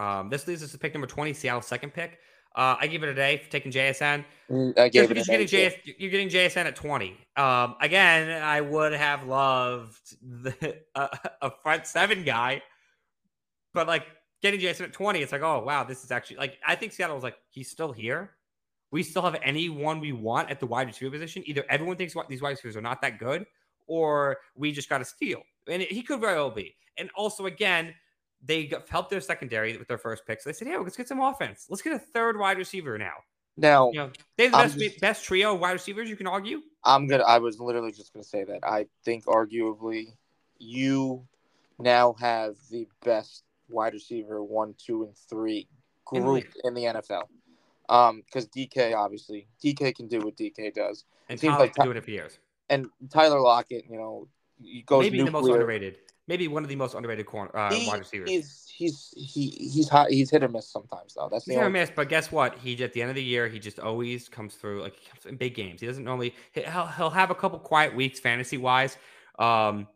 Um, 0.00 0.28
this 0.28 0.48
leads 0.48 0.62
us 0.64 0.72
to 0.72 0.78
pick 0.78 0.92
number 0.92 1.06
twenty, 1.06 1.32
Seattle's 1.32 1.66
second 1.66 1.94
pick. 1.94 2.18
Uh, 2.56 2.74
I 2.80 2.88
give 2.88 3.04
it 3.04 3.08
a 3.08 3.14
day 3.14 3.36
for 3.36 3.48
taking 3.48 3.70
JSN. 3.70 4.24
Mm, 4.50 4.76
I 4.76 4.88
gave 4.88 5.10
it 5.12 5.16
you're 5.16 5.22
A, 5.22 5.44
getting. 5.44 5.46
JS, 5.46 5.94
you're 5.98 6.10
getting 6.10 6.28
JSN 6.28 6.64
at 6.66 6.74
20. 6.74 7.16
Um, 7.36 7.76
again, 7.80 8.42
I 8.42 8.60
would 8.60 8.92
have 8.94 9.24
loved 9.24 10.16
the, 10.20 10.78
a, 10.96 11.08
a 11.42 11.50
front 11.62 11.86
seven 11.86 12.24
guy, 12.24 12.62
but 13.74 13.86
like 13.86 14.06
getting 14.42 14.58
JSN 14.58 14.80
at 14.84 14.92
20, 14.92 15.20
it's 15.20 15.30
like, 15.30 15.42
oh, 15.42 15.62
wow, 15.62 15.84
this 15.84 16.02
is 16.02 16.10
actually 16.10 16.38
like, 16.38 16.58
I 16.66 16.74
think 16.74 16.92
Seattle 16.92 17.14
was 17.14 17.22
like, 17.22 17.36
he's 17.50 17.70
still 17.70 17.92
here. 17.92 18.30
We 18.90 19.02
still 19.02 19.22
have 19.22 19.36
anyone 19.42 20.00
we 20.00 20.12
want 20.12 20.50
at 20.50 20.60
the 20.60 20.66
wide 20.66 20.86
receiver 20.86 21.10
position. 21.10 21.42
Either 21.46 21.64
everyone 21.68 21.96
thinks 21.96 22.14
these 22.28 22.40
wide 22.42 22.50
receivers 22.50 22.76
are 22.76 22.80
not 22.80 23.02
that 23.02 23.18
good, 23.18 23.44
or 23.86 24.38
we 24.54 24.72
just 24.72 24.88
got 24.88 24.98
to 24.98 25.04
steal. 25.04 25.42
And 25.68 25.82
he 25.82 26.02
could 26.02 26.20
very 26.20 26.36
well 26.36 26.50
be. 26.50 26.74
And 26.96 27.10
also, 27.14 27.46
again, 27.46 27.94
they 28.44 28.70
helped 28.88 29.10
their 29.10 29.20
secondary 29.20 29.76
with 29.76 29.88
their 29.88 29.98
first 29.98 30.26
pick. 30.26 30.40
So 30.40 30.48
they 30.48 30.54
said, 30.54 30.68
yeah, 30.68 30.78
let's 30.78 30.96
get 30.96 31.08
some 31.08 31.20
offense. 31.20 31.66
Let's 31.68 31.82
get 31.82 31.92
a 31.92 31.98
third 31.98 32.38
wide 32.38 32.56
receiver 32.56 32.96
now. 32.96 33.14
Now 33.56 33.90
You 33.90 33.98
know, 33.98 34.10
they 34.36 34.44
have 34.44 34.52
the 34.52 34.58
I'm 34.58 34.64
best, 34.68 34.78
just- 34.78 35.00
best 35.00 35.24
trio 35.24 35.54
of 35.54 35.60
wide 35.60 35.72
receivers, 35.72 36.08
you 36.08 36.16
can 36.16 36.26
argue. 36.28 36.60
I'm 36.84 37.06
gonna. 37.08 37.24
I 37.24 37.38
was 37.38 37.58
literally 37.60 37.90
just 37.90 38.12
gonna 38.12 38.22
say 38.24 38.44
that. 38.44 38.60
I 38.62 38.86
think 39.04 39.26
arguably, 39.26 40.14
you 40.58 41.26
now 41.78 42.14
have 42.20 42.54
the 42.70 42.86
best 43.04 43.42
wide 43.68 43.94
receiver 43.94 44.42
one, 44.42 44.74
two, 44.78 45.02
and 45.02 45.16
three 45.28 45.68
In 46.12 46.20
the 46.22 46.26
group 46.26 46.44
in 46.64 46.74
the 46.74 46.84
NFL. 46.84 47.24
Um, 47.88 48.22
because 48.26 48.46
DK 48.48 48.94
obviously 48.94 49.48
DK 49.64 49.94
can 49.94 50.08
do 50.08 50.20
what 50.20 50.36
DK 50.36 50.74
does, 50.74 51.04
And 51.28 51.40
Tyler 51.40 51.58
like 51.60 51.74
can 51.74 51.84
do 51.86 51.90
it 51.92 52.04
for 52.04 52.10
years. 52.10 52.38
and 52.68 52.86
Tyler 53.10 53.40
Lockett, 53.40 53.84
you 53.88 53.96
know, 53.96 54.28
he 54.62 54.82
goes 54.82 55.02
Maybe 55.04 55.22
the 55.22 55.30
most 55.30 55.48
underrated. 55.50 55.98
Maybe 56.26 56.46
one 56.48 56.62
of 56.62 56.68
the 56.68 56.76
most 56.76 56.94
underrated 56.94 57.24
corner, 57.24 57.50
uh, 57.56 57.72
He- 57.72 57.86
wide 57.88 58.00
receivers. 58.00 58.28
He's 58.28 58.70
he's 58.76 59.14
he 59.16 59.48
he's 59.72 59.88
hot. 59.88 60.10
He's 60.10 60.30
hit 60.30 60.42
or 60.44 60.48
miss 60.48 60.68
sometimes 60.68 61.14
though. 61.14 61.28
That's 61.30 61.46
He's 61.46 61.54
the 61.54 61.60
never 61.60 61.68
only. 61.68 61.80
missed, 61.80 61.94
but 61.94 62.10
guess 62.10 62.30
what? 62.30 62.58
He 62.58 62.82
at 62.84 62.92
the 62.92 63.00
end 63.00 63.08
of 63.08 63.16
the 63.16 63.24
year, 63.24 63.48
he 63.48 63.58
just 63.58 63.78
always 63.80 64.28
comes 64.28 64.54
through. 64.54 64.82
Like 64.82 64.96
comes 65.10 65.24
in 65.24 65.36
big 65.36 65.54
games. 65.54 65.80
He 65.80 65.86
doesn't 65.86 66.04
normally. 66.04 66.34
He'll 66.52 66.86
he'll 66.86 67.08
have 67.10 67.30
a 67.30 67.34
couple 67.34 67.58
quiet 67.58 67.96
weeks 67.96 68.20
fantasy 68.20 68.58
wise, 68.58 68.98
um, 69.38 69.88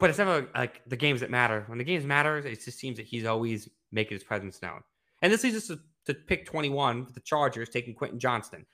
but 0.00 0.10
it's 0.10 0.18
never 0.18 0.48
like 0.56 0.80
the 0.88 0.96
games 0.96 1.20
that 1.20 1.30
matter. 1.30 1.62
When 1.68 1.78
the 1.78 1.84
games 1.84 2.04
matter, 2.04 2.38
it 2.38 2.64
just 2.64 2.78
seems 2.80 2.96
that 2.96 3.06
he's 3.06 3.24
always 3.24 3.68
making 3.92 4.16
his 4.16 4.24
presence 4.24 4.60
known. 4.60 4.82
And 5.22 5.32
this 5.32 5.44
leads 5.44 5.56
us 5.56 5.68
to, 5.68 5.78
to 6.06 6.14
pick 6.14 6.46
twenty 6.46 6.70
one, 6.70 7.06
for 7.06 7.12
the 7.12 7.20
Chargers 7.20 7.68
taking 7.68 7.94
Quentin 7.94 8.18
Johnston. 8.18 8.66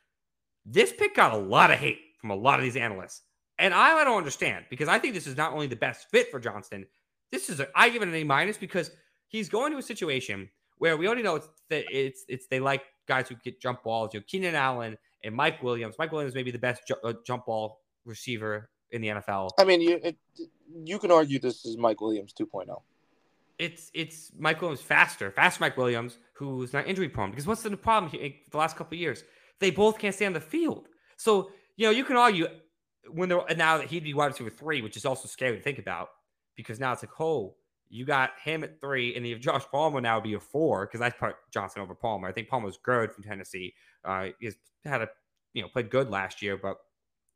This 0.67 0.93
pick 0.93 1.17
got 1.17 1.33
a 1.33 1.37
lot 1.37 1.71
of 1.71 1.79
hate 1.79 2.01
from 2.21 2.31
a 2.31 2.37
lot 2.37 2.59
of 2.59 2.65
these 2.65 2.77
analysts, 2.77 3.23
and 3.59 3.73
I, 3.73 3.99
I 3.99 4.05
don't 4.05 4.19
understand 4.19 4.67
because 4.71 4.89
I 4.89 4.99
think 4.99 5.15
this 5.15 5.27
is 5.27 5.37
not 5.37 5.53
only 5.53 5.67
the 5.67 5.77
best 5.77 6.11
fit 6.11 6.31
for 6.31 6.41
Johnston. 6.41 6.87
This 7.33 7.49
is 7.49 7.61
a, 7.61 7.69
I 7.75 7.91
give 7.91 8.03
it 8.03 8.09
an 8.09 8.15
A 8.15 8.25
minus 8.25 8.57
because 8.57 8.91
he's 9.29 9.49
going 9.49 9.73
to 9.73 9.79
a 9.79 9.83
situation 9.83 10.49
where 10.79 10.97
we 10.97 11.07
already 11.07 11.23
know 11.23 11.37
it's 11.37 11.49
that 11.69 11.85
it's 11.91 12.25
it's 12.29 12.47
they 12.49 12.59
like 12.59 12.83
guys 13.07 13.29
who 13.29 13.37
get 13.37 13.61
jump 13.61 13.83
balls. 13.83 14.11
You 14.13 14.21
know, 14.21 14.25
Keenan 14.27 14.55
Allen 14.55 14.97
and 15.25 15.35
Mike 15.35 15.63
Williams. 15.63 15.95
Mike 15.99 16.11
Williams 16.11 16.35
may 16.35 16.43
be 16.43 16.51
the 16.51 16.59
best 16.59 16.87
ju- 16.87 16.97
uh, 17.05 17.13
jump 17.25 17.47
ball 17.47 17.81
receiver 18.05 18.71
in 18.91 19.03
the 19.03 19.09
NFL. 19.09 19.51
I 19.59 19.65
mean, 19.65 19.81
you 19.81 20.01
it, 20.03 20.17
you 20.85 20.99
can 20.99 21.11
argue 21.11 21.39
this 21.39 21.65
is 21.65 21.77
Mike 21.77 22.01
Williams 22.01 22.35
oh. 22.41 22.45
2.0. 22.45 22.83
it's 23.61 23.91
it's 23.93 24.33
Mike 24.39 24.61
Williams 24.63 24.81
faster, 24.81 25.31
faster 25.31 25.63
Mike 25.63 25.77
Williams, 25.77 26.17
who's 26.33 26.73
not 26.73 26.87
injury 26.87 27.09
prone. 27.09 27.31
Because 27.31 27.47
what's 27.47 27.63
the 27.63 27.77
problem 27.77 28.11
here 28.11 28.33
the 28.51 28.57
last 28.57 28.77
couple 28.77 28.97
years? 28.97 29.23
They 29.61 29.71
both 29.71 29.99
can't 29.99 30.15
stay 30.15 30.25
on 30.25 30.33
the 30.33 30.41
field. 30.41 30.89
So 31.19 31.51
you 31.77 31.87
know 31.87 31.91
you 31.91 32.05
can 32.05 32.17
argue 32.17 32.49
when 33.11 33.29
they're 33.29 33.45
now 33.57 33.79
that 33.79 33.89
he'd 33.89 34.05
be 34.05 34.15
wide 34.15 34.29
receiver 34.29 34.51
three, 34.51 34.81
which 34.81 34.97
is 34.97 35.05
also 35.05 35.29
scary 35.29 35.57
to 35.57 35.63
think 35.63 35.79
about 35.79 36.09
because 36.57 36.81
now 36.81 36.93
it's 36.93 37.03
like, 37.03 37.21
oh, 37.21 37.55
you 37.91 38.07
got 38.07 38.31
him 38.43 38.65
at 38.65 38.81
three, 38.81 39.15
and 39.15 39.27
you 39.27 39.35
have 39.35 39.43
Josh 39.43 39.65
Palmer 39.71 40.01
now 40.01 40.21
be 40.21 40.35
a 40.35 40.41
four 40.41 40.87
because 40.87 41.03
I 41.03 41.11
put 41.11 41.35
Johnston 41.53 41.83
over 41.83 41.95
Palmer. 41.95 42.29
I 42.29 42.33
think 42.33 42.49
Palmer's 42.49 42.79
good 42.83 43.13
from 43.13 43.25
Tennessee. 43.25 43.75
Uh, 44.05 44.29
he's 44.41 44.57
had 44.85 45.03
a 45.03 45.09
you 45.53 45.61
know 45.61 45.69
played 45.69 45.91
good 45.91 46.09
last 46.09 46.41
year, 46.41 46.57
but 46.57 46.79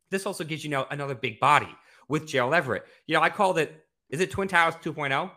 this 0.09 0.25
also 0.25 0.43
gives 0.43 0.63
you 0.63 0.71
know 0.71 0.87
another 0.89 1.13
big 1.13 1.39
body 1.39 1.69
with 2.09 2.27
Gerald 2.27 2.55
Everett. 2.55 2.85
You 3.05 3.13
know, 3.15 3.21
I 3.21 3.29
called 3.29 3.59
it. 3.59 3.83
Is 4.09 4.19
it 4.21 4.31
Twin 4.31 4.47
Towers 4.47 4.75
2.0? 4.75 5.31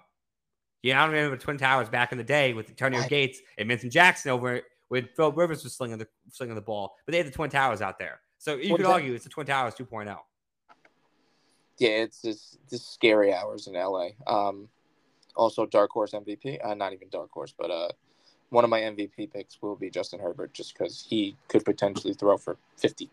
Yeah, 0.83 1.03
I 1.03 1.07
don't 1.07 1.15
remember 1.15 1.37
Twin 1.37 1.59
Towers 1.59 1.89
back 1.89 2.13
in 2.13 2.19
the 2.19 2.25
day 2.25 2.53
with 2.53 2.69
Antonio 2.69 3.01
I, 3.01 3.09
Gates 3.09 3.41
and 3.57 3.69
Vincent 3.69 3.93
Jackson 3.93 4.31
over 4.31 4.61
when 4.89 5.09
Phil 5.17 5.33
Rivers 5.33 5.65
was 5.65 5.75
slinging 5.75 5.99
the 5.99 6.07
slinging 6.31 6.55
the 6.55 6.61
ball, 6.61 6.95
but 7.05 7.13
they 7.13 7.19
had 7.19 7.27
the 7.27 7.33
Twin 7.33 7.51
Towers 7.51 7.83
out 7.83 7.99
there. 7.99 8.21
So 8.39 8.55
you 8.55 8.77
could 8.77 8.87
argue 8.87 9.15
it's 9.15 9.25
the 9.25 9.31
Twin 9.31 9.47
Towers 9.47 9.75
2.0. 9.75 10.17
Yeah, 11.79 11.89
it's 11.89 12.23
just, 12.23 12.59
just 12.69 12.93
scary 12.93 13.33
hours 13.33 13.67
in 13.67 13.75
LA. 13.75 14.09
Um, 14.27 14.69
also, 15.37 15.67
dark 15.67 15.91
horse 15.91 16.13
MVP. 16.13 16.59
Uh, 16.65 16.75
not 16.75 16.93
even 16.93 17.09
dark 17.09 17.31
horse, 17.31 17.55
but 17.57 17.71
uh, 17.71 17.89
one 18.51 18.65
of 18.65 18.71
my 18.71 18.81
MVP 18.81 19.33
picks 19.33 19.61
will 19.63 19.77
be 19.77 19.91
Justin 19.91 20.21
Herbert, 20.21 20.53
just 20.53 20.77
because 20.77 21.07
he 21.09 21.37
could 21.49 21.65
potentially 21.65 22.15
throw 22.15 22.37
for 22.37 22.57
50, 22.77 23.09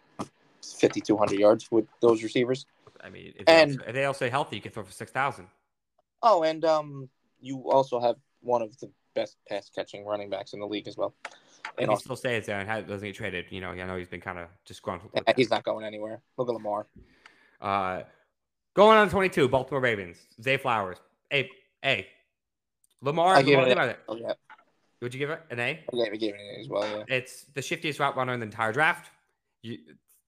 5,200 0.61 1.39
yards 1.39 1.71
with 1.71 1.85
those 2.01 2.23
receivers. 2.23 2.65
I 3.03 3.09
mean, 3.09 3.33
if 3.37 3.47
and 3.47 3.83
they, 3.91 4.05
all 4.05 4.13
stay 4.15 4.29
healthy, 4.29 4.55
you 4.55 4.61
can 4.61 4.71
throw 4.71 4.83
for 4.83 4.91
6,000. 4.91 5.47
Oh, 6.23 6.43
and 6.43 6.65
um, 6.65 7.09
you 7.45 7.69
also 7.69 7.99
have 7.99 8.15
one 8.41 8.61
of 8.61 8.77
the 8.79 8.91
best 9.13 9.37
pass 9.47 9.69
catching 9.73 10.05
running 10.05 10.29
backs 10.29 10.53
in 10.53 10.59
the 10.59 10.67
league 10.67 10.87
as 10.87 10.97
well. 10.97 11.15
And 11.77 11.89
he 11.89 11.97
still 11.97 12.15
stays 12.15 12.45
there 12.45 12.59
and 12.59 12.87
doesn't 12.87 13.07
get 13.07 13.15
traded. 13.15 13.45
You 13.49 13.61
know, 13.61 13.69
I 13.69 13.75
know 13.75 13.97
he's 13.97 14.07
been 14.07 14.21
kind 14.21 14.39
of 14.39 14.47
disgruntled. 14.65 15.11
Yeah, 15.15 15.33
he's 15.35 15.49
not 15.49 15.63
going 15.63 15.85
anywhere. 15.85 16.21
Look 16.37 16.49
at 16.49 16.53
Lamar. 16.53 16.87
Uh, 17.61 18.01
going 18.75 18.97
on 18.97 19.09
22, 19.09 19.47
Baltimore 19.47 19.81
Ravens. 19.81 20.17
Zay 20.41 20.57
Flowers. 20.57 20.97
Hey, 21.29 21.49
hey. 21.81 22.07
Lamar. 23.01 23.35
I 23.35 23.41
gave 23.41 23.59
Lamar, 23.59 23.89
it. 23.89 23.99
Oh, 24.07 24.15
yeah. 24.15 24.33
Would 25.01 25.13
you 25.13 25.19
give 25.19 25.29
it 25.29 25.41
an 25.49 25.59
A? 25.59 25.83
Gave, 25.91 26.13
I 26.13 26.15
gave 26.15 26.33
it 26.33 26.39
an 26.39 26.57
A 26.57 26.61
as 26.61 26.69
well. 26.69 26.83
Yeah. 26.83 27.15
It's 27.15 27.45
the 27.53 27.61
shiftiest 27.61 27.99
route 27.99 28.15
runner 28.15 28.33
in 28.33 28.39
the 28.39 28.45
entire 28.45 28.71
draft. 28.71 29.11
You, 29.61 29.79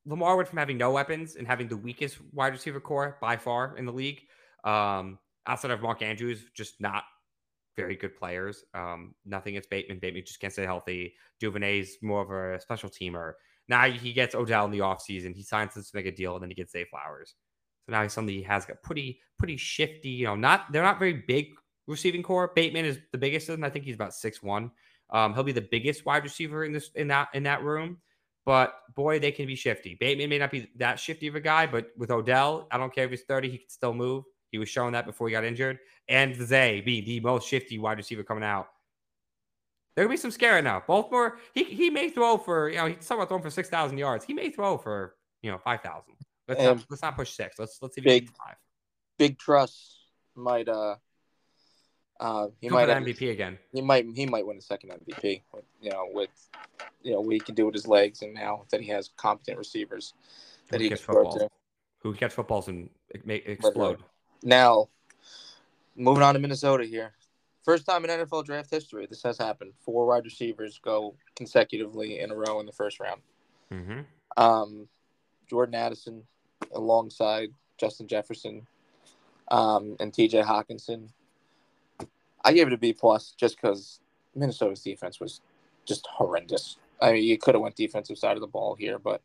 Lamar 0.05 0.35
went 0.37 0.47
from 0.47 0.57
having 0.57 0.77
no 0.77 0.91
weapons 0.91 1.35
and 1.35 1.45
having 1.45 1.67
the 1.67 1.77
weakest 1.77 2.17
wide 2.33 2.53
receiver 2.53 2.79
core 2.79 3.17
by 3.21 3.37
far 3.37 3.77
in 3.77 3.85
the 3.85 3.91
league. 3.91 4.21
Um, 4.63 5.19
outside 5.47 5.71
of 5.71 5.81
Mark 5.81 6.01
Andrews, 6.01 6.45
just 6.53 6.79
not 6.79 7.03
very 7.75 7.95
good 7.95 8.15
players. 8.15 8.63
Um, 8.73 9.13
nothing 9.25 9.53
against 9.53 9.69
Bateman. 9.69 9.99
Bateman 9.99 10.23
just 10.25 10.39
can't 10.39 10.51
stay 10.51 10.63
healthy. 10.63 11.13
Duvernay's 11.39 11.97
more 12.01 12.21
of 12.21 12.31
a 12.31 12.59
special 12.59 12.89
teamer. 12.89 13.33
Now 13.69 13.89
he 13.89 14.13
gets 14.13 14.35
Odell 14.35 14.65
in 14.65 14.71
the 14.71 14.79
offseason. 14.79 15.35
He 15.35 15.43
signs 15.43 15.75
this 15.75 15.91
to 15.91 15.97
make 15.97 16.05
a 16.05 16.11
deal, 16.11 16.35
and 16.35 16.41
then 16.41 16.49
he 16.49 16.55
gets 16.55 16.71
Zay 16.71 16.85
Flowers. 16.85 17.35
So 17.85 17.91
now 17.91 18.03
he's 18.03 18.13
suddenly 18.13 18.35
he 18.35 18.43
has 18.43 18.65
got 18.65 18.81
pretty, 18.81 19.19
pretty 19.37 19.57
shifty. 19.57 20.09
You 20.09 20.25
know, 20.25 20.35
not 20.35 20.71
they're 20.71 20.83
not 20.83 20.99
very 20.99 21.23
big 21.27 21.47
receiving 21.87 22.23
core. 22.23 22.51
Bateman 22.55 22.85
is 22.85 22.99
the 23.11 23.17
biggest 23.17 23.49
of 23.49 23.53
them. 23.53 23.63
I 23.63 23.69
think 23.69 23.85
he's 23.85 23.95
about 23.95 24.13
six 24.13 24.41
one. 24.41 24.71
Um, 25.09 25.33
he'll 25.33 25.43
be 25.43 25.53
the 25.53 25.61
biggest 25.61 26.05
wide 26.05 26.23
receiver 26.23 26.65
in 26.65 26.73
this 26.73 26.89
in 26.95 27.07
that 27.09 27.29
in 27.33 27.43
that 27.43 27.63
room. 27.63 27.97
But 28.45 28.75
boy, 28.95 29.19
they 29.19 29.31
can 29.31 29.45
be 29.45 29.55
shifty. 29.55 29.97
Bateman 29.99 30.29
may 30.29 30.37
not 30.37 30.51
be 30.51 30.69
that 30.77 30.99
shifty 31.01 31.27
of 31.27 31.35
a 31.35 31.41
guy, 31.41 31.67
but 31.67 31.89
with 31.97 32.11
Odell, 32.11 32.67
I 32.71 32.77
don't 32.77 32.95
care 32.95 33.03
if 33.03 33.11
he's 33.11 33.23
30, 33.23 33.49
he 33.49 33.57
can 33.57 33.69
still 33.69 33.93
move. 33.93 34.23
He 34.51 34.57
was 34.57 34.69
showing 34.69 34.93
that 34.93 35.05
before 35.05 35.27
he 35.27 35.31
got 35.33 35.43
injured. 35.43 35.79
And 36.07 36.35
Zay 36.35 36.81
being 36.81 37.05
the 37.05 37.19
most 37.19 37.47
shifty 37.47 37.77
wide 37.77 37.97
receiver 37.97 38.23
coming 38.23 38.43
out. 38.43 38.69
There 39.95 40.05
could 40.05 40.11
be 40.11 40.17
some 40.17 40.31
scare 40.31 40.61
now. 40.61 40.83
Baltimore, 40.85 41.39
he 41.53 41.63
he 41.63 41.89
may 41.89 42.09
throw 42.09 42.37
for, 42.37 42.69
you 42.69 42.77
know, 42.77 42.85
he's 42.85 43.07
talking 43.07 43.17
about 43.17 43.29
throwing 43.29 43.43
for 43.43 43.49
6,000 43.49 43.97
yards. 43.97 44.25
He 44.25 44.33
may 44.33 44.49
throw 44.51 44.77
for, 44.77 45.15
you 45.41 45.51
know, 45.51 45.57
5,000. 45.57 46.13
Let's, 46.47 46.61
not, 46.61 46.85
let's 46.89 47.01
not 47.01 47.15
push 47.15 47.31
six. 47.31 47.59
Let's 47.59 47.77
let's 47.81 47.95
see 47.95 48.01
if 48.01 48.05
big, 48.05 48.29
five. 48.29 48.55
Big 49.17 49.37
trust 49.37 49.97
might 50.35 50.69
uh 50.69 50.95
uh 52.19 52.47
he 52.61 52.69
might 52.69 52.87
have, 52.87 53.03
MVP 53.03 53.31
again. 53.31 53.57
He 53.73 53.81
might 53.81 54.05
he 54.15 54.25
might 54.25 54.45
win 54.45 54.57
a 54.57 54.61
second 54.61 54.91
MVP. 54.91 55.41
You 55.81 55.91
know, 55.91 56.07
with 56.11 56.29
you 57.03 57.11
know 57.11 57.21
what 57.21 57.33
he 57.33 57.39
can 57.39 57.53
do 57.53 57.65
with 57.65 57.75
his 57.75 57.87
legs, 57.87 58.21
and 58.21 58.33
now 58.33 58.63
that 58.71 58.81
he 58.81 58.87
has 58.87 59.09
competent 59.17 59.57
receivers 59.57 60.13
that 60.69 60.77
Who 60.77 60.83
he 60.83 60.89
can 60.89 60.97
throw 60.97 61.23
to. 61.31 61.49
Who 62.03 62.13
catch 62.13 62.33
footballs 62.33 62.69
and 62.69 62.89
make, 63.25 63.45
explode. 63.45 63.99
Now, 64.43 64.89
moving 65.95 66.23
on 66.23 66.33
to 66.33 66.39
Minnesota 66.39 66.85
here. 66.85 67.13
First 67.63 67.85
time 67.85 68.05
in 68.05 68.09
NFL 68.09 68.45
draft 68.45 68.71
history 68.71 69.07
this 69.07 69.23
has 69.23 69.37
happened. 69.37 69.73
Four 69.81 70.05
wide 70.05 70.23
receivers 70.23 70.79
go 70.81 71.15
consecutively 71.35 72.19
in 72.19 72.31
a 72.31 72.35
row 72.35 72.59
in 72.59 72.65
the 72.65 72.71
first 72.71 72.99
round. 72.99 73.21
Mm-hmm. 73.71 74.01
Um, 74.41 74.87
Jordan 75.49 75.75
Addison 75.75 76.23
alongside 76.73 77.49
Justin 77.77 78.07
Jefferson 78.07 78.65
um, 79.49 79.97
and 79.99 80.13
T.J. 80.13 80.41
Hockenson. 80.41 81.09
I 82.43 82.53
gave 82.53 82.67
it 82.67 82.73
a 82.73 82.77
B 82.77 82.93
plus 82.93 83.33
just 83.37 83.57
because 83.57 83.99
Minnesota's 84.35 84.81
defense 84.81 85.19
was 85.19 85.41
just 85.85 86.07
horrendous. 86.07 86.77
I 87.01 87.13
mean, 87.13 87.23
you 87.23 87.37
could 87.37 87.55
have 87.55 87.61
went 87.61 87.75
defensive 87.75 88.17
side 88.17 88.37
of 88.37 88.41
the 88.41 88.47
ball 88.47 88.75
here, 88.75 88.99
but 88.99 89.21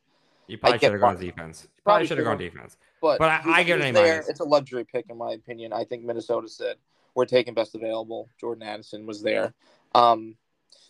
you 0.46 0.58
probably 0.58 0.78
should 0.78 0.92
have 0.92 1.00
gone 1.00 1.18
defense. 1.18 1.62
You 1.64 1.82
probably 1.84 2.06
should 2.06 2.18
have 2.18 2.26
gone 2.26 2.38
defense. 2.38 2.76
But, 3.00 3.18
but 3.18 3.28
I, 3.28 3.42
I 3.46 3.62
give 3.62 3.80
it 3.80 3.84
an 3.84 3.90
a 3.90 3.92
there. 3.92 4.24
It's 4.28 4.40
a 4.40 4.44
luxury 4.44 4.84
pick, 4.84 5.06
in 5.08 5.18
my 5.18 5.32
opinion. 5.32 5.72
I 5.72 5.84
think 5.84 6.04
Minnesota 6.04 6.48
said 6.48 6.76
we're 7.14 7.26
taking 7.26 7.54
best 7.54 7.74
available. 7.74 8.28
Jordan 8.40 8.62
Addison 8.62 9.06
was 9.06 9.22
there. 9.22 9.54
Um, 9.94 10.36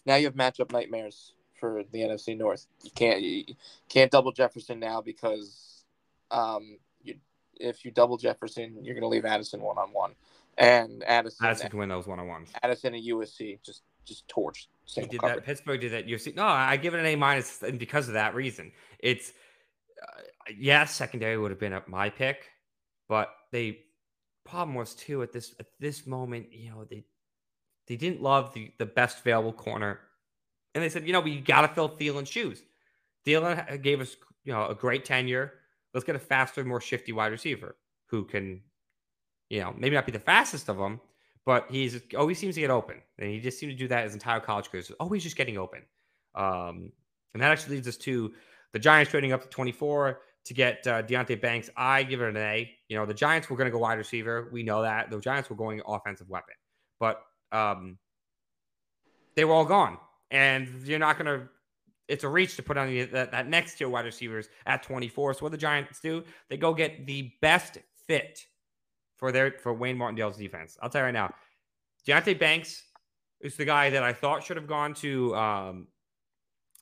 now 0.05 0.17
you 0.17 0.27
have 0.27 0.35
matchup 0.35 0.73
nightmares 0.73 1.33
for 1.59 1.85
the 1.93 2.01
NFC 2.01 2.37
North. 2.37 2.67
You 2.83 2.91
can't 2.95 3.23
you 3.23 3.45
can't 3.89 4.11
double 4.11 4.33
Jefferson 4.33 4.81
now 4.81 5.01
because 5.01 5.85
um, 6.31 6.79
you, 7.03 7.15
if 7.59 7.85
you 7.85 7.91
double 7.91 8.17
Jefferson, 8.17 8.79
you're 8.83 8.95
going 8.95 9.03
to 9.03 9.09
leave 9.09 9.25
Addison 9.25 9.61
one 9.61 9.79
on 9.79 9.93
one, 9.93 10.13
and 10.59 11.05
Addison 11.05 11.47
Addison 11.47 11.71
can 11.71 11.79
win 11.79 11.89
those 11.89 12.07
one 12.07 12.19
on 12.19 12.27
ones. 12.27 12.51
Addison 12.63 12.95
at 12.95 13.03
USC 13.03 13.59
just 13.65 13.83
just 14.05 14.27
torched. 14.29 14.67
He 14.87 15.07
did 15.07 15.21
that. 15.21 15.45
Pittsburgh 15.45 15.81
did 15.81 15.93
that. 15.93 16.07
USC. 16.07 16.35
No, 16.35 16.45
I 16.45 16.77
give 16.77 16.95
it 16.95 17.01
an 17.01 17.07
A 17.07 17.17
minus 17.17 17.63
because 17.79 18.09
of 18.09 18.15
that 18.15 18.35
reason. 18.35 18.73
It's 18.99 19.33
yeah, 20.57 20.85
secondary 20.85 21.39
would 21.39 21.51
have 21.51 21.61
been 21.61 21.79
my 21.87 22.11
pick, 22.11 22.51
but 23.09 23.35
they 23.51 23.79
problem 24.45 24.75
was 24.75 24.95
too 24.95 25.23
at 25.23 25.33
this 25.33 25.55
at 25.61 25.67
this 25.79 26.07
moment, 26.07 26.53
you 26.53 26.71
know, 26.71 26.85
they 26.85 27.05
they 27.87 27.97
didn't 27.97 28.23
love 28.23 28.53
the 28.55 28.73
the 28.79 28.87
best 28.87 29.21
available 29.21 29.53
corner, 29.53 30.01
and 30.75 30.83
they 30.83 30.89
said, 30.89 31.07
you 31.07 31.13
know, 31.13 31.21
we 31.21 31.41
got 31.41 31.63
to 31.63 31.69
fill 31.69 31.91
Thielen's 31.91 32.29
shoes. 32.29 32.63
Thielen 33.27 33.83
gave 33.83 34.01
us, 34.01 34.17
you 34.45 34.53
know, 34.53 34.67
a 34.67 34.75
great 34.75 35.05
tenure. 35.05 35.55
Let's 35.95 36.05
get 36.05 36.17
a 36.17 36.21
faster, 36.21 36.65
more 36.65 36.81
shifty 36.81 37.13
wide 37.13 37.33
receiver 37.33 37.77
who 38.07 38.25
can, 38.25 38.61
you 39.51 39.61
know, 39.61 39.75
maybe 39.77 39.95
not 39.95 40.07
be 40.07 40.13
the 40.13 40.19
fastest 40.19 40.69
of 40.69 40.79
them, 40.79 41.01
but 41.45 41.67
he's 41.71 42.01
always 42.17 42.39
seems 42.39 42.55
to 42.57 42.61
get 42.61 42.71
open, 42.71 42.97
and 43.19 43.31
he 43.31 43.41
just 43.41 43.59
seemed 43.59 43.73
to 43.73 43.79
do 43.79 43.89
that 43.89 44.05
his 44.05 44.15
entire 44.15 44.41
college 44.41 44.71
career. 44.71 44.83
So 44.83 44.95
always 44.99 45.23
just 45.23 45.37
getting 45.37 45.59
open, 45.59 45.83
um, 46.35 46.91
and 47.35 47.43
that 47.43 47.51
actually 47.51 47.77
leads 47.77 47.89
us 47.89 47.97
to 47.99 48.33
the 48.73 48.79
Giants 48.79 49.11
trading 49.11 49.33
up 49.33 49.43
to 49.43 49.49
24 49.49 50.21
to 50.45 50.55
get 50.55 50.87
uh, 50.87 51.03
Deonte 51.03 51.41
Banks. 51.41 51.71
I 51.77 52.03
give 52.03 52.21
it 52.21 52.29
an 52.29 52.37
A. 52.37 52.71
You 52.89 52.97
know, 52.97 53.07
the 53.07 53.15
Giants 53.15 53.49
were 53.49 53.57
going 53.57 53.67
to 53.67 53.71
go 53.71 53.79
wide 53.79 53.99
receiver. 53.99 54.49
We 54.53 54.63
know 54.63 54.83
that. 54.83 55.11
The 55.11 55.21
Giants 55.21 55.51
were 55.51 55.57
going 55.57 55.81
offensive 55.87 56.29
weapon, 56.29 56.55
but 56.99 57.23
um, 57.53 57.99
they 59.37 59.45
were 59.45 59.53
all 59.53 59.65
gone. 59.65 59.99
And 60.31 60.69
you're 60.85 60.99
not 60.99 61.19
going 61.19 61.41
to, 61.41 61.49
it's 62.09 62.25
a 62.25 62.29
reach 62.29 62.57
to 62.57 62.63
put 62.63 62.77
on 62.77 62.89
the, 62.89 63.05
that, 63.05 63.31
that 63.31 63.49
next 63.49 63.77
tier 63.77 63.89
wide 63.89 64.05
receivers 64.05 64.49
at 64.67 64.83
24. 64.83 65.35
So 65.35 65.43
what 65.43 65.53
the 65.53 65.59
Giants 65.59 66.01
do, 66.01 66.25
they 66.49 66.57
go 66.57 66.75
get 66.75 67.07
the 67.07 67.33
best 67.41 67.79
fit 68.07 68.45
for 69.17 69.31
their, 69.31 69.53
for 69.63 69.73
Wayne 69.73 69.97
Martindale's 69.97 70.37
defense. 70.37 70.77
I'll 70.83 70.89
tell 70.89 71.03
you 71.03 71.07
right 71.07 71.13
now, 71.13 71.33
Deonte 72.07 72.39
Banks 72.39 72.83
is 73.41 73.57
the 73.57 73.65
guy 73.65 73.91
that 73.91 74.03
I 74.03 74.13
thought 74.13 74.43
should 74.43 74.57
have 74.57 74.67
gone 74.67 74.95
to 74.95 75.37
um, 75.37 75.87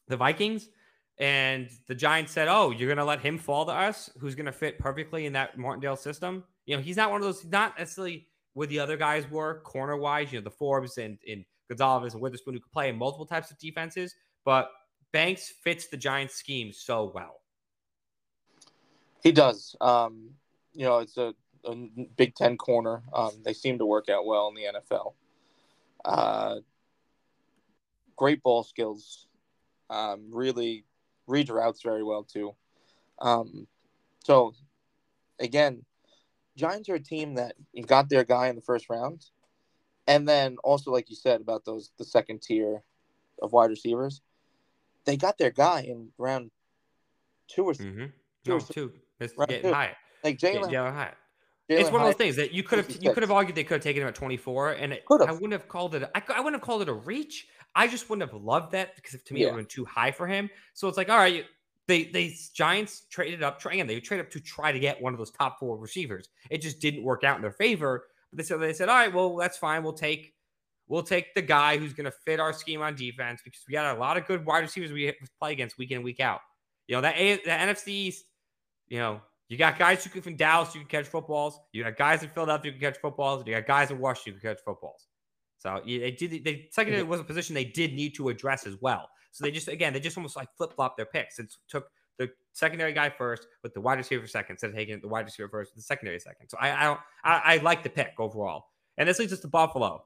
the 0.09 0.16
Vikings 0.16 0.68
and 1.21 1.68
the 1.87 1.95
Giants 1.95 2.33
said, 2.33 2.49
"Oh, 2.49 2.71
you're 2.71 2.89
going 2.89 2.97
to 2.97 3.05
let 3.05 3.21
him 3.21 3.39
fall 3.39 3.66
to 3.66 3.73
us? 3.73 4.11
Who's 4.18 4.35
going 4.35 4.47
to 4.47 4.53
fit 4.53 4.79
perfectly 4.79 5.27
in 5.27 5.35
that 5.35 5.59
Martindale 5.59 5.97
system?" 5.97 6.45
You 6.64 6.77
know, 6.77 6.83
he's 6.83 6.97
not 6.97 7.11
one 7.11 7.21
of 7.21 7.27
those. 7.27 7.45
Not 7.45 7.79
necessarily 7.79 8.27
where 8.55 8.66
the 8.66 8.81
other 8.81 8.97
guys 8.97 9.31
were 9.31 9.61
corner 9.61 9.97
wise. 9.97 10.33
You 10.33 10.41
know, 10.41 10.45
the 10.45 10.51
Forbes 10.51 10.97
and, 10.97 11.18
and 11.29 11.45
Gonzalez 11.68 12.14
and 12.14 12.23
Witherspoon 12.23 12.55
who 12.55 12.61
could 12.61 12.73
play 12.73 12.89
in 12.89 12.97
multiple 12.97 13.27
types 13.27 13.51
of 13.51 13.59
defenses, 13.59 14.14
but 14.45 14.71
Banks 15.12 15.53
fits 15.62 15.89
the 15.89 15.97
Giants 15.97 16.35
scheme 16.35 16.73
so 16.73 17.12
well. 17.14 17.41
He 19.23 19.31
does. 19.31 19.77
Um, 19.81 20.31
you 20.73 20.85
know, 20.85 20.99
it's 20.99 21.18
a, 21.18 21.35
a 21.64 21.75
Big 22.16 22.35
Ten 22.35 22.57
corner. 22.57 23.03
Um, 23.12 23.33
they 23.45 23.53
seem 23.53 23.79
to 23.79 23.85
work 23.85 24.09
out 24.09 24.25
well 24.25 24.49
in 24.49 24.55
the 24.55 24.81
NFL. 24.81 25.12
Uh, 26.03 26.57
great 28.16 28.43
ball 28.43 28.62
skills. 28.62 29.27
Um, 29.91 30.31
really 30.31 30.85
reads 31.31 31.51
routes 31.51 31.83
very 31.83 32.03
well 32.03 32.24
too. 32.24 32.55
Um, 33.20 33.66
so 34.24 34.55
again, 35.39 35.85
Giants 36.57 36.89
are 36.89 36.97
a 36.97 37.01
team 37.01 37.35
that 37.35 37.55
got 37.87 38.09
their 38.09 38.24
guy 38.24 38.49
in 38.49 38.57
the 38.57 38.62
first 38.62 38.91
round, 38.91 39.24
And 40.07 40.28
then 40.28 40.57
also, 40.64 40.91
like 40.91 41.09
you 41.09 41.16
said 41.16 41.41
about 41.41 41.64
those 41.64 41.91
the 41.99 42.05
second 42.05 42.43
tier 42.43 42.83
of 43.41 43.53
wide 43.53 43.70
receivers, 43.70 44.20
they 45.05 45.16
got 45.16 45.39
their 45.39 45.51
guy 45.51 45.83
in 45.83 46.11
round 46.18 46.51
two 47.49 47.64
or 47.64 47.74
3 47.74 47.87
Mm-hmm. 47.87 48.05
Two 48.45 48.51
No, 48.51 48.57
or 48.57 48.61
two. 48.61 48.93
It's 49.20 49.35
getting 49.35 49.62
two. 49.62 49.74
higher. 49.74 49.97
Like 50.24 50.39
Jalin. 50.39 50.70
yeah, 50.72 51.11
Jalin 51.71 51.81
It's 51.81 51.91
one 51.91 52.01
of 52.01 52.07
those 52.07 52.16
things 52.16 52.37
that 52.37 52.53
you 52.53 52.62
could 52.62 52.79
have 52.79 53.03
you 53.03 53.12
could 53.12 53.23
have 53.23 53.31
argued 53.31 53.55
they 53.55 53.64
could 53.64 53.75
have 53.77 53.83
taken 53.83 54.03
him 54.03 54.09
at 54.09 54.14
24, 54.14 54.73
and 54.73 54.93
it, 54.93 55.05
I 55.11 55.33
wouldn't 55.33 55.53
have 55.53 55.68
called 55.68 55.95
it. 55.95 56.03
I, 56.14 56.23
I 56.35 56.41
wouldn't 56.41 56.61
have 56.61 56.66
called 56.66 56.83
it 56.83 56.89
a 56.89 56.93
reach. 56.93 57.47
I 57.75 57.87
just 57.87 58.11
wouldn't 58.11 58.29
have 58.31 58.41
loved 58.43 58.73
that 58.73 58.97
because 58.97 59.21
to 59.23 59.35
me 59.35 59.41
it 59.41 59.45
Yeah. 59.45 59.51
would 59.53 59.59
have 59.59 59.68
been 59.68 59.75
too 59.75 59.85
high 59.85 60.11
for 60.11 60.27
him. 60.27 60.51
So 60.75 60.89
it's 60.89 60.97
like, 60.97 61.09
all 61.09 61.18
right, 61.18 61.45
they 61.87 62.05
they 62.05 62.35
Giants 62.55 63.07
traded 63.11 63.43
up, 63.43 63.61
try, 63.61 63.75
again, 63.75 63.87
they 63.87 64.01
traded 64.01 64.27
up 64.27 64.33
to 64.33 64.41
try 64.41 64.73
to 64.73 64.81
get 64.81 65.01
one 65.01 65.12
of 65.12 65.18
those 65.18 65.31
top 65.31 65.59
four 65.61 65.79
receivers. 65.79 66.29
It 66.51 66.61
just 66.61 66.81
didn't 66.81 67.05
work 67.05 67.23
out 67.25 67.37
in 67.37 67.43
their 67.43 67.53
favor. 67.53 68.07
But 68.33 68.39
they 68.39 68.45
said 68.45 68.61
they 68.61 68.73
said, 68.73 68.89
all 68.89 68.97
right, 68.97 69.12
well 69.12 69.37
that's 69.37 69.57
fine. 69.59 69.83
We'll 69.83 69.93
take 69.93 70.35
we'll 70.89 71.03
take 71.05 71.35
the 71.35 71.43
guy 71.43 71.79
who's 71.79 71.93
going 71.93 72.07
to 72.07 72.16
fit 72.27 72.41
our 72.41 72.53
scheme 72.53 72.83
on 72.83 72.97
defense 72.97 73.41
because 73.45 73.61
we 73.68 73.73
got 73.73 73.97
a 73.97 73.99
lot 74.01 74.16
of 74.16 74.27
good 74.27 74.45
wide 74.45 74.61
receivers 74.61 74.91
we 74.93 75.12
play 75.39 75.53
against 75.53 75.79
week 75.79 75.93
in 75.93 76.03
week 76.03 76.18
out. 76.21 76.41
You 76.89 76.97
know 76.97 77.03
that 77.03 77.16
a, 77.16 77.37
the 77.37 77.51
NFC 77.51 77.89
East, 77.89 78.25
you 78.89 78.99
know. 78.99 79.21
You 79.51 79.57
got 79.57 79.76
guys 79.76 80.05
who 80.05 80.11
can 80.11 80.22
from 80.22 80.36
Dallas 80.36 80.72
who 80.72 80.78
can 80.78 80.88
catch 80.88 81.07
footballs. 81.07 81.59
You 81.72 81.82
got 81.82 81.96
guys 81.96 82.22
in 82.22 82.28
Philadelphia 82.28 82.70
who 82.70 82.78
can 82.78 82.92
catch 82.92 83.01
footballs. 83.01 83.42
You 83.44 83.53
got 83.53 83.66
guys 83.66 83.90
in 83.90 83.98
Washington 83.98 84.34
who 84.34 84.40
can 84.40 84.55
catch 84.55 84.62
footballs. 84.64 85.09
So 85.59 85.82
they 85.84 86.12
did. 86.12 86.44
They 86.44 86.68
secondary 86.70 87.03
was 87.03 87.18
a 87.18 87.24
position 87.24 87.55
they 87.55 87.64
did 87.64 87.92
need 87.92 88.14
to 88.14 88.28
address 88.28 88.64
as 88.64 88.76
well. 88.80 89.11
So 89.32 89.44
they 89.44 89.51
just 89.51 89.66
again 89.66 89.92
they 89.92 89.98
just 89.98 90.16
almost 90.16 90.36
like 90.36 90.48
flip 90.57 90.72
flop 90.76 90.96
their 90.96 91.05
picks. 91.05 91.40
It 91.40 91.53
took 91.68 91.88
the 92.16 92.30
secondary 92.53 92.92
guy 92.92 93.11
first 93.11 93.48
with 93.64 93.74
the 93.74 93.80
wide 93.80 93.98
receiver 93.98 94.28
second 94.28 94.55
instead 94.55 94.70
of 94.70 94.76
taking 94.76 95.01
the 95.01 95.09
wide 95.09 95.24
receiver 95.24 95.48
first 95.48 95.72
with 95.72 95.82
the 95.82 95.82
secondary 95.82 96.20
second. 96.20 96.48
So 96.48 96.57
I 96.61 96.70
I 96.70 96.84
don't, 96.84 97.01
I, 97.24 97.42
I 97.44 97.57
like 97.57 97.82
the 97.82 97.90
pick 97.90 98.12
overall. 98.20 98.66
And 98.98 99.09
this 99.09 99.18
leads 99.18 99.32
us 99.32 99.40
to 99.40 99.48
Buffalo. 99.48 100.05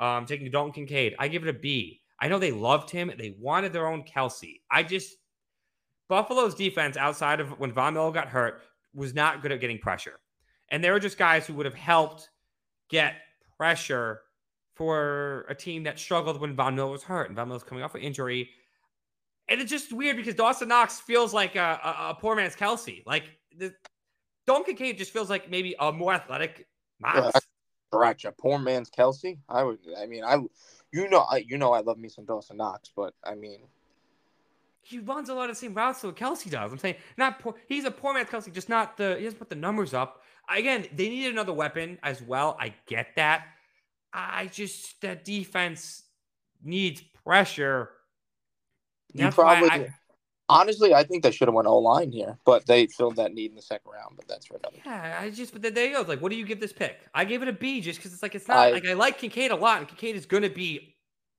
Um, 0.00 0.26
taking 0.26 0.50
Dalton 0.50 0.72
Kincaid, 0.72 1.14
I 1.18 1.28
give 1.28 1.46
it 1.46 1.48
a 1.48 1.58
B. 1.58 2.00
I 2.18 2.26
know 2.26 2.40
they 2.40 2.52
loved 2.52 2.90
him. 2.90 3.12
They 3.16 3.36
wanted 3.38 3.72
their 3.72 3.86
own 3.86 4.02
Kelce. 4.02 4.60
I 4.70 4.82
just 4.82 5.14
Buffalo's 6.08 6.56
defense 6.56 6.96
outside 6.96 7.38
of 7.38 7.58
when 7.60 7.72
Von 7.72 7.94
Miller 7.94 8.10
got 8.10 8.28
hurt 8.28 8.62
was 8.94 9.14
not 9.14 9.42
good 9.42 9.52
at 9.52 9.60
getting 9.60 9.78
pressure. 9.78 10.20
And 10.70 10.82
they 10.82 10.90
were 10.90 11.00
just 11.00 11.18
guys 11.18 11.46
who 11.46 11.54
would 11.54 11.66
have 11.66 11.74
helped 11.74 12.30
get 12.88 13.14
pressure 13.56 14.20
for 14.74 15.44
a 15.48 15.54
team 15.54 15.82
that 15.84 15.98
struggled 15.98 16.40
when 16.40 16.54
Von 16.54 16.74
Miller 16.74 16.90
was 16.90 17.02
hurt. 17.02 17.28
And 17.28 17.36
Von 17.36 17.48
Miller 17.48 17.56
was 17.56 17.64
coming 17.64 17.84
off 17.84 17.94
an 17.94 18.00
injury. 18.00 18.50
And 19.48 19.60
it's 19.60 19.70
just 19.70 19.92
weird 19.92 20.16
because 20.16 20.34
Dawson 20.34 20.68
Knox 20.68 21.00
feels 21.00 21.34
like 21.34 21.56
a, 21.56 21.80
a, 21.82 22.10
a 22.10 22.16
poor 22.18 22.36
man's 22.36 22.54
Kelce. 22.54 23.02
Like 23.04 23.24
the 23.56 23.74
Dalton 24.46 24.64
Kincaid 24.64 24.96
just 24.98 25.12
feels 25.12 25.28
like 25.28 25.50
maybe 25.50 25.74
a 25.78 25.92
more 25.92 26.14
athletic 26.14 26.66
Knox. 27.00 27.40
Yeah. 27.92 28.12
A 28.24 28.32
poor 28.32 28.58
man's 28.58 28.88
Kelce. 28.90 29.38
I 29.48 29.64
would. 29.64 29.78
I 29.98 30.06
mean, 30.06 30.22
I. 30.24 30.38
You 30.92 31.08
know, 31.08 31.26
I. 31.28 31.44
You 31.46 31.58
know, 31.58 31.72
I 31.72 31.80
love 31.80 31.98
me 31.98 32.08
some 32.08 32.24
Dawson 32.24 32.56
Knox, 32.56 32.92
but 32.94 33.14
I 33.24 33.34
mean, 33.34 33.62
he 34.82 34.98
runs 34.98 35.28
a 35.28 35.34
lot 35.34 35.50
of 35.50 35.56
the 35.56 35.60
same 35.60 35.74
routes 35.74 36.00
that 36.02 36.16
Kelce 36.16 36.50
does. 36.50 36.72
I'm 36.72 36.78
saying 36.78 36.96
not 37.16 37.38
poor. 37.38 37.54
He's 37.68 37.84
a 37.84 37.90
poor 37.90 38.14
man's 38.14 38.28
Kelce, 38.28 38.52
just 38.52 38.68
not 38.68 38.96
the. 38.96 39.16
He 39.18 39.24
doesn't 39.24 39.38
put 39.38 39.48
the 39.50 39.56
numbers 39.56 39.94
up. 39.94 40.22
Again, 40.48 40.86
they 40.94 41.08
needed 41.08 41.32
another 41.32 41.52
weapon 41.52 41.98
as 42.02 42.22
well. 42.22 42.56
I 42.58 42.74
get 42.86 43.08
that. 43.16 43.46
I 44.12 44.46
just 44.46 45.00
that 45.02 45.24
defense 45.24 46.02
needs 46.62 47.02
pressure. 47.24 47.90
you 49.12 49.24
That's 49.24 49.36
probably. 49.36 49.70
I- 49.70 49.94
honestly, 50.48 50.92
I 50.92 51.04
think 51.04 51.22
they 51.22 51.30
should 51.30 51.46
have 51.46 51.54
went 51.54 51.68
O 51.68 51.78
line 51.78 52.10
here, 52.10 52.36
but 52.44 52.66
they 52.66 52.88
filled 52.88 53.16
that 53.16 53.32
need 53.32 53.50
in 53.50 53.56
the 53.56 53.62
second 53.62 53.92
round. 53.92 54.16
But 54.16 54.26
that's 54.26 54.46
for 54.46 54.56
another. 54.56 54.76
Yeah, 54.84 55.18
I 55.20 55.30
just 55.30 55.52
but 55.52 55.62
there 55.74 55.86
you 55.86 55.94
go. 55.94 56.02
Like, 56.02 56.20
what 56.20 56.30
do 56.32 56.36
you 56.36 56.44
give 56.44 56.58
this 56.58 56.72
pick? 56.72 56.98
I 57.14 57.24
gave 57.24 57.42
it 57.42 57.48
a 57.48 57.52
B 57.52 57.80
just 57.80 57.98
because 57.98 58.12
it's 58.12 58.22
like 58.22 58.34
it's 58.34 58.48
not 58.48 58.56
I- 58.56 58.70
like 58.70 58.86
I 58.86 58.94
like 58.94 59.18
Kincaid 59.18 59.52
a 59.52 59.56
lot, 59.56 59.78
and 59.78 59.88
Kincaid 59.88 60.16
is 60.16 60.26
gonna 60.26 60.50
be 60.50 60.96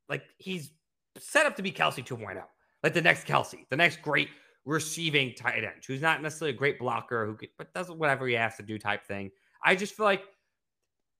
like 0.08 0.24
he's 0.38 0.72
set 1.18 1.46
up 1.46 1.58
to 1.58 1.62
be 1.62 1.72
Kelce 1.74 2.06
2.0, 2.06 2.42
like 2.84 2.94
the 2.94 3.02
next 3.02 3.28
Kelce, 3.28 3.66
the 3.70 3.76
next 3.78 4.02
great 4.02 4.30
receiving 4.66 5.34
tight 5.34 5.64
end, 5.64 5.84
who's 5.88 6.02
not 6.02 6.22
necessarily 6.22 6.56
a 6.56 6.58
great 6.58 6.80
blocker, 6.80 7.26
who 7.26 7.36
could, 7.36 7.50
but 7.58 7.74
does 7.74 7.90
whatever 7.90 8.28
he 8.28 8.34
has 8.36 8.58
to 8.58 8.64
do 8.64 8.78
type 8.78 9.06
thing. 9.06 9.32
I 9.64 9.76
just 9.76 9.94
feel 9.96 10.06
like 10.06 10.24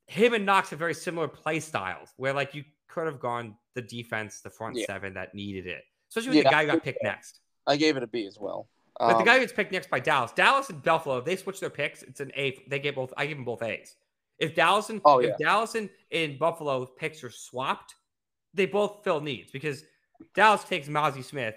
him 0.08 0.34
and 0.34 0.46
Knox 0.46 0.70
have 0.72 0.80
very 0.80 0.94
similar 0.94 1.28
play 1.28 1.60
styles, 1.60 2.10
where 2.18 2.34
like 2.34 2.54
you 2.54 2.64
could 2.88 3.06
have 3.06 3.20
gone 3.20 3.56
the 3.76 3.82
defense, 3.82 4.42
the 4.42 4.50
front 4.50 4.76
Yeah. 4.76 4.86
seven 4.86 5.14
that 5.14 5.34
needed 5.34 5.68
it, 5.68 5.84
especially 6.10 6.38
with 6.38 6.46
the 6.46 6.50
guy 6.52 6.66
who 6.66 6.72
got 6.74 6.84
picked 6.84 7.04
next. 7.04 7.40
I 7.68 7.78
gave 7.78 7.96
it 7.98 8.04
a 8.04 8.08
B 8.08 8.26
as 8.26 8.38
well. 8.40 8.68
But 9.00 9.14
the 9.14 9.16
Um, 9.20 9.26
guy 9.26 9.34
who 9.36 9.40
gets 9.40 9.54
picked 9.54 9.72
next 9.72 9.90
by 9.90 10.00
Dallas, 10.00 10.32
Dallas 10.34 10.70
and 10.70 10.84
Buffalo, 10.84 11.18
if 11.20 11.26
they 11.26 11.36
switch 11.36 11.60
their 11.60 11.70
picks. 11.70 12.04
It's 12.04 12.20
an 12.20 12.32
A. 12.36 12.62
They 12.68 12.80
get 12.80 12.94
both. 12.94 13.14
I 13.18 13.26
give 13.26 13.38
them 13.38 13.46
both 13.46 13.64
A's. 13.64 13.96
If 14.38 14.54
Dallas 14.54 14.90
and 14.90 15.02
Oh, 15.06 15.20
if. 15.20 15.38
Dallas 15.38 15.76
and, 15.76 15.90
and 16.12 16.38
Buffalo 16.38 16.86
picks 16.86 17.24
are 17.24 17.30
swapped, 17.32 17.96
they 18.54 18.66
both 18.66 19.04
fill 19.04 19.22
needs 19.22 19.52
because 19.52 19.86
Dallas 20.34 20.64
takes 20.64 20.88
Mazi 20.88 21.24
Smith 21.24 21.56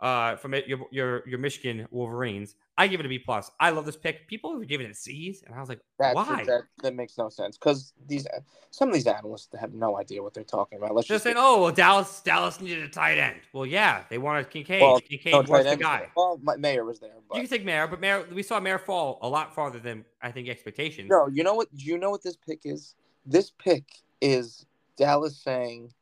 uh, 0.00 0.36
from 0.36 0.54
it, 0.54 0.66
your, 0.66 0.80
your 0.90 1.22
your 1.26 1.38
Michigan 1.38 1.86
Wolverines. 1.90 2.54
I 2.78 2.86
give 2.88 3.00
it 3.00 3.06
a 3.06 3.08
B 3.08 3.18
plus. 3.18 3.50
I 3.58 3.70
love 3.70 3.86
this 3.86 3.96
pick. 3.96 4.28
People 4.28 4.54
were 4.54 4.64
giving 4.66 4.86
it 4.86 4.96
C's, 4.96 5.42
and 5.46 5.54
I 5.54 5.60
was 5.60 5.70
like, 5.70 5.80
That's 5.98 6.14
why? 6.14 6.44
That, 6.44 6.62
that 6.82 6.94
makes 6.94 7.16
no 7.16 7.30
sense 7.30 7.56
because 7.56 7.94
these 8.06 8.26
some 8.70 8.88
of 8.88 8.94
these 8.94 9.06
analysts 9.06 9.48
have 9.58 9.72
no 9.72 9.98
idea 9.98 10.22
what 10.22 10.34
they're 10.34 10.44
talking 10.44 10.76
about. 10.76 10.94
Let's 10.94 11.08
They're 11.08 11.14
just 11.14 11.24
saying, 11.24 11.36
oh, 11.38 11.62
well, 11.62 11.72
Dallas 11.72 12.20
Dallas 12.20 12.60
needed 12.60 12.84
a 12.84 12.88
tight 12.88 13.16
end. 13.16 13.40
Well, 13.54 13.64
yeah, 13.64 14.04
they 14.10 14.18
wanted 14.18 14.50
Kincaid. 14.50 14.82
Well, 14.82 15.00
Kincaid 15.00 15.32
no, 15.32 15.40
was 15.40 15.64
the 15.64 15.76
guy. 15.76 16.10
Well, 16.14 16.38
my, 16.42 16.56
Mayer 16.56 16.84
was 16.84 17.00
there, 17.00 17.12
You 17.32 17.40
can 17.40 17.48
take 17.48 17.64
Mayer, 17.64 17.86
but 17.86 18.00
Mayer, 18.00 18.26
we 18.30 18.42
saw 18.42 18.60
Mayer 18.60 18.78
fall 18.78 19.18
a 19.22 19.28
lot 19.28 19.54
farther 19.54 19.78
than 19.78 20.04
I 20.20 20.30
think 20.30 20.48
expectations. 20.48 21.08
no. 21.08 21.28
You 21.28 21.42
know 21.42 21.54
what? 21.54 21.68
You 21.72 21.96
know 21.96 22.10
what 22.10 22.22
this 22.22 22.36
pick 22.36 22.60
is? 22.64 22.94
This 23.24 23.50
pick 23.50 23.84
is 24.20 24.66
Dallas 24.98 25.38
saying 25.38 25.92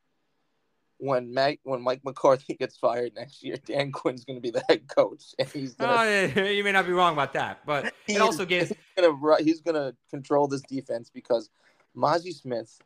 when 0.99 1.33
Mike 1.35 1.61
when 1.65 1.83
Mike 1.83 2.01
McCarthy 2.05 2.55
gets 2.59 2.77
fired 2.77 3.15
next 3.15 3.43
year, 3.43 3.57
Dan 3.65 3.93
Quinn's 3.93 4.25
going 4.25 4.37
to 4.37 4.41
be 4.41 4.51
the 4.51 4.63
head 4.69 4.87
coach, 4.89 5.35
and 5.39 5.49
he's 5.49 5.75
Oh, 5.81 5.85
gonna 5.87 6.33
yeah, 6.35 6.49
you 6.51 6.65
may 6.65 6.73
not 6.73 6.87
be 6.87 6.93
wrong 6.93 7.13
about 7.15 7.33
that, 7.35 7.65
but 7.67 7.93
He 8.07 8.15
it 8.17 8.21
also 8.21 8.43
is- 8.43 8.49
gives 8.49 8.69
he's 8.71 9.05
gonna 9.05 9.43
he's 9.43 9.61
gonna 9.61 9.95
control 10.11 10.47
this 10.49 10.63
defense 10.63 11.11
because 11.13 11.51
Mazi 11.97 12.33
Smith 12.33 12.81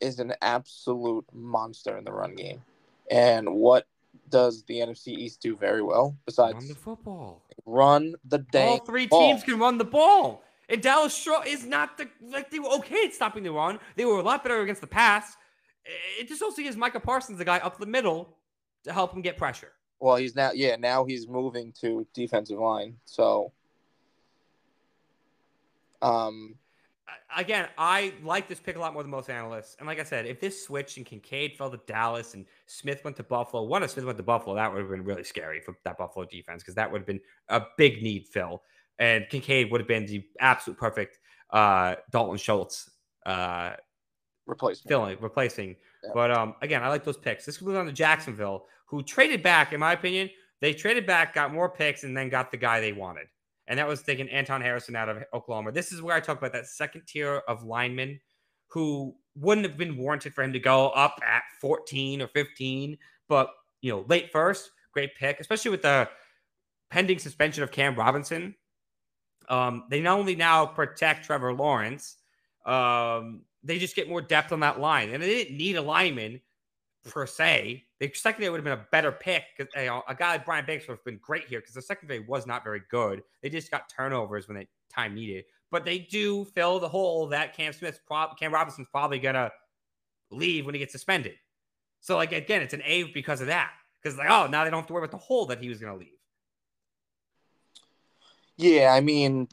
is 0.00 0.18
an 0.18 0.34
absolute 0.42 1.24
monster 1.32 1.96
in 1.96 2.04
the 2.04 2.12
run 2.12 2.34
game. 2.34 2.62
And 3.10 3.54
what 3.54 3.86
does 4.30 4.64
the 4.64 4.74
NFC 4.80 5.08
East 5.08 5.40
do 5.40 5.56
very 5.56 5.82
well 5.82 6.16
besides 6.26 6.54
run 6.56 6.68
the 6.68 6.74
football. 6.74 7.42
run 7.66 8.14
the 8.24 8.38
dang 8.38 8.68
All 8.68 8.78
three 8.78 9.06
ball? 9.06 9.20
teams 9.32 9.42
can 9.44 9.58
run 9.58 9.78
the 9.78 9.84
ball. 9.84 10.42
And 10.68 10.82
Dallas 10.82 11.26
is 11.46 11.64
not 11.66 11.96
the 11.98 12.08
like 12.22 12.50
they 12.50 12.58
were 12.58 12.70
okay 12.76 13.04
at 13.06 13.14
stopping 13.14 13.42
the 13.44 13.52
run. 13.52 13.78
They 13.96 14.04
were 14.04 14.18
a 14.18 14.22
lot 14.22 14.42
better 14.42 14.60
against 14.60 14.80
the 14.80 14.86
pass. 14.86 15.36
It 15.84 16.28
just 16.28 16.42
also 16.42 16.62
gives 16.62 16.76
Micah 16.76 17.00
Parsons 17.00 17.38
the 17.38 17.44
guy 17.44 17.58
up 17.58 17.78
the 17.78 17.86
middle 17.86 18.36
to 18.84 18.92
help 18.92 19.14
him 19.14 19.22
get 19.22 19.36
pressure. 19.36 19.72
Well, 20.00 20.16
he's 20.16 20.34
now 20.34 20.52
yeah 20.52 20.76
now 20.76 21.04
he's 21.04 21.28
moving 21.28 21.72
to 21.80 22.06
defensive 22.14 22.58
line. 22.58 22.96
So, 23.04 23.52
um, 26.02 26.56
Again, 27.36 27.68
I 27.76 28.14
like 28.22 28.48
this 28.48 28.60
pick 28.60 28.76
a 28.76 28.78
lot 28.78 28.92
more 28.92 29.02
than 29.02 29.10
most 29.10 29.28
analysts. 29.28 29.76
And 29.78 29.86
like 29.86 29.98
I 29.98 30.04
said, 30.04 30.26
if 30.26 30.40
this 30.40 30.64
switched 30.64 30.96
and 30.96 31.04
Kincaid 31.04 31.56
fell 31.56 31.70
to 31.70 31.80
Dallas 31.86 32.34
and 32.34 32.46
Smith 32.66 33.02
went 33.04 33.16
to 33.16 33.22
Buffalo, 33.22 33.64
one 33.64 33.82
if 33.82 33.90
Smith 33.90 34.04
went 34.04 34.18
to 34.18 34.22
Buffalo, 34.22 34.54
that 34.54 34.72
would 34.72 34.80
have 34.80 34.90
been 34.90 35.04
really 35.04 35.24
scary 35.24 35.60
for 35.60 35.76
that 35.84 35.98
Buffalo 35.98 36.24
defense 36.26 36.62
because 36.62 36.76
that 36.76 36.90
would 36.90 37.00
have 37.00 37.06
been 37.06 37.20
a 37.48 37.62
big 37.76 38.02
need 38.02 38.26
fill. 38.28 38.62
And 38.98 39.28
Kincaid 39.28 39.70
would 39.70 39.80
have 39.80 39.88
been 39.88 40.06
the 40.06 40.24
absolute 40.38 40.78
perfect 40.78 41.18
uh, 41.50 41.96
Dalton 42.10 42.38
Schultz 42.38 42.90
uh, 43.26 43.72
replacement. 44.46 44.88
filling, 44.88 45.16
replacing. 45.20 45.76
Yeah. 46.02 46.10
But 46.14 46.30
um, 46.30 46.54
again, 46.62 46.82
I 46.82 46.88
like 46.88 47.04
those 47.04 47.16
picks. 47.16 47.44
This 47.44 47.60
moves 47.60 47.76
on 47.76 47.86
to 47.86 47.92
Jacksonville, 47.92 48.66
who 48.86 49.02
traded 49.02 49.42
back, 49.42 49.72
in 49.72 49.80
my 49.80 49.92
opinion. 49.92 50.30
They 50.60 50.72
traded 50.72 51.06
back, 51.06 51.34
got 51.34 51.52
more 51.52 51.68
picks, 51.68 52.04
and 52.04 52.16
then 52.16 52.28
got 52.28 52.50
the 52.50 52.56
guy 52.56 52.80
they 52.80 52.92
wanted. 52.92 53.26
And 53.66 53.78
that 53.78 53.88
was 53.88 54.02
taking 54.02 54.28
Anton 54.28 54.60
Harrison 54.60 54.94
out 54.94 55.08
of 55.08 55.22
Oklahoma. 55.32 55.72
This 55.72 55.92
is 55.92 56.02
where 56.02 56.14
I 56.14 56.20
talk 56.20 56.38
about 56.38 56.52
that 56.52 56.66
second 56.66 57.02
tier 57.06 57.42
of 57.48 57.64
linemen 57.64 58.20
who 58.68 59.14
wouldn't 59.36 59.66
have 59.66 59.78
been 59.78 59.96
warranted 59.96 60.34
for 60.34 60.42
him 60.42 60.52
to 60.52 60.58
go 60.58 60.90
up 60.90 61.20
at 61.26 61.42
14 61.60 62.22
or 62.22 62.28
15. 62.28 62.98
But, 63.28 63.50
you 63.80 63.90
know, 63.90 64.04
late 64.08 64.30
first, 64.32 64.70
great 64.92 65.14
pick, 65.16 65.40
especially 65.40 65.70
with 65.70 65.82
the 65.82 66.08
pending 66.90 67.18
suspension 67.18 67.62
of 67.62 67.70
Cam 67.70 67.96
Robinson. 67.96 68.54
Um, 69.48 69.84
they 69.90 70.00
not 70.00 70.18
only 70.18 70.36
now 70.36 70.66
protect 70.66 71.24
Trevor 71.24 71.52
Lawrence, 71.52 72.16
um, 72.66 73.42
they 73.64 73.78
just 73.78 73.96
get 73.96 74.08
more 74.08 74.20
depth 74.20 74.52
on 74.52 74.60
that 74.60 74.78
line. 74.78 75.10
And 75.10 75.22
they 75.22 75.26
didn't 75.26 75.56
need 75.56 75.76
a 75.76 75.82
lineman 75.82 76.40
per 77.04 77.26
se. 77.26 77.84
The 77.98 78.10
secondary 78.14 78.50
would 78.50 78.58
have 78.58 78.64
been 78.64 78.78
a 78.78 78.86
better 78.92 79.10
pick 79.10 79.44
you 79.58 79.66
know, 79.74 80.02
a 80.06 80.14
guy 80.14 80.32
like 80.32 80.44
Brian 80.44 80.66
Banks 80.66 80.86
would 80.86 80.94
have 80.94 81.04
been 81.04 81.18
great 81.22 81.46
here 81.46 81.60
because 81.60 81.74
the 81.74 81.82
secondary 81.82 82.20
was 82.20 82.46
not 82.46 82.62
very 82.62 82.82
good. 82.90 83.22
They 83.42 83.48
just 83.48 83.70
got 83.70 83.88
turnovers 83.88 84.46
when 84.46 84.56
they 84.56 84.68
time 84.92 85.14
needed. 85.14 85.44
But 85.70 85.84
they 85.84 85.98
do 85.98 86.44
fill 86.44 86.78
the 86.78 86.88
hole 86.88 87.26
that 87.28 87.56
Cam 87.56 87.72
Smith's 87.72 87.98
Cam 88.38 88.52
Robinson's 88.52 88.88
probably 88.90 89.18
gonna 89.18 89.50
leave 90.30 90.66
when 90.66 90.74
he 90.74 90.78
gets 90.78 90.92
suspended. 90.92 91.34
So 92.00 92.16
like 92.16 92.32
again, 92.32 92.62
it's 92.62 92.74
an 92.74 92.82
A 92.84 93.04
because 93.04 93.40
of 93.40 93.48
that. 93.48 93.72
Because 94.00 94.18
like, 94.18 94.28
oh, 94.30 94.46
now 94.46 94.64
they 94.64 94.70
don't 94.70 94.80
have 94.80 94.86
to 94.88 94.92
worry 94.92 95.04
about 95.04 95.10
the 95.10 95.24
hole 95.24 95.46
that 95.46 95.60
he 95.60 95.68
was 95.68 95.78
gonna 95.78 95.96
leave. 95.96 96.08
Yeah, 98.56 98.92
I 98.92 99.00
mean, 99.00 99.48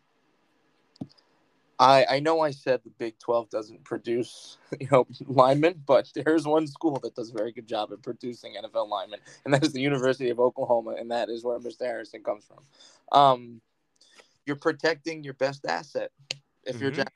I 1.81 2.05
I 2.09 2.19
know 2.19 2.41
I 2.41 2.51
said 2.51 2.81
the 2.83 2.91
Big 2.91 3.17
Twelve 3.19 3.49
doesn't 3.49 3.83
produce 3.83 4.57
you 4.79 4.87
know 4.91 5.07
linemen, 5.25 5.81
but 5.85 6.09
there's 6.13 6.45
one 6.45 6.67
school 6.67 6.99
that 7.03 7.15
does 7.15 7.31
a 7.31 7.33
very 7.33 7.51
good 7.51 7.67
job 7.67 7.91
at 7.91 8.01
producing 8.03 8.53
NFL 8.53 8.87
linemen, 8.87 9.19
and 9.43 9.53
that 9.53 9.65
is 9.65 9.73
the 9.73 9.81
University 9.81 10.29
of 10.29 10.39
Oklahoma, 10.39 10.91
and 10.91 11.09
that 11.11 11.29
is 11.29 11.43
where 11.43 11.59
Mr. 11.59 11.81
Harrison 11.85 12.23
comes 12.23 12.45
from. 12.45 13.19
Um, 13.19 13.61
you're 14.45 14.55
protecting 14.55 15.23
your 15.23 15.33
best 15.33 15.65
asset 15.65 16.11
if 16.63 16.79
you're 16.79 16.91
Mhm. 16.91 16.95
Jack. 16.95 17.13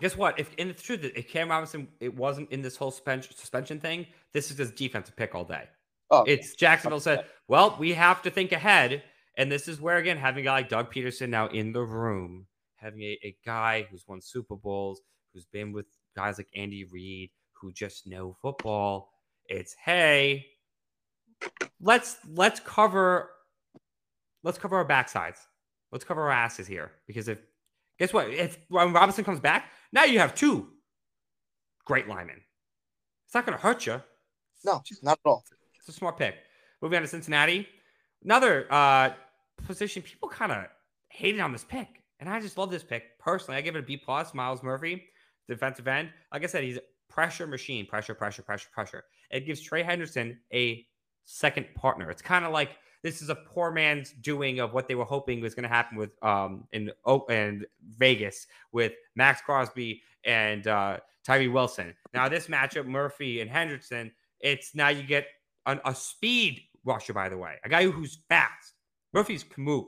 Guess 0.00 0.16
what? 0.16 0.38
If 0.38 0.54
and 0.58 0.70
it's 0.70 0.82
true 0.82 0.96
that 0.98 1.18
if 1.18 1.28
Cam 1.28 1.50
Robinson 1.50 1.88
it 2.00 2.14
wasn't 2.14 2.50
in 2.52 2.62
this 2.62 2.76
whole 2.76 2.90
suspension 2.90 3.34
suspension 3.34 3.80
thing, 3.80 4.06
this 4.32 4.50
is 4.50 4.58
his 4.58 4.70
defensive 4.70 5.16
pick 5.16 5.34
all 5.34 5.44
day. 5.44 5.68
Oh, 6.10 6.24
It's 6.26 6.54
Jacksonville 6.54 7.00
said, 7.00 7.26
well, 7.48 7.76
we 7.78 7.94
have 7.94 8.22
to 8.22 8.30
think 8.30 8.52
ahead. 8.52 9.02
And 9.36 9.52
this 9.52 9.68
is 9.68 9.80
where, 9.80 9.98
again, 9.98 10.16
having 10.16 10.42
a 10.42 10.44
guy 10.44 10.52
like 10.52 10.68
Doug 10.68 10.92
Pederson 10.92 11.28
now 11.28 11.46
in 11.46 11.72
the 11.72 11.82
room, 11.82 12.47
having 12.78 13.02
a, 13.02 13.18
a 13.22 13.36
guy 13.44 13.86
who's 13.90 14.04
won 14.08 14.20
Super 14.20 14.56
Bowls, 14.56 15.00
who's 15.32 15.46
been 15.46 15.72
with 15.72 15.86
guys 16.16 16.38
like 16.38 16.48
Andy 16.56 16.84
Reid, 16.84 17.30
who 17.52 17.72
just 17.72 18.06
know 18.06 18.36
football. 18.40 19.12
It's 19.46 19.74
hey, 19.74 20.46
let's 21.80 22.16
let's 22.34 22.60
cover 22.60 23.30
let's 24.42 24.58
cover 24.58 24.76
our 24.76 24.84
backsides. 24.86 25.38
Let's 25.92 26.04
cover 26.04 26.22
our 26.22 26.30
asses 26.30 26.66
here. 26.66 26.92
Because 27.06 27.28
if 27.28 27.38
guess 27.98 28.12
what? 28.12 28.30
If 28.30 28.58
when 28.68 28.92
Robinson 28.92 29.24
comes 29.24 29.40
back, 29.40 29.70
now 29.92 30.04
you 30.04 30.18
have 30.18 30.34
two 30.34 30.68
great 31.84 32.08
linemen. 32.08 32.40
It's 33.26 33.34
not 33.34 33.44
gonna 33.46 33.58
hurt 33.58 33.86
you. 33.86 34.02
no, 34.64 34.82
not 35.02 35.18
at 35.24 35.28
all. 35.28 35.44
It's 35.78 35.88
a 35.88 35.92
smart 35.92 36.18
pick. 36.18 36.34
Moving 36.82 36.96
on 36.96 37.02
to 37.02 37.08
Cincinnati. 37.08 37.66
Another 38.22 38.66
uh, 38.70 39.10
position 39.66 40.02
people 40.02 40.28
kind 40.28 40.52
of 40.52 40.66
hated 41.08 41.40
on 41.40 41.52
this 41.52 41.64
pick. 41.64 42.02
And 42.20 42.28
I 42.28 42.40
just 42.40 42.58
love 42.58 42.70
this 42.70 42.82
pick. 42.82 43.18
Personally, 43.18 43.58
I 43.58 43.60
give 43.60 43.76
it 43.76 43.80
a 43.80 43.82
B 43.82 43.96
plus. 43.96 44.34
Myles 44.34 44.62
Murphy, 44.62 45.04
defensive 45.46 45.86
end. 45.86 46.10
Like 46.32 46.42
I 46.42 46.46
said, 46.46 46.64
he's 46.64 46.76
a 46.76 46.82
pressure 47.08 47.46
machine. 47.46 47.86
Pressure, 47.86 48.14
pressure, 48.14 48.42
pressure, 48.42 48.68
pressure. 48.72 49.04
It 49.30 49.46
gives 49.46 49.60
Trey 49.60 49.82
Hendrickson 49.82 50.36
a 50.52 50.86
second 51.24 51.66
partner. 51.74 52.10
It's 52.10 52.22
kind 52.22 52.44
of 52.44 52.52
like 52.52 52.70
this 53.02 53.22
is 53.22 53.28
a 53.28 53.34
poor 53.34 53.70
man's 53.70 54.12
doing 54.12 54.58
of 54.60 54.72
what 54.72 54.88
they 54.88 54.94
were 54.94 55.04
hoping 55.04 55.40
was 55.40 55.54
going 55.54 55.62
to 55.62 55.68
happen 55.68 55.96
with 55.96 56.10
um 56.22 56.64
in 56.72 56.90
and 57.28 57.66
Vegas 57.96 58.46
with 58.72 58.92
Maxx 59.14 59.40
Crosby 59.42 60.02
and 60.24 60.66
uh 60.66 60.98
Tyree 61.24 61.48
Wilson. 61.48 61.94
Now 62.14 62.28
this 62.28 62.46
matchup, 62.46 62.86
Murphy 62.86 63.40
and 63.40 63.50
Hendrickson, 63.50 64.10
it's 64.40 64.74
now 64.74 64.88
you 64.88 65.02
get 65.02 65.26
an, 65.66 65.80
a 65.84 65.94
speed 65.94 66.62
rusher, 66.84 67.12
by 67.12 67.28
the 67.28 67.36
way, 67.36 67.56
a 67.64 67.68
guy 67.68 67.86
who's 67.88 68.18
fast. 68.28 68.74
Murphy's 69.12 69.44
can 69.44 69.64
move 69.64 69.86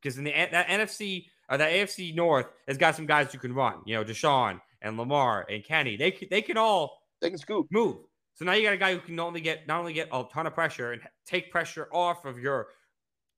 because 0.00 0.18
in 0.18 0.24
the 0.24 0.32
that 0.32 0.68
NFC 0.68 1.26
or 1.48 1.58
the 1.58 1.64
AFC 1.64 2.14
North 2.14 2.46
has 2.68 2.78
got 2.78 2.96
some 2.96 3.06
guys 3.06 3.32
who 3.32 3.38
can 3.38 3.54
run. 3.54 3.80
You 3.84 3.96
know, 3.96 4.04
Deshaun 4.04 4.60
and 4.80 4.96
Lamar 4.96 5.46
and 5.48 5.62
Kenny. 5.64 5.96
They 5.96 6.10
can- 6.10 6.28
they 6.30 6.42
can 6.42 6.56
all 6.56 7.02
They 7.20 7.28
can 7.30 7.38
scoop. 7.38 7.66
move. 7.70 7.98
So 8.34 8.44
now 8.44 8.52
you 8.52 8.62
got 8.62 8.72
a 8.72 8.78
guy 8.78 8.94
who 8.94 9.00
can 9.00 9.20
only 9.20 9.40
get 9.40 9.66
not 9.66 9.78
only 9.80 9.92
get 9.92 10.08
a 10.12 10.24
ton 10.32 10.46
of 10.46 10.54
pressure 10.54 10.92
and 10.92 11.02
take 11.26 11.50
pressure 11.50 11.88
off 11.92 12.24
of 12.24 12.38
your, 12.38 12.68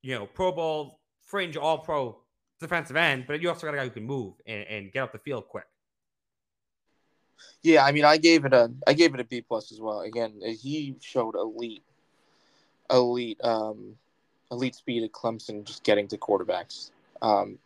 you 0.02 0.14
know, 0.14 0.26
Pro 0.26 0.52
Bowl 0.52 1.00
fringe 1.22 1.56
All 1.56 1.78
Pro 1.78 2.20
defensive 2.60 2.96
end, 2.96 3.24
but 3.26 3.40
you 3.40 3.48
also 3.48 3.66
got 3.66 3.74
a 3.74 3.76
guy 3.78 3.84
who 3.84 3.90
can 3.90 4.04
move 4.04 4.34
and, 4.46 4.62
and 4.68 4.92
get 4.92 5.02
up 5.02 5.12
the 5.12 5.18
field 5.18 5.48
quick. 5.48 5.66
Yeah, 7.62 7.84
I 7.84 7.92
mean, 7.92 8.04
I 8.04 8.16
gave 8.16 8.44
it 8.44 8.52
a 8.52 8.72
I 8.86 8.92
gave 8.92 9.14
it 9.14 9.20
a 9.20 9.24
B 9.24 9.40
plus 9.40 9.72
as 9.72 9.80
well. 9.80 10.00
Again, 10.00 10.40
he 10.60 10.96
showed 11.00 11.34
elite, 11.34 11.82
elite, 12.90 13.38
um, 13.42 13.96
elite 14.50 14.74
speed 14.74 15.02
at 15.02 15.12
Clemson, 15.12 15.64
just 15.64 15.82
getting 15.82 16.06
to 16.08 16.16
quarterbacks. 16.18 16.90
Um, 17.22 17.58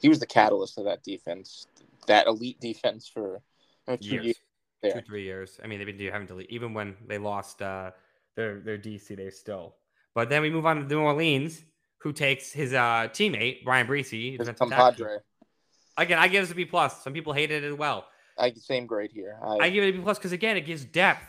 he 0.00 0.08
was 0.08 0.20
the 0.20 0.26
catalyst 0.26 0.78
of 0.78 0.84
that 0.84 1.02
defense, 1.02 1.66
that 2.06 2.26
elite 2.26 2.60
defense 2.60 3.08
for 3.08 3.40
two 3.86 3.96
Years. 4.00 4.24
years. 4.24 4.36
Two 4.82 5.00
three 5.00 5.22
years. 5.22 5.58
I 5.64 5.66
mean, 5.66 5.78
they've 5.78 5.96
been 5.96 6.12
having 6.12 6.26
to 6.28 6.34
leave 6.34 6.48
even 6.50 6.74
when 6.74 6.94
they 7.06 7.16
lost 7.16 7.62
uh, 7.62 7.92
their 8.36 8.60
their 8.60 8.76
DC. 8.76 9.16
They 9.16 9.30
still. 9.30 9.76
But 10.14 10.28
then 10.28 10.42
we 10.42 10.50
move 10.50 10.66
on 10.66 10.76
to 10.76 10.86
New 10.86 11.00
Orleans, 11.00 11.64
who 11.98 12.12
takes 12.12 12.52
his 12.52 12.74
uh, 12.74 13.08
teammate 13.12 13.64
Bryan 13.64 13.86
Bresee. 13.86 14.38
His 14.38 14.48
compadre. 14.50 15.20
Again, 15.96 16.18
I 16.18 16.28
give 16.28 16.44
it 16.44 16.50
a 16.50 16.54
B 16.54 16.64
plus. 16.64 17.02
Some 17.02 17.12
people 17.12 17.32
hated 17.32 17.64
it 17.64 17.72
as 17.72 17.78
well. 17.78 18.06
I 18.36 18.52
same 18.52 18.86
grade 18.86 19.10
here. 19.12 19.38
I, 19.42 19.56
I 19.58 19.70
give 19.70 19.84
it 19.84 19.88
a 19.88 19.92
B 19.92 20.00
plus 20.00 20.18
because 20.18 20.32
again, 20.32 20.56
it 20.56 20.66
gives 20.66 20.84
depth. 20.84 21.24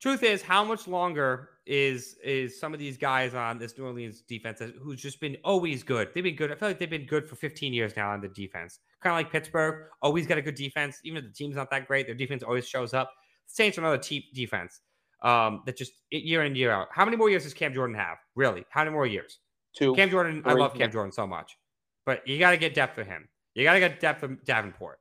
Truth 0.00 0.22
is, 0.22 0.42
how 0.42 0.64
much 0.64 0.86
longer 0.86 1.50
is 1.66 2.16
is 2.24 2.58
some 2.58 2.72
of 2.72 2.78
these 2.78 2.96
guys 2.96 3.34
on 3.34 3.58
this 3.58 3.76
New 3.76 3.84
Orleans 3.84 4.22
defense 4.22 4.62
who's 4.80 5.00
just 5.00 5.20
been 5.20 5.36
always 5.44 5.82
good? 5.82 6.08
They've 6.14 6.24
been 6.24 6.36
good. 6.36 6.52
I 6.52 6.54
feel 6.54 6.68
like 6.68 6.78
they've 6.78 6.88
been 6.88 7.06
good 7.06 7.28
for 7.28 7.36
15 7.36 7.72
years 7.72 7.96
now 7.96 8.10
on 8.10 8.20
the 8.20 8.28
defense. 8.28 8.78
Kind 9.00 9.12
of 9.12 9.18
like 9.18 9.32
Pittsburgh, 9.32 9.86
always 10.02 10.26
got 10.26 10.38
a 10.38 10.42
good 10.42 10.54
defense. 10.54 10.98
Even 11.04 11.18
if 11.18 11.24
the 11.24 11.34
team's 11.34 11.56
not 11.56 11.70
that 11.70 11.86
great, 11.86 12.06
their 12.06 12.14
defense 12.14 12.42
always 12.42 12.68
shows 12.68 12.94
up. 12.94 13.12
Saints 13.46 13.76
are 13.78 13.80
another 13.80 13.98
te- 13.98 14.28
defense 14.34 14.80
um, 15.22 15.62
that 15.66 15.76
just 15.76 15.92
year 16.10 16.44
in 16.44 16.54
year 16.54 16.70
out. 16.70 16.88
How 16.92 17.04
many 17.04 17.16
more 17.16 17.30
years 17.30 17.44
does 17.44 17.54
Cam 17.54 17.74
Jordan 17.74 17.96
have? 17.96 18.18
Really? 18.34 18.64
How 18.70 18.82
many 18.82 18.92
more 18.92 19.06
years? 19.06 19.40
two. 19.78 19.94
Cam 19.94 20.10
Jordan, 20.10 20.42
I 20.44 20.54
love 20.54 20.74
Cam 20.74 20.90
Jordan 20.90 21.12
so 21.12 21.26
much, 21.26 21.56
but 22.04 22.26
you 22.26 22.38
got 22.38 22.50
to 22.50 22.56
get 22.56 22.74
depth 22.74 22.94
for 22.94 23.04
him. 23.04 23.28
You 23.54 23.64
got 23.64 23.74
to 23.74 23.80
get 23.80 24.00
depth 24.00 24.22
of 24.22 24.44
Davenport. 24.44 24.98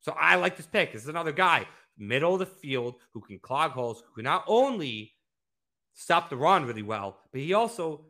So 0.00 0.14
I 0.18 0.36
like 0.36 0.56
this 0.56 0.66
pick. 0.66 0.92
This 0.92 1.02
is 1.02 1.08
another 1.08 1.32
guy, 1.32 1.66
middle 1.98 2.34
of 2.34 2.38
the 2.38 2.46
field, 2.46 2.96
who 3.12 3.20
can 3.20 3.38
clog 3.38 3.72
holes, 3.72 4.02
who 4.06 4.14
can 4.14 4.24
not 4.24 4.44
only 4.46 5.14
stop 5.94 6.30
the 6.30 6.36
run 6.36 6.64
really 6.64 6.82
well, 6.82 7.18
but 7.32 7.40
he 7.40 7.54
also 7.54 8.04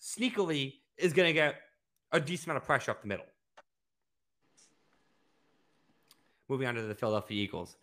sneakily 0.00 0.74
is 0.96 1.12
going 1.12 1.28
to 1.28 1.32
get 1.32 1.56
a 2.12 2.20
decent 2.20 2.48
amount 2.48 2.62
of 2.62 2.66
pressure 2.66 2.90
up 2.90 3.02
the 3.02 3.08
middle. 3.08 3.26
Moving 6.48 6.66
on 6.66 6.74
to 6.74 6.82
the 6.82 6.94
Philadelphia 6.94 7.40
Eagles. 7.42 7.76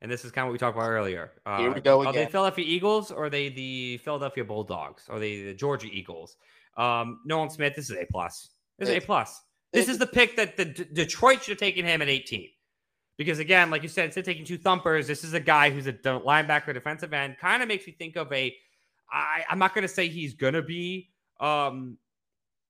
And 0.00 0.10
this 0.10 0.24
is 0.24 0.30
kind 0.30 0.44
of 0.44 0.48
what 0.48 0.52
we 0.52 0.58
talked 0.58 0.76
about 0.76 0.88
earlier. 0.90 1.32
Uh, 1.44 1.58
Here 1.58 1.72
we 1.72 1.80
go 1.80 2.04
Are 2.06 2.12
they. 2.12 2.26
Philadelphia 2.26 2.64
Eagles 2.66 3.10
or 3.10 3.24
are 3.24 3.30
they 3.30 3.48
the 3.48 3.98
Philadelphia 3.98 4.44
Bulldogs? 4.44 5.04
Or 5.08 5.16
are 5.16 5.18
they 5.18 5.42
the 5.42 5.54
Georgia 5.54 5.88
Eagles? 5.90 6.36
Um, 6.76 7.20
Nolan 7.24 7.50
Smith, 7.50 7.74
this 7.74 7.90
is 7.90 7.96
A 7.96 8.06
plus. 8.10 8.50
This 8.78 8.88
is 8.88 8.96
A 8.96 9.00
plus. 9.00 9.42
This 9.72 9.88
is 9.88 9.98
the 9.98 10.06
pick 10.06 10.36
that 10.36 10.56
the 10.56 10.66
D- 10.66 10.86
Detroit 10.92 11.42
should 11.42 11.52
have 11.52 11.58
taken 11.58 11.84
him 11.84 12.00
at 12.00 12.08
18. 12.08 12.48
Because 13.18 13.40
again, 13.40 13.68
like 13.70 13.82
you 13.82 13.88
said, 13.88 14.06
instead 14.06 14.20
of 14.20 14.26
taking 14.26 14.44
two 14.44 14.56
thumpers, 14.56 15.06
this 15.06 15.24
is 15.24 15.34
a 15.34 15.40
guy 15.40 15.70
who's 15.70 15.86
a 15.88 15.92
linebacker, 15.92 16.72
defensive 16.72 17.12
end. 17.12 17.36
Kind 17.38 17.62
of 17.62 17.68
makes 17.68 17.86
me 17.86 17.92
think 17.92 18.16
of 18.16 18.32
a. 18.32 18.56
I, 19.10 19.44
I'm 19.50 19.58
not 19.58 19.74
going 19.74 19.82
to 19.82 19.92
say 19.92 20.08
he's 20.08 20.34
going 20.34 20.54
to 20.54 20.62
be, 20.62 21.10
um, 21.40 21.98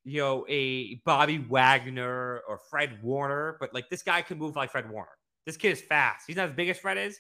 you 0.04 0.20
know, 0.20 0.46
a 0.48 0.94
Bobby 1.04 1.38
Wagner 1.38 2.40
or 2.48 2.60
Fred 2.70 3.02
Warner, 3.02 3.56
but 3.60 3.74
like 3.74 3.90
this 3.90 4.02
guy 4.02 4.22
can 4.22 4.38
move 4.38 4.56
like 4.56 4.70
Fred 4.70 4.90
Warner. 4.90 5.10
This 5.44 5.56
kid 5.56 5.72
is 5.72 5.80
fast. 5.82 6.24
He's 6.26 6.36
not 6.36 6.48
as 6.48 6.54
big 6.54 6.68
as 6.68 6.78
Fred 6.78 6.96
is, 6.96 7.18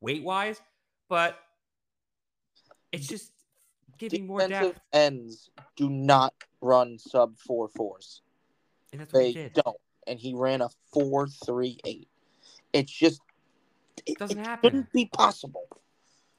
weight 0.00 0.22
wise, 0.22 0.60
but 1.08 1.38
it's 2.92 3.06
just 3.06 3.32
giving 3.98 4.26
more 4.26 4.40
Defensive 4.40 4.74
depth. 4.74 4.80
ends 4.92 5.50
do 5.76 5.90
not 5.90 6.32
run 6.60 6.98
sub 6.98 7.36
four 7.38 7.68
fours. 7.68 8.22
And 8.92 9.00
that's 9.00 9.12
what 9.12 9.20
They 9.20 9.26
he 9.28 9.32
did. 9.34 9.52
don't. 9.54 9.76
And 10.06 10.18
he 10.18 10.34
ran 10.34 10.62
a 10.62 10.68
four 10.92 11.26
three 11.44 11.78
eight. 11.84 12.08
It's 12.72 12.92
just 12.92 13.20
it, 14.06 14.18
Doesn't 14.18 14.38
it 14.38 14.46
happen. 14.46 14.70
Couldn't 14.70 14.92
be 14.92 15.06
possible. 15.06 15.66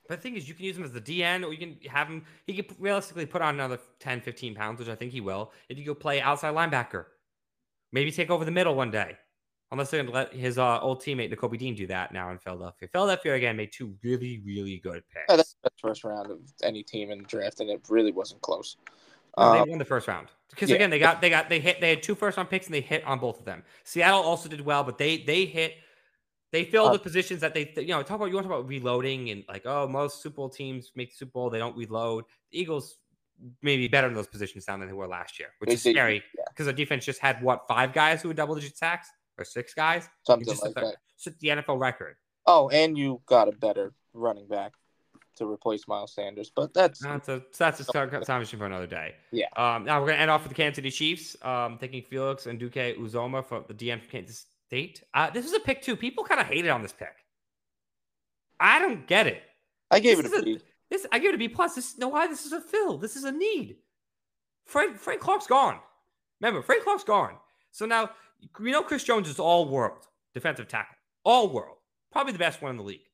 But 0.10 0.18
the 0.18 0.22
thing 0.22 0.36
is, 0.36 0.48
you 0.50 0.54
can 0.54 0.66
use 0.66 0.78
him 0.78 0.84
as 0.84 0.92
the 0.92 1.02
DN, 1.02 1.46
or 1.46 1.54
you 1.54 1.58
can 1.58 1.78
have 1.90 2.08
him. 2.08 2.26
He 2.46 2.62
could 2.62 2.76
realistically 2.80 3.26
put 3.26 3.42
on 3.42 3.56
another 3.56 3.80
10, 4.00 4.22
15 4.22 4.54
pounds, 4.56 4.80
which 4.80 4.90
I 4.90 4.96
think 4.96 5.12
he 5.12 5.22
will. 5.22 5.52
If 5.70 5.78
you 5.78 5.86
go 5.86 5.94
play 5.96 6.20
outside 6.22 6.54
linebacker, 6.54 7.06
maybe 7.92 8.12
take 8.12 8.30
over 8.30 8.44
the 8.44 8.52
middle 8.52 8.76
one 8.76 8.92
day. 8.92 9.18
Unless 9.72 9.90
they're 9.90 10.04
going 10.04 10.14
to 10.14 10.16
let 10.16 10.34
his 10.34 10.60
uh, 10.60 10.80
old 10.82 11.02
teammate 11.02 11.34
Nakobe 11.34 11.58
Dean 11.58 11.74
do 11.74 11.88
that 11.88 12.14
now 12.14 12.30
in 12.30 12.38
Philadelphia. 12.38 12.88
Philadelphia 12.92 13.34
again 13.34 13.58
made 13.58 13.72
two 13.72 13.96
really, 14.04 14.40
really 14.46 14.78
good 14.78 15.02
picks. 15.12 15.26
Yeah, 15.28 15.38
that's 15.38 15.56
the 15.64 15.72
first 15.82 16.04
round 16.04 16.30
of 16.30 16.38
any 16.62 16.84
team 16.84 17.10
in 17.10 17.20
the 17.20 17.24
draft, 17.24 17.60
and 17.60 17.72
it 17.72 17.82
really 17.90 18.12
wasn't 18.12 18.42
close. 18.42 18.78
No, 19.36 19.44
Um, 19.44 19.64
they 19.64 19.70
won 19.72 19.80
the 19.80 19.86
first 19.86 20.08
round 20.08 20.28
because 20.52 20.70
yeah. 20.70 20.76
again 20.76 20.92
they 20.92 21.00
got 21.00 21.22
they 21.22 21.32
got 21.32 21.50
they 21.50 21.60
hit 21.60 21.82
they 21.82 21.90
had 21.90 22.04
two 22.04 22.14
first 22.14 22.38
round 22.38 22.52
picks 22.52 22.68
and 22.68 22.76
they 22.76 22.82
hit 22.82 23.04
on 23.06 23.18
both 23.18 23.40
of 23.40 23.46
them. 23.46 23.64
Seattle 23.84 24.22
also 24.22 24.48
did 24.48 24.62
well, 24.62 24.84
but 24.84 25.00
they 25.00 25.18
they 25.24 25.46
hit 25.46 25.74
they 26.54 26.64
fill 26.64 26.86
Uh, 26.88 26.94
the 26.94 27.00
positions 27.00 27.42
that 27.42 27.54
they 27.54 27.74
you 27.78 27.88
know 27.88 28.02
talk 28.04 28.16
about 28.16 28.28
you 28.30 28.36
want 28.36 28.46
to 28.46 28.50
talk 28.50 28.60
about 28.60 28.70
reloading 28.70 29.30
and 29.32 29.44
like 29.50 29.64
oh 29.66 29.88
most 29.88 30.22
Super 30.22 30.36
Bowl 30.38 30.50
teams 30.50 30.92
make 30.96 31.10
the 31.12 31.18
Super 31.18 31.32
Bowl 31.34 31.50
they 31.50 31.60
don't 31.60 31.76
reload. 31.76 32.24
The 32.52 32.60
Eagles 32.62 32.98
maybe 33.62 33.88
better 33.90 34.08
in 34.08 34.14
those 34.14 34.28
positions 34.28 34.64
now 34.70 34.78
than 34.78 34.88
they 34.88 34.94
were 34.94 35.08
last 35.08 35.40
year, 35.40 35.50
which 35.60 35.68
They- 35.68 35.74
is 35.74 35.82
scary 35.82 36.24
yeah. 36.38 36.44
because 36.50 36.68
the 36.68 36.74
defense 36.74 37.04
just 37.04 37.20
had 37.20 37.42
what 37.44 37.68
five 37.68 37.92
guys 37.92 38.22
who 38.22 38.30
had 38.30 38.38
double 38.38 38.56
digit 38.56 38.78
sacks 38.78 39.10
or 39.38 39.44
six 39.44 39.74
guys. 39.74 40.08
something 40.26 40.48
just 40.48 40.64
like 40.64 40.76
the- 40.76 40.96
that. 41.26 41.40
The 41.40 41.48
NFL 41.50 41.78
record. 41.80 42.16
Oh, 42.46 42.70
and 42.70 42.98
you 42.98 43.22
got 43.26 43.48
a 43.48 43.52
better 43.54 43.94
running 44.14 44.48
back 44.48 44.74
to 45.38 45.46
replace 45.52 45.88
Miles 45.88 46.14
Sanders, 46.14 46.52
but 46.56 46.74
that's 46.76 47.00
That's 47.00 47.28
a 47.30 47.42
that's 47.58 47.80
a 47.80 47.86
con- 47.86 48.10
conversation 48.24 48.60
for 48.60 48.66
another 48.68 48.86
day. 48.86 49.16
Yeah. 49.32 49.48
Um, 49.56 49.86
now 49.86 50.00
we're 50.00 50.08
gonna 50.10 50.20
end 50.20 50.30
off 50.30 50.44
with 50.44 50.50
the 50.50 50.56
Kansas 50.56 50.76
City 50.76 50.92
Chiefs. 50.92 51.36
Um, 51.42 51.78
taking 51.80 52.04
Felix 52.04 52.46
Anudike-Uzomah 52.46 53.44
for 53.46 53.64
the 53.68 53.74
DN 53.74 54.00
from 54.00 54.10
Kansas 54.10 54.46
State. 54.74 55.04
Uh, 55.14 55.30
this 55.30 55.46
is 55.46 55.54
a 55.54 55.60
pick 55.60 55.84
too. 55.84 55.96
People 55.96 56.24
kind 56.24 56.42
of 56.42 56.48
hated 56.48 56.70
on 56.72 56.82
this 56.82 56.92
pick. 56.94 57.14
I 58.60 58.80
don't 58.80 59.06
get 59.06 59.28
it. 59.28 59.44
I 59.92 60.00
gave 60.00 60.18
This 60.18 60.26
it 60.26 60.32
a 60.32 60.36
is 60.36 60.42
a- 60.42 60.46
B. 60.46 60.60
This 60.90 61.06
I 61.12 61.20
give 61.20 61.30
it 61.30 61.36
a 61.36 61.38
B 61.38 61.48
plus. 61.48 61.76
This 61.76 61.96
no 62.00 62.08
why 62.08 62.26
this 62.28 62.44
is 62.46 62.54
a 62.54 62.60
fill. 62.62 62.98
This 62.98 63.16
is 63.16 63.24
a 63.24 63.32
need. 63.32 63.78
Fred 64.66 65.00
Frank 65.00 65.22
Clark's 65.22 65.46
gone. 65.46 65.80
Remember, 66.42 66.64
Frank 66.64 66.84
Clark's 66.84 67.04
gone. 67.04 67.36
So 67.72 67.86
now 67.86 68.10
we 68.60 68.72
know 68.72 68.82
Chris 68.82 69.04
Jones 69.04 69.30
is 69.30 69.40
all 69.40 69.70
world 69.70 70.08
defensive 70.34 70.68
tackle, 70.68 70.96
all 71.24 71.50
world, 71.50 71.78
probably 72.12 72.34
the 72.34 72.40
best 72.40 72.60
one 72.64 72.72
in 72.72 72.78
the 72.78 72.84
league. 72.84 73.06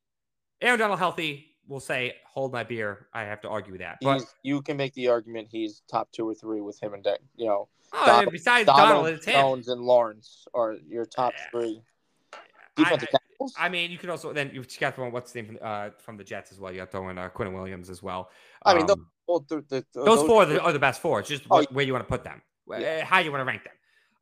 Aaron 0.62 0.80
Donald 0.80 1.00
healthy, 1.00 1.48
will 1.70 1.80
say, 1.80 2.16
hold 2.26 2.52
my 2.52 2.64
beer. 2.64 3.08
I 3.14 3.24
have 3.24 3.40
to 3.42 3.50
argue 3.50 3.72
with 3.72 3.82
that. 3.82 4.00
But 4.02 4.16
He's, 4.16 4.36
you 4.44 4.62
can 4.62 4.76
make 4.76 4.94
the 4.96 5.08
argument 5.08 5.48
he's 5.52 5.84
top 5.90 6.12
two 6.12 6.28
or 6.28 6.34
three 6.34 6.60
with 6.62 6.82
him 6.82 6.94
and 6.96 7.04
De- 7.04 7.18
you 7.38 7.46
know 7.46 7.70
oh, 7.94 8.06
Donald- 8.06 8.32
besides 8.34 8.66
Donald, 8.66 8.90
Donald, 8.90 9.08
it's 9.08 9.26
him. 9.26 9.64
And 9.72 9.82
Lawrence 9.82 10.46
are 10.54 10.76
your 10.88 11.06
top 11.06 11.34
Yeah. 11.38 11.50
three 11.52 11.82
I- 12.78 12.98
tackles. 12.98 13.54
I 13.58 13.70
mean, 13.70 13.92
you 13.92 13.98
could 13.98 14.10
also 14.10 14.34
then 14.34 14.52
you've 14.54 14.68
got 14.80 14.96
to 14.96 15.10
what's 15.10 15.32
the 15.32 15.42
name 15.42 15.58
from, 15.58 15.60
uh, 15.62 15.90
from 16.00 16.18
the 16.18 16.24
Jets 16.24 16.52
as 16.52 16.60
well. 16.60 16.72
You 16.72 16.80
got 16.80 16.86
to 16.86 16.92
throw 16.92 17.10
in 17.10 17.18
uh, 17.18 17.30
Quinn 17.30 17.54
Williams 17.54 17.90
as 17.90 18.04
well. 18.04 18.32
I 18.66 18.74
mean, 18.74 18.90
Um, 18.90 19.08
well, 19.28 19.46
the, 19.48 19.64
the, 19.70 19.86
those, 19.94 20.26
four 20.28 20.44
are 20.44 20.46
the, 20.46 20.62
are 20.62 20.74
the 20.74 20.80
best 20.80 21.02
four. 21.02 21.20
It's 21.20 21.30
just 21.30 21.44
Oh, 21.52 21.64
where 21.72 21.86
you 21.86 21.94
want 21.94 22.06
to 22.06 22.10
put 22.10 22.24
them, 22.24 22.42
uh, 22.74 23.06
how 23.06 23.20
you 23.20 23.32
want 23.32 23.42
to 23.42 23.46
rank 23.46 23.64
them. 23.64 23.74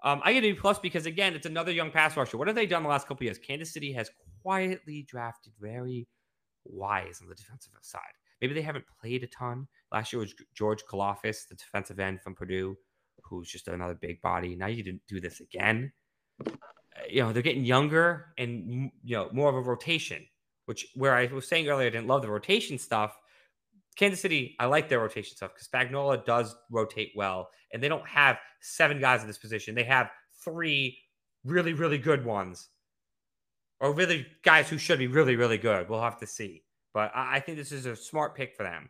Um, 0.04 0.22
I 0.24 0.34
get 0.34 0.44
a 0.44 0.52
B 0.52 0.60
plus 0.60 0.78
because 0.80 1.06
again, 1.06 1.34
it's 1.34 1.48
another 1.48 1.72
young 1.72 1.90
pass 1.92 2.16
rusher. 2.16 2.38
What 2.38 2.48
have 2.48 2.56
they 2.56 2.68
done 2.68 2.84
the 2.84 2.90
last 2.90 3.08
couple 3.08 3.24
of 3.24 3.24
years? 3.24 3.38
Kansas 3.40 3.74
City 3.74 3.92
has 3.94 4.12
quietly 4.44 5.04
drafted 5.08 5.54
very 5.60 6.08
wise 6.70 7.20
on 7.22 7.30
the 7.30 7.36
defensive 7.36 7.74
side. 7.82 8.02
Maybe 8.42 8.54
they 8.54 8.62
haven't 8.62 8.86
played 9.02 9.24
a 9.24 9.28
ton. 9.28 9.68
Last 9.92 10.14
year 10.14 10.20
was 10.20 10.34
George 10.54 10.84
Karlaftis, 10.86 11.48
the 11.48 11.56
defensive 11.56 12.00
end 12.00 12.22
from 12.22 12.36
Purdue, 12.36 12.78
who's 13.24 13.50
just 13.50 13.68
another 13.68 13.96
big 13.96 14.22
body. 14.22 14.56
Now 14.56 14.68
you 14.68 14.84
didn't 14.84 15.02
do 15.08 15.20
this 15.20 15.40
again. 15.40 15.92
Uh, 16.46 16.52
You 17.10 17.24
know 17.24 17.34
they're 17.34 17.44
getting 17.44 17.66
younger 17.66 18.34
and 18.38 18.92
you 19.04 19.16
know 19.16 19.30
more 19.32 19.50
of 19.50 19.56
a 19.56 19.62
rotation. 19.62 20.26
Which 20.66 20.88
where 20.96 21.16
I 21.16 21.28
was 21.28 21.48
saying 21.48 21.68
earlier, 21.70 21.88
I 21.88 21.92
didn't 21.92 22.08
love 22.08 22.22
the 22.22 22.30
rotation 22.30 22.78
stuff. 22.78 23.18
Kansas 23.96 24.22
City, 24.22 24.56
I 24.60 24.66
like 24.66 24.90
their 24.90 25.00
rotation 25.00 25.36
stuff 25.36 25.52
because 25.54 25.68
Spagnuolo 25.68 26.24
does 26.24 26.56
rotate 26.70 27.12
well, 27.16 27.50
and 27.74 27.82
they 27.82 27.88
don't 27.88 28.08
have 28.08 28.38
seven 28.62 29.00
guys 29.00 29.22
in 29.22 29.28
this 29.28 29.38
position. 29.40 29.74
They 29.74 29.86
have 29.86 30.10
three 30.44 30.98
really, 31.44 31.74
really 31.74 31.98
good 31.98 32.26
ones, 32.26 32.70
or 33.80 33.94
really 33.94 34.26
guys 34.44 34.70
who 34.70 34.78
should 34.78 35.00
be 35.00 35.08
really, 35.08 35.36
really 35.36 35.58
good. 35.58 35.90
We'll 35.90 36.02
have 36.02 36.20
to 36.20 36.28
see. 36.28 36.64
But 36.94 37.12
I, 37.16 37.36
I 37.36 37.40
think 37.40 37.58
this 37.58 37.72
is 37.72 37.86
a 37.86 37.96
smart 37.96 38.36
pick 38.36 38.56
for 38.56 38.64
them. 38.64 38.90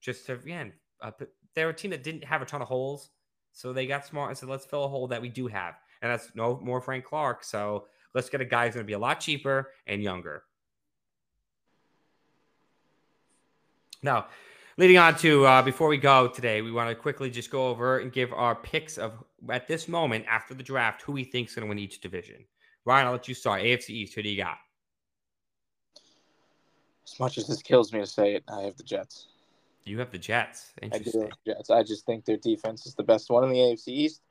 Just 0.00 0.26
to 0.26 0.34
again, 0.34 0.72
uh, 1.00 1.10
they're 1.54 1.70
a 1.70 1.74
team 1.74 1.90
that 1.90 2.02
didn't 2.04 2.24
have 2.24 2.42
a 2.42 2.46
ton 2.46 2.62
of 2.62 2.68
holes, 2.68 3.10
so 3.52 3.72
they 3.72 3.86
got 3.86 4.06
smart 4.06 4.30
and 4.30 4.38
said, 4.38 4.48
"Let's 4.48 4.66
fill 4.66 4.84
a 4.84 4.88
hole 4.88 5.06
that 5.08 5.22
we 5.22 5.28
do 5.28 5.46
have," 5.46 5.74
and 6.02 6.10
that's 6.12 6.30
no 6.34 6.60
more 6.62 6.80
Frank 6.80 7.04
Clark. 7.04 7.44
So 7.44 7.86
let's 8.14 8.28
get 8.28 8.40
a 8.40 8.44
guy 8.44 8.66
who's 8.66 8.74
going 8.74 8.84
to 8.84 8.88
be 8.88 8.94
a 8.94 8.98
lot 8.98 9.20
cheaper 9.20 9.72
and 9.86 10.02
younger. 10.02 10.44
Now, 14.02 14.26
leading 14.76 14.98
on 14.98 15.16
to 15.18 15.46
uh, 15.46 15.62
before 15.62 15.88
we 15.88 15.96
go 15.96 16.28
today, 16.28 16.60
we 16.60 16.70
want 16.70 16.90
to 16.90 16.94
quickly 16.94 17.30
just 17.30 17.50
go 17.50 17.68
over 17.68 18.00
and 18.00 18.12
give 18.12 18.32
our 18.32 18.54
picks 18.54 18.98
of 18.98 19.12
at 19.50 19.66
this 19.66 19.88
moment 19.88 20.26
after 20.28 20.52
the 20.52 20.62
draft 20.62 21.02
who 21.02 21.12
we 21.12 21.24
think 21.24 21.48
is 21.48 21.54
going 21.54 21.66
to 21.66 21.68
win 21.68 21.78
each 21.78 22.00
division. 22.00 22.44
Ryan, 22.84 23.06
I'll 23.06 23.12
let 23.12 23.28
you 23.28 23.34
start. 23.34 23.62
AFC 23.62 23.90
East, 23.90 24.14
who 24.14 24.22
do 24.22 24.28
you 24.28 24.36
got? 24.42 24.58
As 27.06 27.18
much 27.20 27.38
as 27.38 27.46
this 27.46 27.62
kills 27.62 27.92
me 27.92 28.00
to 28.00 28.06
say 28.06 28.34
it, 28.34 28.44
I 28.48 28.62
have 28.62 28.76
the 28.76 28.82
Jets. 28.82 29.28
You 29.84 29.98
have 29.98 30.10
the 30.10 30.18
Jets. 30.18 30.72
I 30.82 30.98
do 30.98 31.20
have 31.20 31.30
the 31.44 31.52
Jets. 31.52 31.70
I 31.70 31.82
just 31.82 32.06
think 32.06 32.24
their 32.24 32.38
defense 32.38 32.86
is 32.86 32.94
the 32.94 33.02
best 33.02 33.30
one 33.30 33.44
in 33.44 33.50
the 33.50 33.58
AFC 33.58 33.88
East, 33.88 34.22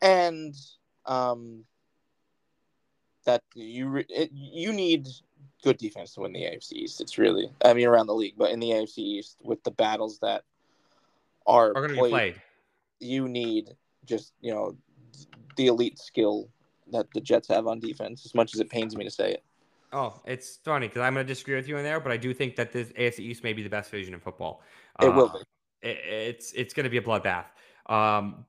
and 0.00 0.54
um, 1.04 1.64
that 3.24 3.42
you 3.54 3.88
re- 3.88 4.06
it, 4.08 4.30
you 4.32 4.72
need 4.72 5.06
good 5.62 5.76
defense 5.76 6.14
to 6.14 6.20
win 6.20 6.32
the 6.32 6.40
AFC 6.40 6.72
East. 6.72 7.00
It's 7.00 7.18
really, 7.18 7.50
I 7.64 7.74
mean, 7.74 7.86
around 7.86 8.06
the 8.06 8.14
league, 8.14 8.34
but 8.38 8.50
in 8.50 8.60
the 8.60 8.70
AFC 8.70 8.98
East 8.98 9.38
with 9.44 9.62
the 9.64 9.70
battles 9.70 10.18
that 10.20 10.44
are, 11.46 11.70
Are 11.70 11.74
going 11.74 11.88
to 11.88 11.94
be 11.94 11.98
played, 12.00 12.10
played. 12.10 12.42
you 13.00 13.28
need 13.28 13.76
just 14.06 14.32
you 14.40 14.52
know 14.52 14.76
the 15.56 15.66
elite 15.66 15.98
skill 15.98 16.48
that 16.92 17.06
the 17.14 17.20
Jets 17.20 17.48
have 17.48 17.66
on 17.66 17.78
defense. 17.80 18.24
As 18.24 18.34
much 18.34 18.54
as 18.54 18.60
it 18.60 18.70
pains 18.70 18.96
me 18.96 19.04
to 19.04 19.10
say 19.10 19.32
it, 19.32 19.44
Oh, 19.92 20.20
it's 20.26 20.56
funny 20.64 20.88
because 20.88 21.02
I'm 21.02 21.14
going 21.14 21.24
to 21.24 21.32
disagree 21.32 21.54
with 21.54 21.68
you 21.68 21.76
in 21.76 21.84
there, 21.84 22.00
but 22.00 22.10
I 22.10 22.16
do 22.16 22.34
think 22.34 22.56
that 22.56 22.72
this 22.72 22.88
AFC 22.92 23.20
East 23.20 23.44
may 23.44 23.52
be 23.52 23.62
the 23.62 23.68
best 23.70 23.90
division 23.90 24.14
in 24.14 24.20
football. 24.20 24.62
it 25.00 25.08
will 25.08 25.30
Uh, 25.30 25.38
be. 25.38 25.88
it- 25.88 26.04
it's 26.36 26.52
it's 26.52 26.74
going 26.74 26.84
to 26.84 26.90
be 26.90 26.96
a 26.98 27.02
bloodbath. 27.02 27.46
Um, 27.88 28.44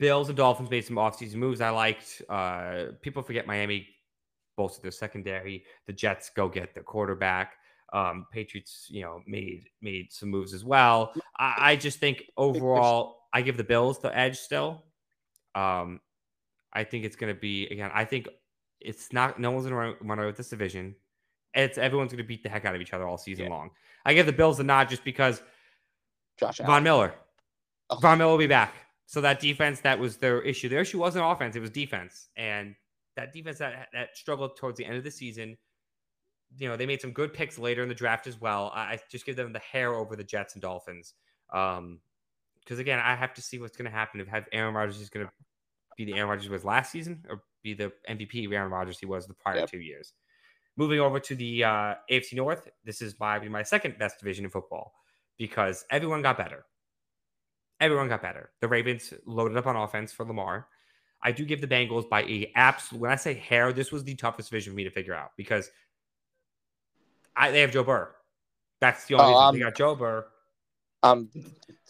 Bills 0.00 0.28
and 0.28 0.36
Dolphins 0.36 0.68
made 0.70 0.84
some 0.84 0.96
offseason 0.96 1.34
moves 1.36 1.60
I 1.60 1.70
liked. 1.70 2.22
Uh, 2.28 2.86
people 3.02 3.22
forget 3.22 3.46
Miami 3.46 3.86
bolstered 4.56 4.82
their 4.82 4.90
secondary. 4.90 5.64
The 5.86 5.92
Jets 5.92 6.30
go 6.30 6.48
get 6.48 6.74
their 6.74 6.82
quarterback. 6.82 7.54
Um, 7.92 8.26
Patriots, 8.32 8.86
you 8.90 9.02
know, 9.02 9.22
made 9.26 9.68
made 9.80 10.12
some 10.12 10.28
moves 10.28 10.52
as 10.54 10.64
well. 10.64 11.12
I, 11.38 11.54
I 11.72 11.76
just 11.76 11.98
think 12.00 12.24
overall, 12.36 13.26
I 13.32 13.42
give 13.42 13.56
the 13.56 13.64
Bills 13.64 14.00
the 14.00 14.16
edge 14.16 14.38
still. 14.38 14.84
Um, 15.54 16.00
I 16.72 16.84
think 16.84 17.04
it's 17.04 17.16
going 17.16 17.34
to 17.34 17.40
be 17.40 17.66
again. 17.68 17.90
I 17.92 18.04
think 18.04 18.28
it's 18.80 19.12
not. 19.12 19.38
No 19.38 19.50
one's 19.50 19.66
going 19.66 19.94
to 19.94 20.04
run 20.04 20.18
away 20.18 20.26
with 20.26 20.36
this 20.36 20.48
division. 20.48 20.94
It's 21.54 21.78
everyone's 21.78 22.12
going 22.12 22.22
to 22.22 22.28
beat 22.28 22.42
the 22.42 22.48
heck 22.48 22.64
out 22.64 22.74
of 22.74 22.80
each 22.80 22.92
other 22.92 23.06
all 23.06 23.18
season 23.18 23.46
Yeah. 23.46 23.50
long. 23.50 23.70
I 24.04 24.14
give 24.14 24.26
the 24.26 24.32
Bills 24.32 24.58
the 24.58 24.64
nod 24.64 24.88
just 24.88 25.04
because 25.04 25.42
Josh 26.38 26.58
Von 26.58 26.68
Allen. 26.70 26.84
Miller. 26.84 27.14
Oh. 27.90 27.96
Von 27.96 28.18
Miller 28.18 28.30
will 28.30 28.38
be 28.38 28.46
back. 28.46 28.74
So 29.06 29.20
that 29.22 29.40
defense, 29.40 29.80
that 29.80 29.98
was 29.98 30.18
their 30.18 30.40
issue. 30.42 30.68
Their 30.68 30.82
issue 30.82 30.98
wasn't 31.00 31.24
offense; 31.26 31.56
it 31.56 31.60
was 31.60 31.70
defense. 31.70 32.28
And 32.36 32.76
that 33.16 33.32
defense 33.32 33.58
that 33.58 33.88
that 33.92 34.16
struggled 34.16 34.56
towards 34.56 34.78
the 34.78 34.84
end 34.84 34.96
of 34.96 35.04
the 35.04 35.10
season. 35.10 35.58
You 36.56 36.68
know, 36.68 36.76
they 36.76 36.86
made 36.86 37.00
some 37.00 37.12
good 37.12 37.32
picks 37.32 37.58
later 37.58 37.82
in 37.82 37.88
the 37.88 37.94
draft 37.94 38.26
as 38.26 38.40
well. 38.40 38.70
I, 38.74 38.80
I 38.80 39.00
just 39.10 39.26
give 39.26 39.36
them 39.36 39.52
the 39.52 39.58
hair 39.60 39.94
over 39.94 40.16
the 40.16 40.24
Jets 40.24 40.54
and 40.54 40.62
Dolphins. 40.62 41.14
Um, 41.52 42.00
because 42.60 42.78
again, 42.78 43.00
I 43.00 43.16
have 43.16 43.34
to 43.34 43.42
see 43.42 43.58
what's 43.58 43.76
going 43.76 43.90
to 43.90 43.96
happen. 43.96 44.20
If 44.20 44.28
have 44.28 44.46
Aaron 44.52 44.74
Rodgers 44.74 45.00
is 45.00 45.08
going 45.10 45.26
to 45.26 45.32
be 46.04 46.12
the 46.12 46.18
Aaron 46.18 46.30
Rodgers 46.30 46.44
he 46.46 46.50
was 46.50 46.64
last 46.64 46.90
season, 46.92 47.24
or 47.28 47.42
be 47.62 47.74
the 47.74 47.92
MVP 48.08 48.50
Aaron 48.52 48.70
Rodgers 48.70 48.98
he 48.98 49.06
was 49.06 49.26
the 49.26 49.34
prior 49.34 49.56
Yep. 49.56 49.70
two 49.70 49.80
years. 49.80 50.12
Moving 50.76 51.00
over 51.00 51.20
to 51.20 51.34
the 51.34 51.64
uh, 51.64 51.94
AFC 52.10 52.34
North, 52.34 52.68
this 52.84 53.02
is 53.02 53.18
my 53.20 53.38
my 53.48 53.62
second 53.62 53.98
best 53.98 54.18
division 54.18 54.44
in 54.44 54.50
football 54.50 54.94
because 55.36 55.84
everyone 55.90 56.22
got 56.22 56.38
better. 56.38 56.64
Everyone 57.80 58.08
got 58.08 58.22
better. 58.22 58.50
The 58.60 58.68
Ravens 58.68 59.12
loaded 59.26 59.56
up 59.56 59.66
on 59.66 59.76
offense 59.76 60.12
for 60.12 60.24
Lamar. 60.24 60.68
I 61.22 61.32
do 61.32 61.44
give 61.44 61.60
the 61.60 61.66
Bengals 61.66 62.08
by 62.08 62.22
a 62.22 62.50
absolute. 62.54 63.00
When 63.02 63.10
I 63.10 63.16
say 63.16 63.34
hair, 63.34 63.72
this 63.72 63.92
was 63.92 64.04
the 64.04 64.14
toughest 64.14 64.50
division 64.50 64.72
for 64.72 64.76
me 64.76 64.84
to 64.84 64.90
figure 64.90 65.14
out 65.14 65.32
because 65.36 65.70
I 67.36 67.50
they 67.50 67.60
have 67.60 67.72
Joe 67.72 67.84
Burr. 67.84 68.14
That's 68.80 69.04
the 69.06 69.14
only 69.14 69.26
Oh, 69.26 69.28
reason 69.30 69.44
um, 69.44 69.54
they 69.54 69.60
got 69.60 69.76
Joe 69.76 69.94
Burr. 69.94 70.26
Um, 71.02 71.30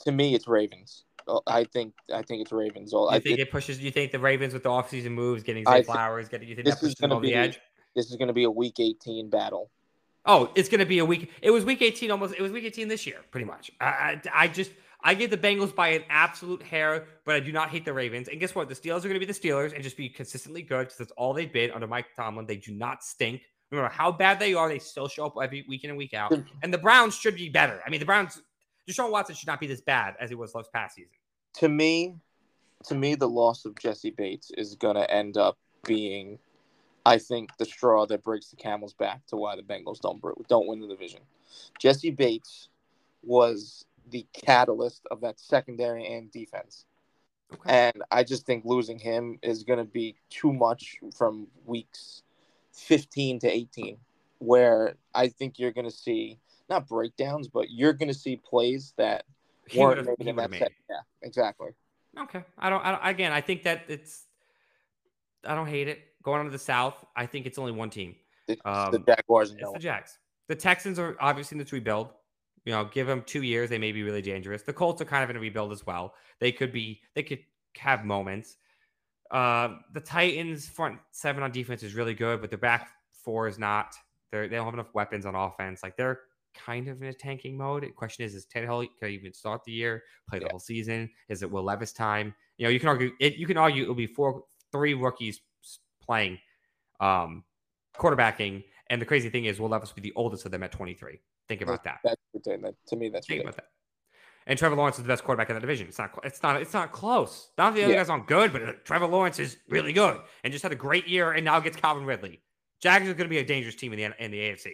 to 0.04 0.12
me, 0.12 0.34
it's 0.34 0.48
Ravens. 0.48 1.04
I 1.46 1.64
think 1.64 1.94
I 2.12 2.22
think 2.22 2.42
it's 2.42 2.52
Ravens. 2.52 2.92
All 2.92 3.04
You 3.04 3.10
I 3.10 3.12
think 3.14 3.36
think 3.36 3.38
it 3.40 3.50
pushes? 3.50 3.80
You 3.80 3.90
think 3.90 4.12
the 4.12 4.18
Ravens 4.18 4.52
with 4.52 4.62
the 4.62 4.68
offseason 4.68 5.12
moves, 5.12 5.42
getting 5.42 5.64
Zay 5.64 5.82
Flowers, 5.82 6.28
getting 6.28 6.48
you 6.48 6.54
think 6.54 6.66
this 6.66 6.76
that 6.76 6.86
is 6.86 6.94
pushes 6.94 7.00
them 7.00 7.10
gonna 7.10 7.20
the 7.20 7.34
edge? 7.34 7.60
this 7.94 8.10
is 8.10 8.16
going 8.16 8.28
to 8.28 8.34
be 8.34 8.44
a 8.44 8.50
Week 8.50 8.78
18 8.78 9.30
battle. 9.30 9.70
Oh, 10.26 10.50
it's 10.54 10.68
going 10.68 10.80
to 10.80 10.86
be 10.86 10.98
a 10.98 11.04
week. 11.04 11.30
It 11.40 11.50
was 11.50 11.64
week 11.64 11.80
18 11.80 12.10
almost. 12.10 12.34
It 12.34 12.42
was 12.42 12.52
week 12.52 12.64
18 12.64 12.88
this 12.88 13.06
year, 13.06 13.16
pretty 13.30 13.46
much. 13.46 13.70
I, 13.80 13.86
I, 13.86 14.20
I 14.34 14.48
just, 14.48 14.70
I 15.02 15.14
give 15.14 15.30
the 15.30 15.38
Bengals 15.38 15.74
by 15.74 15.88
an 15.88 16.02
absolute 16.10 16.62
hair, 16.62 17.06
but 17.24 17.34
I 17.34 17.40
do 17.40 17.52
not 17.52 17.70
hate 17.70 17.86
the 17.86 17.92
Ravens. 17.94 18.28
And 18.28 18.38
guess 18.38 18.54
what? 18.54 18.68
The 18.68 18.74
Steelers 18.74 18.98
are 18.98 19.08
going 19.08 19.18
to 19.18 19.20
be 19.20 19.24
the 19.24 19.32
Steelers 19.32 19.72
and 19.72 19.82
just 19.82 19.96
be 19.96 20.10
consistently 20.10 20.60
good 20.60 20.80
because 20.86 20.98
that's 20.98 21.12
all 21.12 21.32
they've 21.32 21.52
been 21.52 21.70
under 21.70 21.86
Mike 21.86 22.06
Tomlin. 22.14 22.44
They 22.44 22.56
do 22.56 22.72
not 22.72 23.02
stink. 23.02 23.40
No 23.72 23.78
matter 23.78 23.94
how 23.94 24.12
bad 24.12 24.38
they 24.38 24.52
are, 24.52 24.68
they 24.68 24.78
still 24.78 25.08
show 25.08 25.26
up 25.26 25.34
every 25.42 25.64
week 25.68 25.84
in 25.84 25.90
and 25.90 25.98
week 25.98 26.12
out. 26.12 26.34
And 26.62 26.74
the 26.74 26.78
Browns 26.78 27.14
should 27.14 27.36
be 27.36 27.48
better. 27.48 27.80
I 27.86 27.88
mean, 27.88 28.00
the 28.00 28.06
Browns, 28.06 28.42
Deshaun 28.88 29.10
Watson 29.10 29.36
should 29.36 29.46
not 29.46 29.60
be 29.60 29.68
this 29.68 29.80
bad 29.80 30.16
as 30.20 30.28
he 30.28 30.34
was 30.34 30.54
last 30.54 30.72
past 30.72 30.96
season. 30.96 31.12
To 31.54 31.68
me, 31.68 32.14
to 32.84 32.94
me, 32.94 33.14
the 33.14 33.28
loss 33.28 33.64
of 33.64 33.78
Jessie 33.78 34.10
Bates 34.10 34.50
is 34.56 34.74
going 34.74 34.96
to 34.96 35.10
end 35.10 35.36
up 35.36 35.58
being, 35.84 36.38
I 37.04 37.18
think, 37.18 37.56
the 37.56 37.64
straw 37.64 38.06
that 38.06 38.22
breaks 38.22 38.48
the 38.48 38.56
camel's 38.56 38.94
back 38.94 39.26
to 39.26 39.36
why 39.36 39.56
the 39.56 39.62
Bengals 39.62 40.00
don't 40.00 40.22
don't 40.48 40.66
win 40.66 40.80
the 40.80 40.88
division. 40.88 41.20
Jessie 41.78 42.10
Bates 42.10 42.68
was 43.22 43.84
the 44.10 44.26
catalyst 44.32 45.06
of 45.10 45.20
that 45.20 45.38
secondary 45.38 46.06
and 46.06 46.30
defense. 46.30 46.86
Okay. 47.52 47.88
And 47.90 48.02
I 48.10 48.24
just 48.24 48.46
think 48.46 48.64
losing 48.64 48.98
him 48.98 49.38
is 49.42 49.64
going 49.64 49.78
to 49.78 49.84
be 49.84 50.16
too 50.30 50.52
much 50.52 50.96
from 51.16 51.48
weeks 51.66 52.22
15 52.72 53.40
to 53.40 53.48
18, 53.48 53.96
where 54.38 54.94
I 55.14 55.28
think 55.28 55.58
you're 55.58 55.72
going 55.72 55.88
to 55.88 55.94
see 55.94 56.38
not 56.68 56.86
breakdowns, 56.86 57.48
but 57.48 57.70
you're 57.70 57.92
going 57.92 58.08
to 58.08 58.14
see 58.14 58.36
plays 58.36 58.94
that 58.96 59.24
He 59.70 59.78
would've- 59.84 60.06
made 60.06 60.14
he 60.18 60.28
in 60.28 60.36
would've 60.36 60.50
that 60.50 60.60
made. 60.60 60.70
Yeah, 60.88 60.96
exactly. 61.22 61.70
Okay. 62.18 62.42
I 62.58 62.70
don't, 62.70 62.84
I 62.84 62.90
don't, 62.92 63.00
again, 63.06 63.32
I 63.32 63.40
think 63.40 63.62
that 63.64 63.84
it's, 63.88 64.24
I 65.44 65.54
don't 65.54 65.68
hate 65.68 65.88
it. 65.88 66.00
Going 66.22 66.40
on 66.40 66.44
to 66.46 66.50
the 66.50 66.58
South, 66.58 67.02
I 67.16 67.26
think 67.26 67.46
it's 67.46 67.58
only 67.58 67.72
one 67.72 67.88
team. 67.90 68.16
It's 68.48 68.60
the 68.62 68.68
Um, 68.70 69.04
Jaguars 69.06 69.50
and 69.50 69.60
It's 69.60 69.66
no 69.66 69.72
the 69.72 69.78
Jags. 69.78 70.18
The 70.48 70.56
Texans 70.56 70.98
are 70.98 71.16
obviously 71.20 71.54
in 71.54 71.60
this 71.60 71.72
rebuild. 71.72 72.10
You 72.66 72.72
know, 72.72 72.84
give 72.84 73.06
them 73.06 73.22
two 73.24 73.42
years, 73.42 73.70
they 73.70 73.78
may 73.78 73.92
be 73.92 74.02
really 74.02 74.20
dangerous. 74.20 74.62
The 74.62 74.72
Colts 74.72 75.00
are 75.00 75.06
kind 75.06 75.24
of 75.24 75.30
in 75.30 75.36
a 75.36 75.40
rebuild 75.40 75.72
as 75.72 75.86
well. 75.86 76.14
They 76.40 76.52
could 76.52 76.72
be, 76.72 77.00
they 77.14 77.22
could 77.22 77.38
have 77.78 78.04
moments. 78.04 78.56
Uh, 79.30 79.76
the 79.94 80.00
Titans 80.00 80.68
front 80.68 80.98
seven 81.12 81.42
on 81.42 81.52
defense 81.52 81.82
is 81.82 81.94
really 81.94 82.14
good, 82.14 82.40
but 82.40 82.50
their 82.50 82.58
back 82.58 82.90
four 83.12 83.46
is 83.46 83.58
not. 83.58 83.94
They're, 84.30 84.48
they 84.48 84.56
don't 84.56 84.64
have 84.66 84.74
enough 84.74 84.92
weapons 84.92 85.24
on 85.24 85.34
offense. 85.34 85.82
Like 85.82 85.96
they're 85.96 86.20
kind 86.54 86.88
of 86.88 87.02
in 87.02 87.08
a 87.08 87.12
tanking 87.12 87.56
mode. 87.56 87.82
The 87.82 87.90
question 87.90 88.24
is, 88.24 88.34
is 88.34 88.46
Tannehill 88.46 88.88
can 88.98 89.08
he 89.08 89.14
even 89.14 89.32
start 89.32 89.64
the 89.64 89.72
year, 89.72 90.02
play 90.28 90.38
the 90.38 90.46
Yeah. 90.46 90.50
whole 90.52 90.60
season? 90.60 91.10
Is 91.28 91.42
it 91.42 91.50
Will 91.50 91.62
Levis 91.62 91.92
time? 91.92 92.34
You 92.58 92.64
know, 92.64 92.70
you 92.70 92.80
can 92.80 92.88
argue 92.88 93.12
it. 93.20 93.36
You 93.36 93.46
can 93.46 93.56
argue 93.56 93.84
it'll 93.84 93.94
be 93.94 94.06
four, 94.06 94.44
three 94.72 94.94
rookies 94.94 95.40
playing 96.02 96.38
um, 97.00 97.44
quarterbacking. 97.96 98.64
And 98.88 99.00
the 99.00 99.06
crazy 99.06 99.30
thing 99.30 99.44
is, 99.44 99.60
Will 99.60 99.68
Levis 99.68 99.90
will 99.90 100.02
be 100.02 100.08
the 100.08 100.14
oldest 100.16 100.44
of 100.44 100.50
them 100.50 100.62
at 100.62 100.72
23. 100.72 101.20
Think 101.48 101.62
about 101.62 101.84
that. 101.84 101.98
That's 102.04 102.20
that, 102.44 102.74
to 102.88 102.96
me. 102.96 103.08
That's 103.08 103.26
Think 103.26 103.42
about 103.42 103.56
that. 103.56 103.66
And 104.46 104.58
Trevor 104.58 104.74
Lawrence 104.74 104.96
is 104.96 105.04
the 105.04 105.08
best 105.08 105.22
quarterback 105.22 105.50
in 105.50 105.54
the 105.54 105.60
division. 105.60 105.86
It's 105.86 105.98
not. 105.98 106.18
It's 106.24 106.42
not. 106.42 106.60
It's 106.60 106.72
not 106.72 106.92
close. 106.92 107.50
Not 107.58 107.74
the 107.74 107.84
other 107.84 107.92
yeah. 107.92 107.98
guys 107.98 108.08
aren't 108.08 108.26
good, 108.26 108.52
but 108.52 108.62
uh, 108.62 108.72
Trevor 108.84 109.06
Lawrence 109.06 109.38
is 109.38 109.58
really 109.68 109.92
good 109.92 110.18
and 110.42 110.52
just 110.52 110.62
had 110.62 110.72
a 110.72 110.76
great 110.76 111.06
year. 111.06 111.32
And 111.32 111.44
now 111.44 111.60
gets 111.60 111.76
Calvin 111.76 112.04
Ridley. 112.04 112.40
Jags 112.80 113.06
is 113.06 113.14
going 113.14 113.26
to 113.26 113.30
be 113.30 113.38
a 113.38 113.44
dangerous 113.44 113.74
team 113.74 113.92
in 113.92 113.98
the 113.98 114.24
in 114.24 114.30
the 114.30 114.38
AFC. 114.38 114.72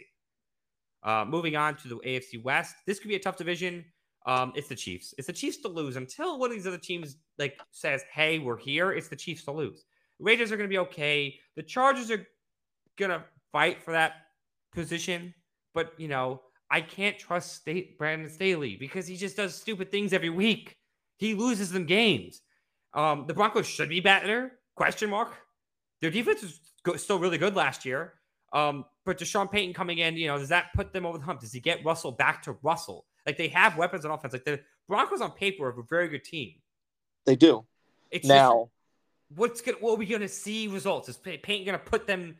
Uh, 1.06 1.24
moving 1.24 1.54
on 1.54 1.76
to 1.76 1.88
the 1.88 1.96
AFC 1.98 2.42
West, 2.42 2.74
this 2.84 2.98
could 2.98 3.08
be 3.08 3.14
a 3.14 3.20
tough 3.20 3.36
division. 3.36 3.84
Um, 4.26 4.52
it's 4.56 4.66
the 4.66 4.74
Chiefs. 4.74 5.14
It's 5.16 5.28
the 5.28 5.32
Chiefs 5.32 5.58
to 5.58 5.68
lose 5.68 5.94
until 5.94 6.38
one 6.38 6.50
of 6.50 6.56
these 6.56 6.66
other 6.66 6.78
teams 6.78 7.16
like 7.38 7.58
says, 7.70 8.02
"Hey, 8.12 8.40
we're 8.40 8.58
here." 8.58 8.92
It's 8.92 9.08
the 9.08 9.14
Chiefs 9.14 9.44
to 9.44 9.52
lose. 9.52 9.84
Raiders 10.18 10.50
are 10.50 10.56
going 10.56 10.68
to 10.68 10.72
be 10.72 10.78
okay. 10.78 11.38
The 11.54 11.62
Chargers 11.62 12.10
are 12.10 12.26
going 12.96 13.12
to 13.12 13.22
fight 13.52 13.80
for 13.82 13.92
that 13.92 14.14
position, 14.72 15.32
but 15.74 15.92
you 15.96 16.08
know 16.08 16.42
I 16.70 16.80
can't 16.80 17.18
trust 17.18 17.54
State 17.54 17.98
Brandon 17.98 18.28
Staley 18.28 18.76
because 18.76 19.06
he 19.06 19.16
just 19.16 19.36
does 19.36 19.54
stupid 19.54 19.92
things 19.92 20.12
every 20.12 20.30
week. 20.30 20.76
He 21.18 21.34
loses 21.34 21.70
them 21.70 21.86
games. 21.86 22.42
Um, 22.94 23.26
the 23.26 23.34
Broncos 23.34 23.66
should 23.66 23.88
be 23.88 24.00
better? 24.00 24.58
Question 24.74 25.10
mark. 25.10 25.32
Their 26.00 26.10
defense 26.10 26.42
was 26.42 26.60
go- 26.82 26.96
still 26.96 27.18
really 27.18 27.38
good 27.38 27.54
last 27.54 27.84
year. 27.84 28.14
Um, 28.52 28.84
but 29.04 29.18
Deshaun 29.18 29.50
Payton 29.50 29.74
coming 29.74 29.98
in, 29.98 30.16
you 30.16 30.28
know, 30.28 30.38
does 30.38 30.48
that 30.48 30.72
put 30.74 30.92
them 30.92 31.04
over 31.04 31.18
the 31.18 31.24
hump? 31.24 31.40
Does 31.40 31.52
he 31.52 31.60
get 31.60 31.84
Russell 31.84 32.12
back 32.12 32.42
to 32.42 32.56
Russell? 32.62 33.04
Like 33.24 33.36
they 33.36 33.48
have 33.48 33.76
weapons 33.76 34.04
on 34.04 34.10
offense. 34.10 34.32
Like 34.32 34.44
the 34.44 34.60
Broncos 34.88 35.20
on 35.20 35.32
paper 35.32 35.66
are 35.66 35.80
a 35.80 35.82
very 35.82 36.08
good 36.08 36.24
team. 36.24 36.54
They 37.24 37.36
do. 37.36 37.64
It's 38.10 38.26
now. 38.26 38.70
Just, 39.30 39.38
what's 39.38 39.60
gonna? 39.60 39.78
What 39.78 39.92
are 39.92 39.96
we 39.96 40.06
gonna 40.06 40.28
see 40.28 40.68
results? 40.68 41.08
Is 41.08 41.16
Payton 41.16 41.66
gonna 41.66 41.78
put 41.78 42.06
them 42.06 42.36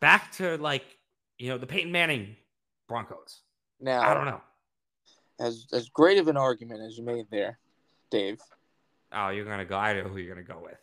back 0.00 0.32
to 0.32 0.58
like 0.58 0.84
you 1.38 1.48
know 1.48 1.58
the 1.58 1.66
Peyton 1.66 1.90
Manning 1.90 2.36
Broncos. 2.88 3.40
Now 3.80 4.02
I 4.02 4.14
don't 4.14 4.26
know. 4.26 4.40
As 5.40 5.66
as 5.72 5.88
great 5.88 6.18
of 6.18 6.28
an 6.28 6.36
argument 6.36 6.82
as 6.82 6.98
you 6.98 7.04
made 7.04 7.26
there, 7.30 7.58
Dave. 8.10 8.40
Oh, 9.12 9.30
you're 9.30 9.44
gonna 9.44 9.64
go. 9.64 9.76
I 9.76 9.94
know 9.94 10.08
who 10.08 10.18
you're 10.18 10.34
gonna 10.34 10.46
go 10.46 10.60
with. 10.62 10.78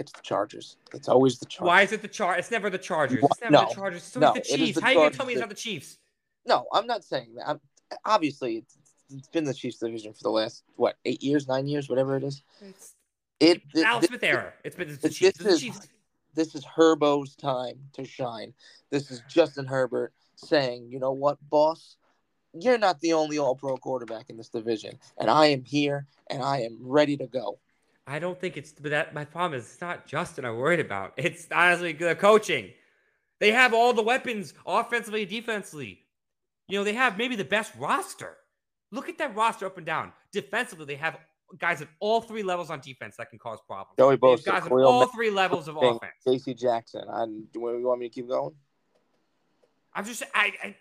It's 0.00 0.12
the 0.12 0.22
Chargers. 0.22 0.78
It's 0.94 1.08
always 1.08 1.38
the 1.38 1.44
Chargers. 1.44 1.68
Why 1.68 1.82
is 1.82 1.92
it 1.92 2.00
the 2.00 2.08
Chargers? 2.08 2.46
It's 2.46 2.50
never 2.50 2.70
the 2.70 2.78
Chargers. 2.78 3.22
It's 3.22 3.40
never 3.42 3.52
no, 3.52 3.68
the 3.68 3.74
Chargers. 3.74 4.06
It's 4.06 4.16
always 4.16 4.28
no, 4.28 4.34
the 4.34 4.40
Chiefs. 4.40 4.78
The 4.78 4.80
How 4.80 4.88
are 4.88 4.92
you 4.92 4.98
gonna 4.98 5.10
tell 5.10 5.26
me 5.26 5.34
it's 5.34 5.40
not 5.40 5.50
the 5.50 5.54
Chiefs? 5.54 5.98
No, 6.46 6.66
I'm 6.72 6.86
not 6.86 7.04
saying 7.04 7.34
that. 7.36 7.46
I'm, 7.46 7.60
obviously, 8.06 8.56
it's, 8.56 8.78
it's 9.14 9.28
been 9.28 9.44
the 9.44 9.52
Chiefs 9.52 9.76
division 9.76 10.14
for 10.14 10.22
the 10.22 10.30
last 10.30 10.64
what 10.76 10.96
eight 11.04 11.22
years, 11.22 11.46
nine 11.46 11.66
years, 11.66 11.90
whatever 11.90 12.16
it 12.16 12.24
is. 12.24 12.42
It's, 12.62 12.94
it, 13.40 13.60
it 13.74 13.84
Alex 13.84 14.06
Smith 14.06 14.24
era. 14.24 14.54
It's 14.64 14.74
been 14.74 14.88
it's 14.88 15.02
the 15.02 15.10
Chiefs. 15.10 15.38
This, 15.38 15.54
is, 15.54 15.60
Chiefs. 15.60 15.88
this 16.34 16.54
is 16.54 16.64
Herbo's 16.64 17.36
time 17.36 17.78
to 17.92 18.04
shine. 18.06 18.54
This 18.88 19.10
is 19.10 19.22
Justin 19.28 19.66
Herbert 19.66 20.14
saying, 20.36 20.88
you 20.90 20.98
know 20.98 21.12
what, 21.12 21.36
boss, 21.50 21.98
you're 22.54 22.78
not 22.78 23.00
the 23.00 23.12
only 23.12 23.38
all 23.38 23.54
pro 23.54 23.76
quarterback 23.76 24.30
in 24.30 24.38
this 24.38 24.48
division. 24.48 24.98
And 25.18 25.28
I 25.28 25.46
am 25.48 25.62
here 25.62 26.06
and 26.30 26.42
I 26.42 26.62
am 26.62 26.78
ready 26.80 27.18
to 27.18 27.26
go. 27.26 27.58
I 28.10 28.18
don't 28.18 28.40
think 28.40 28.56
it's 28.56 28.72
but 28.72 28.90
that 28.90 29.14
my 29.14 29.24
problem 29.24 29.58
is 29.60 29.66
it's 29.66 29.80
not 29.80 30.06
Justin 30.06 30.44
I'm 30.44 30.56
worried 30.56 30.80
about. 30.80 31.12
It's 31.16 31.46
honestly 31.52 31.92
the 31.92 32.16
coaching. 32.16 32.70
They 33.38 33.52
have 33.52 33.72
all 33.72 33.92
the 33.92 34.02
weapons 34.02 34.52
offensively, 34.66 35.24
defensively. 35.24 36.00
You 36.68 36.78
know, 36.78 36.84
they 36.84 36.94
have 36.94 37.16
maybe 37.16 37.36
the 37.36 37.44
best 37.44 37.72
roster. 37.78 38.36
Look 38.90 39.08
at 39.08 39.16
that 39.18 39.34
roster 39.36 39.64
up 39.64 39.76
and 39.76 39.86
down. 39.86 40.12
Defensively, 40.32 40.86
they 40.86 40.96
have 40.96 41.18
guys 41.56 41.80
at 41.82 41.88
all 42.00 42.20
three 42.20 42.42
levels 42.42 42.68
on 42.68 42.80
defense 42.80 43.16
that 43.16 43.30
can 43.30 43.38
cause 43.38 43.60
problems. 43.66 43.96
Joey 43.96 44.16
Bosa, 44.16 44.44
guys 44.44 44.66
at 44.66 44.72
all 44.72 45.06
three 45.06 45.30
levels 45.30 45.68
of 45.68 45.76
offense. 45.76 46.12
J.C. 46.26 46.54
Jackson. 46.54 47.04
I, 47.08 47.26
do 47.26 47.48
you 47.54 47.86
want 47.86 48.00
me 48.00 48.08
to 48.08 48.14
keep 48.14 48.28
going? 48.28 48.54
I'm 49.94 50.04
just 50.04 50.24
I, 50.34 50.52
I 50.62 50.76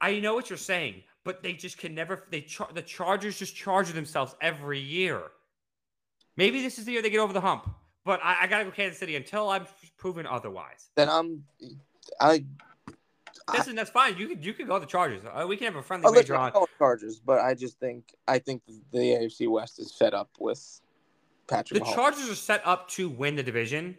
I 0.00 0.20
know 0.20 0.34
what 0.34 0.48
you're 0.48 0.56
saying, 0.56 1.02
but 1.24 1.42
they 1.42 1.54
just 1.54 1.76
can 1.76 1.94
never. 1.94 2.24
They 2.30 2.42
char- 2.42 2.70
the 2.72 2.82
Chargers 2.82 3.36
just 3.38 3.56
charge 3.56 3.92
themselves 3.92 4.36
every 4.40 4.80
year. 4.80 5.22
Maybe 6.36 6.62
this 6.62 6.78
is 6.78 6.84
the 6.84 6.92
year 6.92 7.02
they 7.02 7.10
get 7.10 7.20
over 7.20 7.32
the 7.32 7.40
hump, 7.40 7.68
but 8.04 8.20
I, 8.22 8.42
I 8.42 8.46
gotta 8.46 8.64
go 8.64 8.70
Kansas 8.70 8.98
City 8.98 9.16
until 9.16 9.48
I'm 9.48 9.66
proven 9.96 10.26
otherwise. 10.26 10.90
Then 10.94 11.08
I'm 11.08 11.44
I. 12.20 12.44
Listen, 13.52 13.76
that's 13.76 13.90
fine. 13.90 14.16
You 14.16 14.28
could 14.28 14.44
you 14.44 14.52
could 14.52 14.66
go 14.66 14.78
the 14.78 14.86
Chargers. 14.86 15.22
Uh, 15.24 15.46
we 15.46 15.56
can 15.56 15.66
have 15.66 15.76
a 15.76 15.82
friendly 15.82 16.10
wager 16.10 16.34
on 16.34 16.52
Chargers, 16.78 17.20
but 17.20 17.40
I 17.40 17.54
just 17.54 17.78
think 17.78 18.12
I 18.26 18.38
think 18.38 18.62
the 18.92 18.98
AFC 18.98 19.48
West 19.48 19.78
is 19.78 19.92
fed 19.92 20.14
up 20.14 20.30
with 20.38 20.80
Patrick. 21.46 21.80
The 21.80 21.86
Mahomes. 21.86 21.94
Chargers 21.94 22.30
are 22.30 22.34
set 22.34 22.62
up 22.64 22.88
to 22.90 23.08
win 23.08 23.36
the 23.36 23.42
division, 23.42 23.96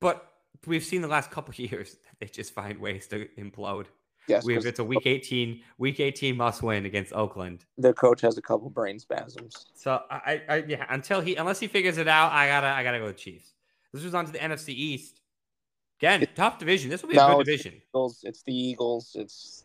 but 0.00 0.30
we've 0.66 0.84
seen 0.84 1.00
the 1.00 1.08
last 1.08 1.30
couple 1.30 1.54
years 1.56 1.92
that 1.92 2.20
they 2.20 2.26
just 2.26 2.52
find 2.52 2.78
ways 2.78 3.06
to 3.08 3.26
implode. 3.38 3.86
Yes, 4.30 4.44
we 4.44 4.54
have, 4.54 4.64
it's 4.64 4.78
a 4.78 4.82
oh 4.82 4.86
week 4.86 5.06
18, 5.06 5.60
week 5.78 6.00
18 6.00 6.36
must 6.36 6.62
win 6.62 6.86
against 6.86 7.12
Oakland. 7.12 7.64
The 7.78 7.92
coach 7.92 8.20
has 8.22 8.38
a 8.38 8.42
couple 8.42 8.70
brain 8.70 8.98
spasms. 8.98 9.66
So 9.74 10.02
I, 10.10 10.42
I, 10.48 10.64
yeah, 10.66 10.86
until 10.88 11.20
he, 11.20 11.36
unless 11.36 11.60
he 11.60 11.66
figures 11.66 11.98
it 11.98 12.08
out, 12.08 12.32
I 12.32 12.46
gotta, 12.46 12.68
I 12.68 12.82
gotta 12.82 12.98
go 12.98 13.06
with 13.06 13.16
Chiefs. 13.16 13.52
This 13.92 14.04
was 14.04 14.14
on 14.14 14.26
to 14.26 14.32
the 14.32 14.38
NFC 14.38 14.70
East. 14.70 15.20
Again, 15.98 16.22
it, 16.22 16.34
tough 16.34 16.58
division. 16.58 16.88
This 16.88 17.02
will 17.02 17.10
be 17.10 17.16
no, 17.16 17.26
a 17.26 17.36
good 17.36 17.44
division. 17.44 17.74
It's 17.74 17.82
the 17.82 17.92
Eagles. 17.92 18.20
It's 18.22 18.42
the 18.42 18.54
Eagles. 18.54 19.16
It's 19.18 19.64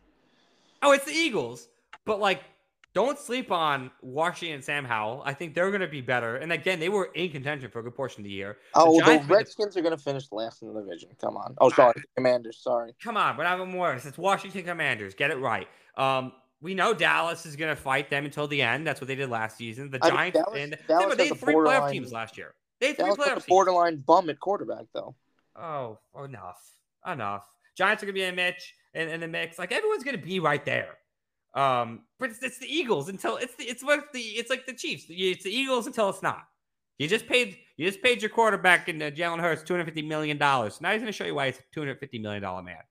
oh, 0.82 0.91
it's 0.91 1.05
the 1.05 1.13
Eagles. 1.13 1.70
But 2.05 2.20
like 2.20 2.43
don't 2.96 3.20
sleep 3.20 3.52
on 3.52 3.91
Washington 4.02 4.56
and 4.56 4.64
Sam 4.64 4.86
Howell. 4.86 5.22
I 5.26 5.34
think 5.34 5.54
they're 5.54 5.70
going 5.70 5.82
to 5.82 5.88
be 5.88 6.00
better. 6.00 6.38
And 6.38 6.54
again, 6.54 6.80
they 6.80 6.88
were 6.88 7.12
in 7.14 7.30
contention 7.30 7.70
for 7.70 7.80
a 7.80 7.84
good 7.84 7.93
portion 7.93 8.22
of 8.22 8.24
the 8.24 8.32
year. 8.32 8.58
Oh, 8.74 9.00
the, 9.02 9.20
the 9.20 9.26
Redskins 9.28 9.74
the... 9.74 9.82
are 9.82 9.84
going 9.84 9.96
to 9.96 10.02
finish 10.02 10.32
last 10.32 10.62
in 10.62 10.74
the 10.74 10.82
division. 10.82 11.10
Come 11.20 11.36
on. 11.36 11.56
Oh, 11.60 11.70
sorry, 11.70 12.02
Commanders. 12.16 12.58
Sorry. 12.58 12.96
Come 13.04 13.18
on, 13.18 13.36
but 13.36 13.46
I'm 13.46 13.70
more. 13.70 13.93
It's 13.93 14.18
Washington 14.18 14.64
Commanders. 14.64 15.14
Get 15.14 15.30
it 15.30 15.36
right. 15.36 15.68
Um, 15.98 16.32
we 16.62 16.74
know 16.74 16.93
Dallas 16.93 17.46
is 17.46 17.58
going 17.58 17.76
to 17.76 17.80
fight 17.80 18.10
them 18.10 18.24
until 18.24 18.48
the 18.48 18.62
end. 18.62 18.88
That's 18.88 19.02
what 19.02 19.10
they 19.10 19.16
did 19.16 19.30
last 19.30 19.58
season. 19.58 19.91
The 19.91 20.00
I 20.02 20.10
Giants 20.10 20.39
Dallas, 20.39 20.60
and 20.60 20.78
Dallas 20.88 21.18
they 21.18 21.28
had 21.28 21.38
three 21.38 21.54
playoff 21.54 21.91
teams 21.91 22.14
last 22.14 22.38
year. 22.38 22.56
They 22.80 22.88
had 22.88 22.96
three 22.96 23.06
Dallas 23.08 23.20
playoff 23.20 23.34
teams. 23.34 23.46
Borderline 23.48 23.98
bum 23.98 24.30
at 24.30 24.39
quarterback, 24.39 24.86
though. 24.93 25.16
Oh, 25.58 26.00
enough, 26.24 26.62
enough. 27.06 27.46
Giants 27.76 28.02
are 28.04 28.06
going 28.06 28.16
to 28.16 28.20
be 28.20 28.24
in 28.24 28.36
Mitch 28.36 28.74
in, 28.93 29.10
in 29.10 29.20
the 29.20 29.28
mix. 29.28 29.60
Like 29.60 29.74
everyone's 29.74 30.06
going 30.06 30.18
to 30.18 30.26
be 30.26 30.39
right 30.39 30.64
there. 30.64 30.98
Um, 31.56 32.01
but 32.20 32.30
it's, 32.30 32.43
it's 32.43 32.60
the 32.60 32.68
Eagles 32.68 33.08
until 33.08 33.38
it's 33.38 33.56
the 33.56 33.64
it's 33.64 33.84
what 33.84 34.12
the 34.14 34.20
it's 34.20 34.49
like 34.49 34.66
the 34.66 34.74
Chiefs. 34.74 35.06
It's 35.10 35.43
the 35.43 35.56
Eagles 35.56 35.88
until 35.88 36.10
it's 36.10 36.22
not. 36.22 36.43
You 36.97 37.08
just 37.08 37.28
paid 37.28 37.58
you 37.78 37.88
just 37.88 38.01
paid 38.01 38.22
your 38.22 38.30
quarterback 38.30 38.89
in 38.89 39.01
uh, 39.01 39.06
Jalen 39.06 39.39
Hurts 39.39 39.64
two 39.64 39.74
hundred 39.74 39.86
fifty 39.86 40.01
million 40.01 40.38
dollars. 40.38 40.82
Now 40.82 40.91
he's 40.91 41.01
going 41.01 41.12
to 41.12 41.18
show 41.18 41.26
you 41.26 41.36
why 41.36 41.47
he's 41.47 41.58
a 41.58 41.64
two 41.74 41.80
hundred 41.80 41.99
fifty 41.99 42.20
million 42.20 42.41
dollar 42.41 42.62
man. 42.62 42.84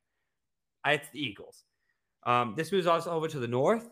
It's 0.86 1.08
the 1.10 1.20
Eagles. 1.20 1.64
Um, 2.26 2.54
this 2.56 2.72
moves 2.72 2.86
also 2.86 3.10
over 3.10 3.28
to 3.28 3.38
the 3.38 3.48
North. 3.48 3.88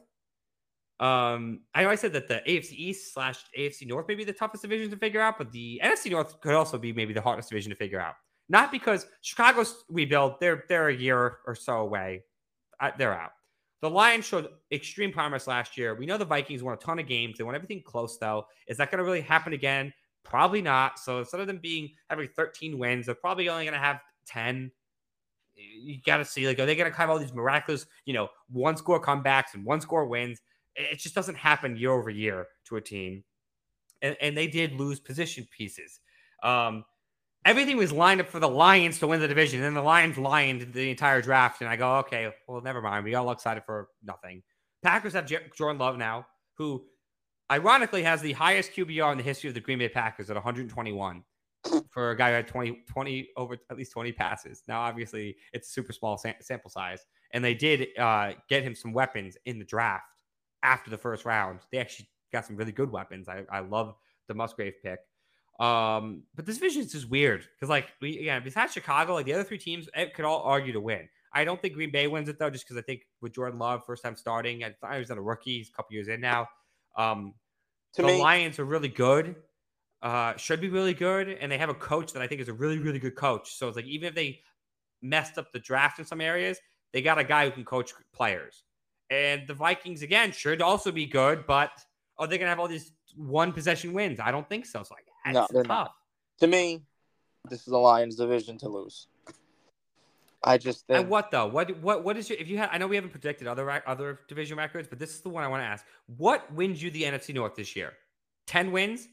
Um, 1.01 1.62
I 1.75 1.83
know 1.83 1.91
I 1.91 1.97
said 1.97 2.12
that 2.12 2.29
the 2.29 2.43
AFC 2.47 2.73
East 2.73 3.12
slash 3.12 3.45
AFC 3.59 3.87
North 3.87 4.07
may 4.09 4.14
be 4.14 4.25
the 4.25 4.33
toughest 4.33 4.62
division 4.62 4.91
to 4.91 4.97
figure 4.97 5.20
out, 5.20 5.37
but 5.37 5.51
the 5.51 5.81
NFC 5.83 6.11
North 6.11 6.41
could 6.41 6.55
also 6.55 6.79
be 6.79 6.93
maybe 6.93 7.12
the 7.12 7.20
hardest 7.20 7.49
division 7.49 7.70
to 7.70 7.77
figure 7.77 8.01
out. 8.01 8.14
Not 8.49 8.70
because 8.70 9.07
Chicago's 9.20 9.85
rebuild; 9.89 10.35
they're 10.41 10.64
they're 10.68 10.89
a 10.89 10.95
year 10.95 11.39
or 11.47 11.55
so 11.55 11.79
away. 11.79 12.25
Uh, 12.81 12.91
they're 12.97 13.18
out. 13.18 13.33
The 13.83 13.91
Lions 13.91 14.24
showed 14.24 14.49
extreme 14.70 15.12
promise 15.12 15.49
last 15.49 15.76
year. 15.76 15.97
We 15.97 16.07
know 16.07 16.16
the 16.16 16.24
Vikings 16.24 16.62
won 16.62 16.74
a 16.74 16.76
ton 16.76 17.01
of 17.01 17.07
games. 17.09 17.37
They 17.37 17.45
won 17.45 17.57
everything 17.57 17.83
close, 17.83 18.16
though. 18.16 18.47
Is 18.68 18.76
that 18.76 18.93
going 18.93 18.99
to 18.99 19.05
really 19.05 19.20
happen 19.20 19.53
again? 19.53 19.93
Probably 20.22 20.62
not. 20.62 21.01
So 21.01 21.18
instead 21.18 21.41
of 21.41 21.49
them 21.49 21.59
being 21.61 21.91
having 22.09 22.28
13 22.28 22.78
wins, 22.78 23.07
they're 23.07 23.16
probably 23.16 23.49
only 23.49 23.64
going 23.64 23.74
to 23.74 23.80
have 23.80 23.99
10. 24.26 24.70
You 25.57 25.99
got 26.07 26.18
to 26.18 26.24
see, 26.24 26.47
like, 26.47 26.61
are 26.61 26.66
they 26.66 26.76
going 26.76 26.91
to 26.91 26.97
have 26.97 27.11
all 27.11 27.18
these 27.18 27.35
miraculous, 27.35 27.87
you 28.05 28.14
know, 28.14 28.28
one 28.51 28.76
score 28.76 29.03
comebacks 29.03 29.55
and 29.55 29.64
one 29.64 29.80
score 29.80 30.07
wins? 30.07 30.41
It 30.76 31.01
just 31.01 31.16
doesn't 31.16 31.37
happen 31.37 31.76
year 31.76 31.91
over 31.91 32.09
year 32.09 32.47
to 32.66 32.76
a 32.76 32.80
team. 32.80 33.24
And, 34.01 34.16
and 34.20 34.37
they 34.37 34.47
did 34.47 34.74
lose 34.74 35.01
position 35.01 35.47
pieces. 35.51 35.99
Um, 36.45 36.85
everything 37.45 37.76
was 37.76 37.93
lined 37.93 38.20
up 38.20 38.28
for 38.28 38.40
the 38.40 38.49
Lions 38.49 38.99
to 39.01 39.07
win 39.07 39.20
the 39.20 39.28
division. 39.28 39.59
And 39.59 39.66
then 39.66 39.74
the 39.74 39.82
Lions 39.82 40.18
lined 40.18 40.72
the 40.72 40.90
entire 40.90 41.22
draft. 41.22 41.61
And 41.61 41.68
I 41.68 41.76
go, 41.76 41.97
okay, 41.99 42.30
well, 42.47 42.61
never 42.61 42.80
mind. 42.80 43.05
We 43.05 43.14
all 43.14 43.30
excited 43.30 43.64
for 43.64 43.88
nothing. 44.03 44.43
Packers 44.82 45.12
have 45.14 45.26
Jordan 45.26 45.78
Love 45.78 45.97
now, 45.97 46.26
who 46.57 46.84
ironically 47.51 48.03
has 48.03 48.20
the 48.20 48.32
highest 48.32 48.72
QBR 48.72 49.12
in 49.12 49.18
the 49.18 49.24
history 49.24 49.49
of 49.49 49.55
the 49.55 49.61
Green 49.61 49.78
Bay 49.78 49.88
Packers 49.88 50.30
at 50.30 50.36
121 50.36 51.22
for 51.90 52.11
a 52.11 52.16
guy 52.16 52.30
who 52.30 52.34
had 52.36 52.49
20, 52.49 52.82
20 52.88 53.28
over 53.36 53.57
at 53.70 53.76
least 53.76 53.93
20 53.93 54.12
passes. 54.12 54.62
Now, 54.66 54.80
obviously, 54.80 55.36
it's 55.53 55.68
a 55.68 55.72
super 55.72 55.93
small 55.93 56.18
sam- 56.18 56.34
sample 56.40 56.70
size. 56.70 57.05
And 57.32 57.45
they 57.45 57.55
did 57.55 57.88
uh, 57.99 58.32
get 58.49 58.62
him 58.62 58.74
some 58.74 58.93
weapons 58.93 59.36
in 59.47 59.59
the 59.59 59.64
draft 59.64 60.05
after 60.62 60.90
the 60.90 60.99
first 60.99 61.24
round. 61.24 61.61
They 61.70 61.78
actually 61.78 62.09
got 62.32 62.47
some 62.47 62.57
really 62.57 62.72
good 62.72 62.90
weapons. 62.90 63.28
I, 63.28 63.45
I 63.51 63.61
love 63.61 63.95
the 64.28 64.34
Musgrave 64.34 64.74
pick. 64.82 65.01
Um, 65.63 66.25
but 66.35 66.47
this 66.47 66.57
division 66.57 66.83
is 66.83 66.93
just 66.93 67.09
weird 67.09 67.47
because, 67.55 67.69
like, 67.69 67.87
we 68.01 68.19
again, 68.19 68.43
besides 68.45 68.73
Chicago, 68.73 69.15
like 69.15 69.27
the 69.27 69.35
other 69.35 69.45
three 69.45 69.59
teams 69.59 69.89
it 69.95 70.13
could 70.15 70.25
all 70.25 70.43
argue 70.43 70.73
to 70.73 70.81
win. 70.81 71.09
I 71.33 71.45
don't 71.45 71.61
think 71.63 71.75
Green 71.75 71.93
Bay 71.93 72.09
wins 72.09 72.29
it 72.29 72.39
though, 72.39 72.51
just 72.51 72.65
because 72.65 72.77
I 72.77 72.83
think 72.83 73.03
with 73.21 73.35
Jordan 73.35 73.59
Love 73.59 73.85
first 73.87 74.03
time 74.03 74.17
starting, 74.17 74.65
I 74.65 74.75
thought 74.81 74.93
he 74.95 74.99
was 74.99 75.09
not 75.09 75.19
a 75.19 75.23
rookie, 75.23 75.59
he's 75.59 75.69
a 75.69 75.73
couple 75.73 75.95
years 75.95 76.09
in 76.09 76.21
now. 76.21 76.49
Um, 76.97 77.35
to 77.95 78.03
the 78.03 78.09
me, 78.09 78.21
Lions 78.21 78.59
are 78.59 78.65
really 78.65 78.89
good. 78.89 79.37
uh, 80.03 80.37
should 80.37 80.61
be 80.61 80.69
really 80.69 80.95
good, 80.95 81.29
and 81.29 81.51
they 81.51 81.59
have 81.59 81.69
a 81.69 81.75
coach 81.75 82.13
that 82.13 82.23
I 82.23 82.27
think 82.27 82.41
is 82.41 82.49
a 82.49 82.53
really, 82.53 82.79
really 82.79 82.99
good 82.99 83.15
coach. 83.15 83.55
So 83.55 83.69
it's 83.69 83.77
like 83.77 83.87
even 83.87 84.09
if 84.09 84.15
they 84.15 84.41
messed 85.01 85.39
up 85.39 85.53
the 85.53 85.61
draft 85.61 85.99
in 85.99 86.05
some 86.05 86.21
areas, 86.21 86.59
they 86.93 87.03
got 87.03 87.19
a 87.19 87.25
guy 87.25 87.45
who 87.47 87.53
can 87.53 87.65
coach 87.65 87.93
players. 88.13 88.65
And 89.11 89.47
the 89.47 89.55
Vikings 89.55 90.03
again 90.03 90.33
should 90.33 90.61
also 90.61 90.91
be 90.91 91.07
good, 91.07 91.47
but 91.47 91.71
are 92.19 92.27
they 92.27 92.39
gonna 92.39 92.49
have 92.51 92.59
all 92.61 92.69
these 92.69 92.93
one 93.17 93.53
possession 93.53 93.93
wins? 93.93 94.19
I 94.21 94.31
don't 94.33 94.49
think 94.49 94.67
so. 94.67 94.83
So 94.83 94.95
like, 94.95 95.07
No, 95.27 95.47
they're 95.51 95.62
tough. 95.62 95.68
not. 95.68 95.95
To 96.41 96.47
me, 96.47 96.83
this 97.49 97.61
is 97.61 97.66
the 97.66 97.79
Lions' 97.79 98.16
division 98.16 98.59
to 98.59 98.68
lose. 98.68 99.07
I 100.45 100.59
just 100.59 100.87
think 100.87 100.99
And 100.99 101.09
what 101.09 101.31
though? 101.31 101.47
What 101.47 101.79
what 101.81 102.03
what 102.03 102.16
is 102.16 102.29
your? 102.29 102.39
If 102.39 102.49
you 102.49 102.59
had, 102.59 102.68
I 102.73 102.79
know 102.79 102.89
we 102.89 102.97
haven't 102.97 103.11
predicted 103.11 103.47
other 103.47 103.70
other 103.87 104.20
division 104.27 104.59
records, 104.59 104.89
but 104.89 104.99
this 104.99 105.11
is 105.14 105.20
the 105.20 105.29
one 105.29 105.45
I 105.45 105.49
want 105.49 105.62
to 105.62 105.66
ask. 105.66 105.85
What 106.16 106.53
wins 106.53 106.83
you 106.83 106.91
the 106.91 107.05
NFC 107.05 107.33
North 107.35 107.55
this 107.55 107.77
year? 107.77 107.93
Ten 108.47 108.73
wins. 108.73 109.09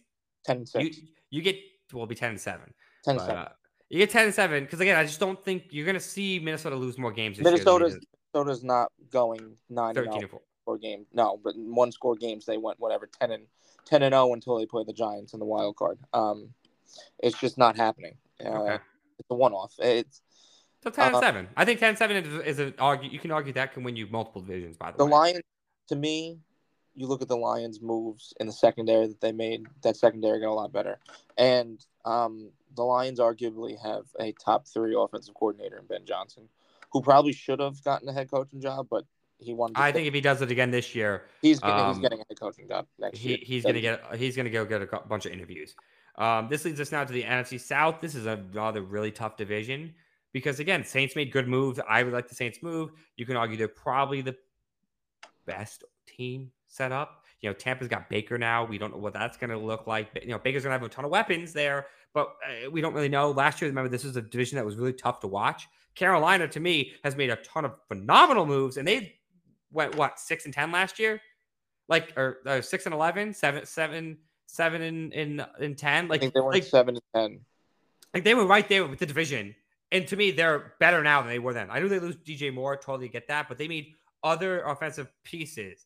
10 0.45 0.57
and 0.57 0.67
6. 0.69 0.83
You 0.97 1.03
you 1.29 1.41
get 1.43 1.55
well, 1.93 1.99
it'll 2.03 2.07
be 2.07 2.15
ten 2.15 2.31
and 2.31 2.39
seven. 2.41 2.73
10 3.03 3.11
and 3.11 3.17
But, 3.19 3.25
7. 3.27 3.37
uh, 3.37 3.49
you 3.89 3.99
get 3.99 4.09
ten 4.09 4.25
and 4.25 4.33
seven 4.33 4.63
because 4.63 4.79
again, 4.79 4.97
I 4.97 5.03
just 5.03 5.19
don't 5.19 5.43
think 5.43 5.65
you're 5.69 5.85
gonna 5.85 5.99
see 5.99 6.39
Minnesota 6.39 6.75
lose 6.75 6.97
more 6.97 7.11
games 7.11 7.37
this 7.37 7.43
year. 7.43 7.51
Minnesota's 7.51 7.93
did 7.93 8.03
Minnesota's 8.33 8.63
not 8.63 8.91
going 9.11 9.55
9 9.69 9.89
and 9.89 9.95
thirteen 9.95 10.13
0 10.13 10.21
and 10.21 10.29
four. 10.65 10.77
game. 10.77 11.05
No, 11.13 11.39
but 11.43 11.55
one 11.57 11.91
score 11.91 12.15
games 12.15 12.45
they 12.45 12.57
went 12.57 12.79
whatever 12.79 13.07
10 13.19 13.31
and 13.31 13.43
10 13.89 14.03
and 14.03 14.13
0 14.13 14.33
until 14.33 14.57
they 14.57 14.65
play 14.65 14.83
the 14.85 14.93
Giants 14.93 15.33
in 15.33 15.39
the 15.39 15.45
wild 15.45 15.75
card. 15.75 15.99
Um 16.13 16.49
it's 17.19 17.39
just 17.39 17.57
not 17.57 17.75
happening. 17.75 18.15
Uh, 18.43 18.49
Okay. 18.49 18.83
It's 19.19 19.29
a 19.29 19.35
one 19.35 19.53
off. 19.53 19.73
It's 19.79 20.21
So 20.81 20.89
ten 20.89 21.07
and 21.07 21.15
uh, 21.15 21.19
seven. 21.19 21.47
I 21.57 21.65
think 21.65 21.79
10-7 21.81 22.25
is, 22.25 22.45
is 22.45 22.59
an 22.59 22.73
argue. 22.79 23.09
You 23.09 23.19
can 23.19 23.31
argue 23.31 23.51
that 23.53 23.73
can 23.73 23.83
win 23.83 23.95
you 23.97 24.07
multiple 24.09 24.41
divisions. 24.41 24.77
By 24.77 24.91
the, 24.91 24.99
the 24.99 25.05
way, 25.05 25.11
Lions 25.11 25.41
to 25.89 25.95
me, 25.95 26.39
you 26.95 27.07
look 27.07 27.21
at 27.21 27.27
the 27.27 27.37
Lions 27.37 27.81
moves 27.81 28.33
in 28.39 28.47
the 28.47 28.53
secondary 28.53 29.07
that 29.07 29.19
they 29.19 29.31
made, 29.31 29.65
that 29.83 29.97
secondary 29.97 30.39
got 30.39 30.49
a 30.49 30.53
lot 30.53 30.71
better. 30.71 30.99
And 31.37 31.83
um 32.05 32.51
the 32.75 32.83
Lions 32.83 33.19
arguably 33.19 33.77
have 33.81 34.05
a 34.19 34.31
top 34.33 34.67
three 34.67 34.95
offensive 34.97 35.33
coordinator 35.33 35.77
in 35.77 35.85
Ben 35.87 36.05
Johnson, 36.05 36.47
who 36.91 37.01
probably 37.01 37.33
should 37.33 37.59
have 37.59 37.83
gotten 37.83 38.07
a 38.07 38.13
head 38.13 38.31
coaching 38.31 38.61
job, 38.61 38.87
but 38.89 39.05
he 39.39 39.53
to 39.53 39.69
I 39.75 39.91
think 39.91 40.07
if 40.07 40.13
he 40.13 40.21
does 40.21 40.41
it 40.41 40.51
again 40.51 40.69
this 40.69 40.93
year, 40.93 41.23
he's 41.41 41.59
getting, 41.59 41.75
um, 41.75 41.93
he's 41.93 42.01
getting 42.01 42.23
a 42.29 42.35
coaching 42.35 42.67
job 42.67 42.85
next 42.99 43.17
he, 43.17 43.29
year. 43.29 43.37
he's 43.41 43.63
So- 43.63 43.69
gonna 43.69 43.81
get 43.81 44.15
he's 44.15 44.35
gonna 44.35 44.49
go 44.49 44.65
get 44.65 44.81
a 44.81 44.87
bunch 45.07 45.25
of 45.25 45.31
interviews. 45.31 45.75
Um, 46.15 46.49
this 46.49 46.65
leads 46.65 46.79
us 46.81 46.91
now 46.91 47.03
to 47.05 47.13
the 47.13 47.23
NFC 47.23 47.59
South. 47.59 48.01
This 48.01 48.13
is 48.15 48.25
another 48.25 48.81
really 48.81 49.11
tough 49.11 49.37
division 49.37 49.93
because 50.33 50.59
again, 50.59 50.83
Saints 50.83 51.15
made 51.15 51.31
good 51.31 51.47
moves. 51.47 51.79
I 51.87 52.03
would 52.03 52.13
like 52.13 52.27
the 52.27 52.35
Saints 52.35 52.61
move. 52.61 52.91
You 53.15 53.25
can 53.25 53.37
argue 53.37 53.55
they're 53.57 53.67
probably 53.69 54.21
the 54.21 54.35
best 55.45 55.83
team 56.05 56.51
set 56.67 56.91
up. 56.91 57.23
You 57.41 57.49
know, 57.49 57.53
Tampa's 57.53 57.87
got 57.87 58.09
Baker 58.09 58.37
now. 58.37 58.65
We 58.65 58.77
don't 58.77 58.91
know 58.91 58.99
what 58.99 59.13
that's 59.13 59.37
going 59.37 59.49
to 59.49 59.57
look 59.57 59.87
like. 59.87 60.13
But, 60.13 60.23
you 60.23 60.29
know, 60.29 60.39
Baker's 60.39 60.63
going 60.63 60.71
to 60.71 60.79
have 60.79 60.83
a 60.83 60.89
ton 60.89 61.05
of 61.05 61.11
weapons 61.11 61.53
there, 61.53 61.87
but 62.13 62.35
uh, 62.45 62.69
we 62.69 62.81
don't 62.81 62.93
really 62.93 63.07
know. 63.09 63.31
Last 63.31 63.61
year, 63.61 63.69
remember, 63.69 63.89
this 63.89 64.03
was 64.03 64.17
a 64.17 64.21
division 64.21 64.57
that 64.57 64.65
was 64.65 64.75
really 64.75 64.93
tough 64.93 65.21
to 65.21 65.27
watch. 65.27 65.67
Carolina, 65.95 66.47
to 66.49 66.59
me, 66.59 66.91
has 67.03 67.15
made 67.15 67.29
a 67.29 67.37
ton 67.37 67.63
of 67.65 67.75
phenomenal 67.87 68.45
moves, 68.45 68.75
and 68.77 68.87
they 68.87 69.15
went 69.71 69.95
what 69.95 70.19
six 70.19 70.45
and 70.45 70.53
ten 70.53 70.71
last 70.71 70.99
year, 70.99 71.21
like 71.87 72.13
or 72.17 72.37
uh, 72.45 72.61
six 72.61 72.85
and 72.85 72.93
11, 72.93 73.33
seven, 73.33 73.65
seven, 73.65 74.17
seven 74.45 74.81
and 74.81 75.13
in 75.13 75.45
in 75.59 75.75
ten. 75.75 76.07
Like, 76.07 76.21
they 76.21 76.31
were 76.35 76.51
like, 76.51 76.63
seven 76.63 76.95
and 76.95 77.03
ten. 77.13 77.39
like 78.13 78.23
they 78.23 78.33
were 78.33 78.45
right 78.45 78.67
there 78.67 78.85
with 78.85 78.99
the 78.99 79.05
division. 79.05 79.55
And 79.91 80.07
to 80.07 80.15
me, 80.15 80.31
they're 80.31 80.73
better 80.79 81.01
now 81.03 81.21
than 81.21 81.29
they 81.29 81.39
were 81.39 81.53
then. 81.53 81.71
I 81.71 81.79
knew 81.79 81.89
they 81.89 81.99
lose 81.99 82.17
DJ 82.17 82.53
Moore, 82.53 82.77
totally 82.77 83.09
get 83.09 83.27
that, 83.27 83.47
but 83.49 83.57
they 83.57 83.67
made 83.67 83.93
other 84.23 84.61
offensive 84.61 85.11
pieces. 85.23 85.85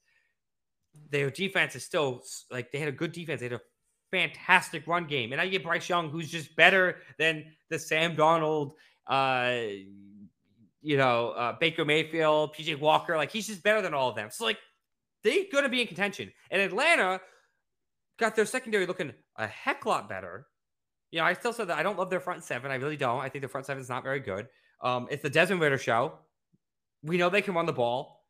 Their 1.09 1.29
defense 1.29 1.75
is 1.75 1.83
still 1.85 2.21
like 2.51 2.71
they 2.71 2.79
had 2.79 2.89
a 2.89 2.93
good 2.93 3.13
defense. 3.13 3.39
They 3.39 3.45
had 3.45 3.53
a 3.53 3.61
fantastic 4.11 4.85
run 4.87 5.05
game. 5.05 5.31
And 5.31 5.41
I 5.41 5.47
get 5.47 5.63
Bryce 5.63 5.89
Young, 5.89 6.09
who's 6.09 6.29
just 6.29 6.55
better 6.55 6.97
than 7.17 7.45
the 7.69 7.79
Sam 7.79 8.15
Darnold, 8.15 8.73
uh, 9.07 9.61
you 10.83 10.97
know, 10.97 11.29
uh, 11.29 11.55
Baker 11.59 11.85
Mayfield, 11.85 12.53
PJ 12.55 12.79
Walker. 12.79 13.17
Like 13.17 13.31
he's 13.31 13.47
just 13.47 13.63
better 13.63 13.81
than 13.81 13.93
all 13.93 14.09
of 14.09 14.15
them. 14.15 14.29
So 14.29 14.43
like 14.45 14.59
they're 15.23 15.45
going 15.51 15.63
to 15.63 15.69
be 15.69 15.81
in 15.81 15.87
contention. 15.87 16.31
And 16.51 16.61
Atlanta 16.61 17.21
got 18.19 18.35
their 18.35 18.45
secondary 18.45 18.85
looking 18.85 19.13
a 19.37 19.47
heck 19.47 19.85
lot 19.85 20.07
better. 20.09 20.47
You 21.11 21.19
know, 21.19 21.25
I 21.25 21.33
still 21.33 21.53
said 21.53 21.69
that 21.69 21.77
I 21.77 21.83
don't 21.83 21.97
love 21.97 22.09
their 22.09 22.19
front 22.19 22.43
seven. 22.43 22.69
I 22.71 22.75
really 22.75 22.97
don't. 22.97 23.21
I 23.21 23.29
think 23.29 23.41
the 23.41 23.47
front 23.47 23.65
seven 23.65 23.81
is 23.81 23.89
not 23.89 24.03
very 24.03 24.19
good. 24.19 24.47
Um, 24.81 25.07
it's 25.09 25.23
the 25.23 25.29
Desmond 25.29 25.61
Ridder 25.61 25.77
show. 25.77 26.19
We 27.01 27.17
know 27.17 27.29
they 27.29 27.41
can 27.41 27.53
run 27.53 27.65
the 27.65 27.73
ball, 27.73 28.25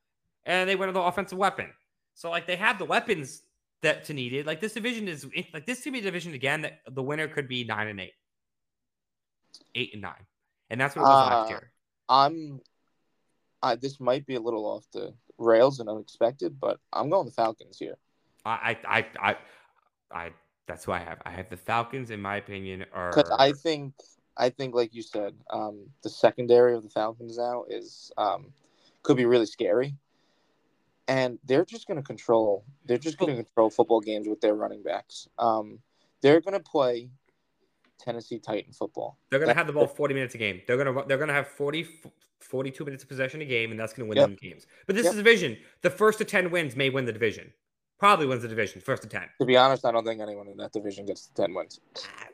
and 0.45 0.70
they 0.70 0.76
went 0.76 0.89
on 0.89 0.93
the 0.93 1.01
offensive 1.01 1.38
weapon. 1.38 1.70
So 2.14 2.30
like 2.30 2.45
they 2.45 2.56
have 2.58 2.78
the 2.78 2.86
weapons 2.86 3.41
that 3.82 4.04
to 4.06 4.14
needed. 4.14 4.45
Like 4.45 4.62
this 4.62 4.74
division 4.74 5.08
is 5.08 5.26
like 5.54 5.66
this 5.66 5.82
could 5.82 5.93
be 5.93 5.99
a 5.99 6.04
division 6.04 6.34
again 6.34 6.62
that 6.62 6.82
the 6.91 7.01
winner 7.01 7.28
could 7.28 7.47
be 7.47 7.64
nine 7.64 7.88
and 7.88 7.99
eight, 7.99 8.14
eight 9.76 9.91
and 9.93 10.01
nine, 10.01 10.26
and 10.70 10.80
that's 10.80 10.95
what 10.95 11.01
it 11.04 11.06
was 11.06 11.30
last 11.30 11.47
Uh, 11.47 11.49
year. 11.49 11.73
I'm. 12.14 12.61
I, 13.64 13.76
this 13.76 13.99
might 13.99 14.26
be 14.26 14.36
a 14.36 14.39
little 14.41 14.66
off 14.66 14.86
the 14.91 15.14
rails 15.38 15.80
and 15.80 15.89
unexpected, 15.89 16.59
but 16.59 16.80
I'm 16.91 17.09
going 17.09 17.26
the 17.26 17.32
Falcons 17.32 17.78
here. 17.80 17.97
I 18.45 18.78
I 18.86 18.97
I 18.97 19.05
I, 19.20 19.36
I 20.11 20.30
that's 20.68 20.86
who 20.86 20.91
I 20.91 20.99
have. 20.99 21.22
I 21.26 21.32
have 21.32 21.49
the 21.49 21.57
Falcons, 21.57 22.11
in 22.11 22.22
my 22.22 22.38
opinion, 22.38 22.86
are 22.93 23.09
because 23.09 23.32
I 23.32 23.51
think 23.51 23.93
I 24.38 24.49
think 24.49 24.76
like 24.76 24.93
you 24.93 25.01
said, 25.01 25.34
um, 25.49 25.88
the 26.03 26.09
secondary 26.09 26.76
of 26.76 26.84
the 26.84 26.89
Falcons 26.89 27.38
now 27.38 27.66
is 27.68 28.11
um, 28.18 28.53
could 29.01 29.18
be 29.18 29.26
really 29.26 29.47
scary, 29.47 29.95
and 31.07 31.39
they're 31.45 31.66
just 31.66 31.88
going 31.88 31.97
to 31.97 32.03
control. 32.05 32.64
They're 32.86 32.97
just 32.97 33.18
going 33.18 33.36
to 33.36 33.43
control 33.43 33.72
football 33.72 34.01
games 34.01 34.28
with 34.28 34.41
their 34.41 34.53
running 34.53 34.84
backs. 34.84 35.28
Um, 35.39 35.80
they're 36.22 36.41
going 36.41 36.53
to 36.53 36.59
play 36.59 37.09
Tennessee 38.00 38.39
Titan 38.39 38.74
football. 38.74 39.18
They're 39.30 39.39
going 39.39 39.50
to 39.50 39.56
have 39.56 39.68
the 39.68 39.74
ball 39.74 39.88
40 39.88 40.14
minutes 40.14 40.36
a 40.36 40.38
game. 40.38 40.62
They're 40.68 40.78
going 40.78 40.94
to 40.96 41.08
they're 41.08 41.18
going 41.18 41.28
to 41.30 41.34
have 41.34 41.48
40 41.48 41.88
42 42.41 42.84
minutes 42.84 43.04
of 43.04 43.10
possession 43.10 43.41
a 43.41 43.46
game 43.46 43.72
and 43.72 43.80
that's 43.80 43.94
going 43.94 44.06
to 44.06 44.10
win 44.10 44.18
Yep. 44.18 44.28
them 44.28 44.38
games. 44.41 44.66
But 44.86 44.96
this 44.96 45.06
Yep. 45.06 45.14
is 45.14 45.20
a 45.20 45.24
division. 45.24 45.58
The 45.82 45.89
first 45.89 46.18
to 46.20 46.26
10 46.26 46.52
wins 46.52 46.76
may 46.76 46.89
win 46.89 47.06
the 47.06 47.14
division. 47.14 47.54
Probably 48.00 48.26
wins 48.26 48.41
the 48.41 48.50
division 48.50 48.82
first 48.82 49.02
to 49.04 49.08
10. 49.08 49.24
To 49.39 49.46
be 49.46 49.56
honest, 49.56 49.86
I 49.86 49.91
don't 49.91 50.04
think 50.06 50.20
anyone 50.20 50.50
in 50.50 50.58
that 50.58 50.74
division 50.74 51.06
gets 51.06 51.28
to 51.28 51.34
ten 51.36 51.54
wins. 51.54 51.80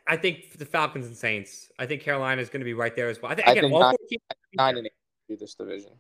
I 0.07 0.18
think 0.18 0.57
the 0.57 0.66
Falcons 0.66 1.05
and 1.05 1.16
Saints. 1.16 1.70
I 1.78 1.86
think 1.86 2.01
Carolina 2.01 2.41
is 2.41 2.49
going 2.49 2.62
to 2.62 2.66
be 2.66 2.74
right 2.74 2.95
there 2.95 3.07
as 3.10 3.22
well. 3.22 3.32
I 3.32 3.36
think 3.36 3.47
I 3.47 3.51
again 3.51 3.64
think 3.66 3.74
all 3.76 3.82
nine- 3.82 3.95
four 3.99 4.07
teams 4.10 4.22
Nine 4.53 4.78
and 4.78 4.88
eight 4.88 4.93
do 5.28 5.38
this 5.38 5.53
division. 5.53 5.91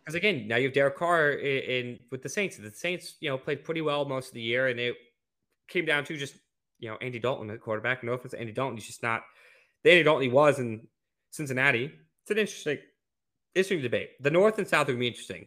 because 0.00 0.16
again 0.16 0.48
now 0.48 0.56
you 0.56 0.64
have 0.64 0.72
Derek 0.74 0.96
Carr 0.96 1.32
in, 1.34 1.62
in 1.86 1.98
with 2.10 2.22
the 2.22 2.28
Saints. 2.28 2.56
The 2.56 2.72
Saints 2.72 3.14
you 3.20 3.28
know 3.30 3.38
played 3.38 3.62
pretty 3.62 3.80
well 3.82 4.04
most 4.04 4.28
of 4.28 4.34
the 4.34 4.42
year 4.42 4.66
and 4.66 4.80
it 4.80 4.96
came 5.68 5.84
down 5.84 6.04
to 6.06 6.16
just 6.16 6.34
you 6.82 6.88
know 6.90 6.96
Andy 7.00 7.18
Dalton 7.18 7.48
at 7.50 7.60
quarterback. 7.60 8.02
No 8.04 8.12
offense 8.12 8.34
Andy 8.34 8.52
Dalton, 8.52 8.76
he's 8.76 8.86
just 8.86 9.02
not 9.02 9.22
the 9.84 9.90
Andy 9.92 10.02
Dalton 10.02 10.22
he 10.24 10.28
was 10.28 10.58
in 10.58 10.86
Cincinnati. 11.30 11.84
It's 12.22 12.30
an 12.30 12.38
interesting 12.38 12.78
interesting 13.54 13.80
debate. 13.82 14.10
The 14.20 14.30
North 14.30 14.58
and 14.58 14.66
South 14.68 14.88
would 14.88 14.98
be 14.98 15.06
interesting 15.06 15.46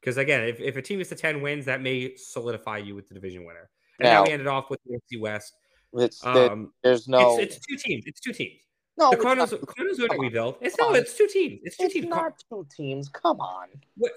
because 0.00 0.18
again, 0.18 0.42
if, 0.42 0.60
if 0.60 0.76
a 0.76 0.82
team 0.82 1.00
is 1.00 1.08
to 1.08 1.14
ten 1.14 1.40
wins, 1.40 1.64
that 1.66 1.80
may 1.80 2.16
solidify 2.16 2.78
you 2.78 2.94
with 2.96 3.08
the 3.08 3.14
division 3.14 3.44
winner. 3.46 3.70
And 4.00 4.06
now, 4.06 4.12
Now- 4.20 4.24
we 4.24 4.32
ended 4.32 4.48
off 4.48 4.68
with 4.68 4.80
the 4.84 4.94
NFC 4.96 5.20
West. 5.20 5.54
It's 5.94 6.24
Um, 6.26 6.72
there's 6.82 7.06
no 7.06 7.38
it's, 7.38 7.56
it's 7.56 7.66
two 7.66 7.76
teams. 7.76 8.04
It's 8.06 8.18
two 8.20 8.32
teams. 8.32 8.60
no 8.98 9.10
The 9.10 9.16
it's 9.16 9.22
Cardinals, 9.22 9.52
not- 9.52 9.66
Cardinals 9.66 10.00
are 10.00 10.02
in 10.02 10.06
a 10.06 10.08
come 10.08 10.18
on. 10.18 10.24
rebuild. 10.26 10.56
It's 10.62 10.76
no, 10.78 10.94
it's 10.94 11.16
two 11.16 11.28
teams. 11.28 11.60
It's 11.64 11.76
two 11.76 11.84
It's 11.84 11.94
teams. 11.94 12.06
Not 12.08 12.42
two 12.48 12.66
teams. 12.74 13.08
Come 13.10 13.40
on. 13.40 13.68
what, 13.98 14.12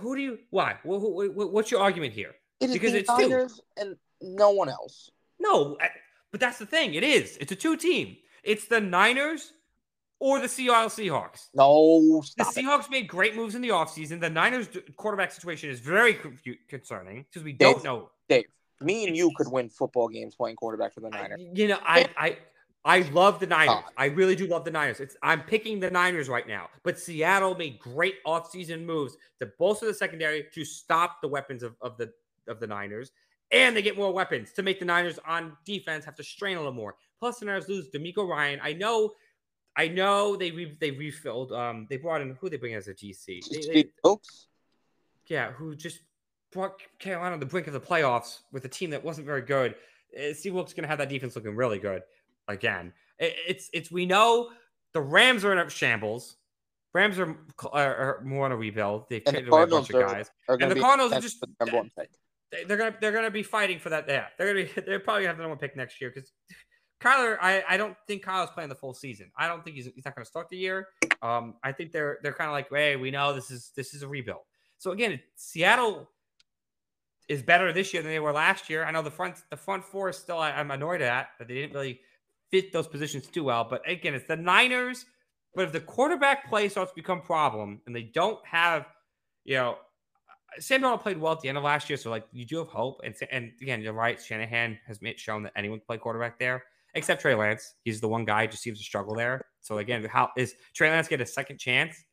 who 0.00 0.14
do 0.16 0.22
you? 0.22 0.38
Why? 0.50 0.74
Wh- 0.84 1.02
wh- 1.02 1.34
wh- 1.34 1.52
what's 1.52 1.70
your 1.70 1.80
argument 1.80 2.12
here? 2.14 2.32
It 2.60 2.66
is 2.70 2.72
Because 2.72 2.92
the 2.92 2.98
it's 3.00 3.16
two. 3.16 3.48
And 3.76 3.96
no 4.22 4.50
one 4.50 4.68
else. 4.68 5.10
No, 5.42 5.76
but 6.30 6.40
that's 6.40 6.58
the 6.58 6.66
thing. 6.66 6.94
It 6.94 7.02
is. 7.02 7.36
It's 7.40 7.52
a 7.52 7.56
two 7.56 7.76
team. 7.76 8.16
It's 8.44 8.66
the 8.66 8.80
Niners 8.80 9.52
or 10.18 10.40
the 10.40 10.48
Seattle 10.48 10.88
Seahawks. 10.88 11.48
No, 11.54 12.20
The 12.20 12.44
stop 12.44 12.56
it. 12.56 12.64
Seahawks 12.64 12.90
made 12.90 13.08
great 13.08 13.34
moves 13.36 13.54
in 13.54 13.62
the 13.62 13.70
offseason. 13.70 14.20
The 14.20 14.30
Niners 14.30 14.68
quarterback 14.96 15.32
situation 15.32 15.68
is 15.70 15.80
very 15.80 16.16
concerning 16.68 17.24
because 17.28 17.42
we 17.42 17.52
Dave, 17.52 17.74
don't 17.74 17.84
know. 17.84 18.10
Dave, 18.28 18.44
me 18.80 19.06
and 19.06 19.16
you 19.16 19.30
could 19.36 19.50
win 19.50 19.68
football 19.68 20.08
games 20.08 20.34
playing 20.34 20.56
quarterback 20.56 20.94
for 20.94 21.00
the 21.00 21.08
I- 21.08 21.22
Niners. 21.22 21.40
you 21.54 21.68
know, 21.68 21.78
I, 21.84 22.08
I, 22.16 22.38
I 22.84 23.00
love 23.10 23.38
the 23.38 23.46
Niners. 23.46 23.84
I 23.96 24.06
really 24.06 24.34
do 24.34 24.46
love 24.46 24.64
the 24.64 24.70
Niners. 24.72 24.98
It's 25.00 25.16
I'm 25.22 25.42
picking 25.42 25.78
the 25.80 25.90
Niners 25.90 26.28
right 26.28 26.46
now. 26.48 26.68
But 26.82 26.98
Seattle 26.98 27.54
made 27.56 27.78
great 27.78 28.16
offseason 28.24 28.84
moves 28.84 29.16
to 29.40 29.46
bolster 29.58 29.86
the 29.86 29.94
secondary 29.94 30.46
to 30.52 30.64
stop 30.64 31.20
the 31.20 31.28
weapons 31.28 31.62
of, 31.62 31.76
of 31.80 31.96
the 31.96 32.12
of 32.48 32.58
the 32.58 32.66
Niners. 32.66 33.12
And 33.52 33.76
they 33.76 33.82
get 33.82 33.96
more 33.96 34.12
weapons 34.12 34.52
to 34.54 34.62
make 34.62 34.78
the 34.78 34.84
Niners 34.86 35.18
on 35.26 35.56
defense 35.64 36.04
have 36.06 36.14
to 36.16 36.24
strain 36.24 36.56
a 36.56 36.60
little 36.60 36.72
more. 36.72 36.96
Plus, 37.20 37.38
the 37.38 37.44
Niners 37.46 37.68
lose 37.68 37.88
DeMeco 37.90 38.26
Ryan. 38.26 38.58
I 38.62 38.72
know, 38.72 39.12
I 39.76 39.88
know 39.88 40.36
they 40.36 40.50
re, 40.50 40.76
they 40.80 40.90
refilled. 40.90 41.52
Um, 41.52 41.86
they 41.90 41.98
brought 41.98 42.22
in 42.22 42.34
who 42.40 42.48
they 42.48 42.56
bring 42.56 42.74
as 42.74 42.88
a 42.88 42.94
GC. 42.94 43.26
They- 43.50 43.56
they- 43.56 43.62
Steve 43.62 43.92
Wilks, 44.02 44.46
yeah, 45.26 45.52
who 45.52 45.76
just 45.76 46.00
brought 46.50 46.80
Carolina 46.98 47.34
on 47.34 47.40
the 47.40 47.46
brink 47.46 47.66
of 47.66 47.72
the 47.74 47.80
playoffs 47.80 48.38
with 48.52 48.64
a 48.64 48.68
team 48.68 48.90
that 48.90 49.04
wasn't 49.04 49.26
very 49.26 49.42
good. 49.42 49.74
Uh, 50.18 50.32
Steve 50.34 50.54
Wilks 50.54 50.72
going 50.72 50.82
to 50.82 50.88
have 50.88 50.98
that 50.98 51.08
defense 51.08 51.36
looking 51.36 51.54
really 51.54 51.78
good 51.78 52.02
again. 52.48 52.92
It- 53.18 53.36
it's 53.46 53.70
it's 53.72 53.90
we 53.90 54.06
know 54.06 54.50
the 54.92 55.00
Rams 55.00 55.44
are 55.44 55.52
in 55.52 55.58
a 55.58 55.68
shambles. 55.70 56.36
Rams 56.94 57.18
are, 57.18 57.36
are, 57.72 57.96
are 57.96 58.20
more 58.24 58.44
on 58.44 58.52
a 58.52 58.56
rebuild. 58.56 59.08
They've 59.08 59.22
And 59.26 59.36
the 59.36 59.40
traded 59.40 59.52
away 59.52 59.62
a 59.62 59.66
bunch 59.66 59.88
of 59.90 59.96
are- 59.96 60.02
guys. 60.06 60.30
are 60.48 60.58
And 60.60 60.70
the 60.70 60.80
Cardinals 60.80 61.12
are 61.12 61.20
just 61.20 61.42
number 61.60 61.76
one 61.76 61.90
pick. 61.98 62.10
They- 62.52 62.64
they're 62.64 62.76
gonna 62.76 62.96
they're 63.00 63.12
gonna 63.12 63.30
be 63.30 63.42
fighting 63.42 63.78
for 63.78 63.88
that. 63.90 64.04
Yeah, 64.08 64.26
they're 64.38 64.46
gonna 64.52 64.66
be 64.66 64.80
they're 64.86 65.00
probably 65.00 65.22
gonna 65.22 65.28
have 65.28 65.36
the 65.38 65.42
number 65.42 65.56
one 65.56 65.58
pick 65.58 65.76
next 65.76 66.00
year 66.00 66.12
because 66.14 66.32
Kyler, 67.02 67.36
I, 67.40 67.64
I 67.68 67.76
don't 67.76 67.96
think 68.06 68.24
Kyler's 68.24 68.50
playing 68.50 68.68
the 68.68 68.76
full 68.76 68.94
season. 68.94 69.32
I 69.36 69.48
don't 69.48 69.64
think 69.64 69.74
he's, 69.74 69.88
he's 69.92 70.04
not 70.04 70.14
to 70.16 70.24
start 70.24 70.48
the 70.48 70.56
year. 70.56 70.86
Um, 71.20 71.54
I 71.64 71.72
think 71.72 71.90
they're 71.90 72.18
they're 72.22 72.32
kind 72.32 72.48
of 72.48 72.52
like, 72.52 72.68
hey, 72.70 72.96
we 72.96 73.10
know 73.10 73.34
this 73.34 73.50
is 73.50 73.72
this 73.74 73.92
is 73.92 74.02
a 74.02 74.08
rebuild. 74.08 74.42
So 74.78 74.92
again, 74.92 75.20
Seattle 75.34 76.08
is 77.28 77.42
better 77.42 77.72
this 77.72 77.92
year 77.92 78.02
than 78.02 78.12
they 78.12 78.20
were 78.20 78.32
last 78.32 78.70
year. 78.70 78.84
I 78.84 78.90
know 78.92 79.02
the 79.02 79.10
front 79.10 79.36
the 79.50 79.56
front 79.56 79.84
four 79.84 80.10
is 80.10 80.16
still 80.16 80.38
I, 80.38 80.50
am 80.50 80.70
annoyed 80.70 81.02
at 81.02 81.30
that 81.38 81.48
they 81.48 81.54
didn't 81.54 81.72
really 81.72 82.00
fit 82.50 82.72
those 82.72 82.86
positions 82.86 83.26
too 83.26 83.44
well. 83.44 83.66
But 83.68 83.88
again, 83.88 84.14
it's 84.14 84.28
the 84.28 84.36
Niners. 84.36 85.06
But 85.54 85.66
if 85.66 85.72
the 85.72 85.80
quarterback 85.80 86.48
play 86.48 86.68
starts 86.68 86.92
to 86.92 86.94
become 86.94 87.20
problem 87.20 87.80
and 87.86 87.94
they 87.94 88.04
don't 88.04 88.38
have, 88.46 88.86
you 89.44 89.56
know, 89.56 89.76
Sam 90.58 90.82
Darnold 90.82 91.02
played 91.02 91.18
well 91.18 91.32
at 91.32 91.40
the 91.40 91.48
end 91.48 91.58
of 91.58 91.64
last 91.64 91.88
year, 91.88 91.96
so 91.96 92.10
like 92.10 92.26
you 92.32 92.44
do 92.44 92.58
have 92.58 92.68
hope. 92.68 93.00
And 93.04 93.14
and 93.30 93.52
again, 93.60 93.80
you're 93.80 93.92
right. 93.92 94.20
Shanahan 94.20 94.78
has 94.86 95.00
shown 95.16 95.42
that 95.44 95.52
anyone 95.56 95.78
can 95.78 95.86
play 95.86 95.98
quarterback 95.98 96.38
there, 96.38 96.64
except 96.94 97.22
Trey 97.22 97.34
Lance. 97.34 97.74
He's 97.84 98.00
the 98.00 98.08
one 98.08 98.24
guy 98.24 98.42
who 98.42 98.50
just 98.50 98.62
seems 98.62 98.78
to 98.78 98.84
struggle 98.84 99.14
there. 99.14 99.42
So 99.60 99.78
again, 99.78 100.04
how 100.04 100.30
is 100.36 100.54
Trey 100.74 100.90
Lance 100.90 101.08
get 101.08 101.20
a 101.20 101.26
second 101.26 101.58
chance 101.58 102.04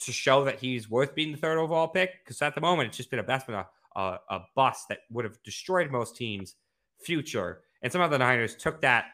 to 0.00 0.12
show 0.12 0.44
that 0.44 0.58
he's 0.58 0.90
worth 0.90 1.14
being 1.14 1.32
the 1.32 1.38
third 1.38 1.58
overall 1.58 1.88
pick? 1.88 2.24
Because 2.24 2.40
at 2.42 2.54
the 2.54 2.60
moment, 2.60 2.88
it's 2.88 2.96
just 2.96 3.10
been 3.10 3.20
a 3.20 3.24
best 3.24 3.46
been 3.46 3.56
a, 3.56 3.66
a, 3.96 4.18
a 4.30 4.40
bust 4.54 4.88
that 4.88 5.00
would 5.10 5.24
have 5.24 5.42
destroyed 5.42 5.90
most 5.90 6.16
teams' 6.16 6.56
future. 7.00 7.60
And 7.82 7.92
some 7.92 8.00
of 8.00 8.10
the 8.10 8.18
Niners 8.18 8.54
took 8.54 8.80
that 8.82 9.06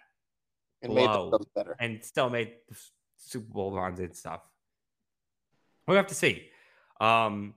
and 0.83 0.93
blow 0.93 1.39
and 1.81 2.05
still 2.05 2.31
made 2.31 2.53
the 2.69 2.77
Super 3.17 3.53
Bowl 3.53 3.73
runs 3.73 3.99
and 4.01 4.15
stuff. 4.15 4.41
We'll 5.87 5.97
have 5.97 6.07
to 6.09 6.15
see. 6.15 6.49
Um, 7.01 7.55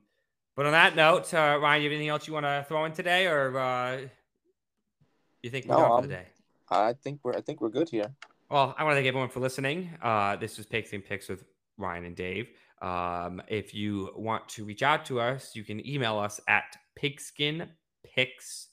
but 0.62 0.68
on 0.68 0.74
that 0.74 0.96
note, 0.96 1.34
uh, 1.34 1.58
Ryan, 1.60 1.82
you 1.82 1.90
have 1.90 1.94
anything 1.96 2.10
else 2.10 2.28
you 2.28 2.34
want 2.34 2.46
to 2.46 2.64
throw 2.68 2.86
in 2.86 2.92
today, 2.92 3.26
or 3.26 3.58
uh, 3.58 3.98
you 5.42 5.50
think 5.50 5.66
we're 5.66 5.74
no, 5.74 5.82
done 5.82 6.02
for 6.04 6.08
the 6.08 6.14
day? 6.14 6.26
I 6.70 6.94
think 6.94 7.20
we're 7.24 7.34
I 7.34 7.42
think 7.42 7.62
we're 7.62 7.70
good 7.70 7.90
here. 7.90 8.14
Well, 8.48 8.76
I 8.78 8.84
want 8.84 8.92
to 8.92 8.98
thank 8.98 9.08
everyone 9.08 9.30
for 9.30 9.40
listening. 9.40 9.90
Uh, 10.04 10.36
this 10.36 10.58
was 10.58 10.68
Pigskin 10.68 11.02
Picks 11.02 11.30
with 11.30 11.46
Ryan 11.80 12.06
and 12.06 12.16
Dave. 12.16 12.50
Um, 12.80 13.42
if 13.48 13.74
you 13.74 14.12
want 14.16 14.48
to 14.50 14.64
reach 14.64 14.84
out 14.84 15.04
to 15.06 15.20
us, 15.20 15.56
you 15.56 15.64
can 15.64 15.84
email 15.84 16.20
us 16.20 16.40
at 16.48 16.66
pigskinpicks, 17.02 18.68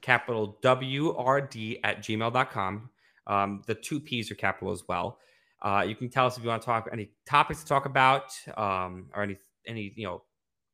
capital 0.00 0.58
W 0.60 1.14
R 1.14 1.40
D 1.40 1.78
at 1.84 1.98
gmail.com. 1.98 2.90
Um, 3.28 3.62
the 3.68 3.76
two 3.76 4.00
P's 4.00 4.28
are 4.32 4.34
capital 4.34 4.72
as 4.72 4.82
well. 4.88 5.20
Uh, 5.60 5.84
you 5.86 5.94
can 5.94 6.08
tell 6.08 6.26
us 6.26 6.36
if 6.36 6.42
you 6.42 6.48
want 6.48 6.62
to 6.62 6.66
talk 6.66 6.88
any 6.92 7.10
topics 7.28 7.60
to 7.60 7.66
talk 7.68 7.86
about 7.86 8.36
um, 8.56 9.06
or 9.14 9.22
any 9.22 9.36
any 9.68 9.92
you 9.94 10.04
know 10.04 10.22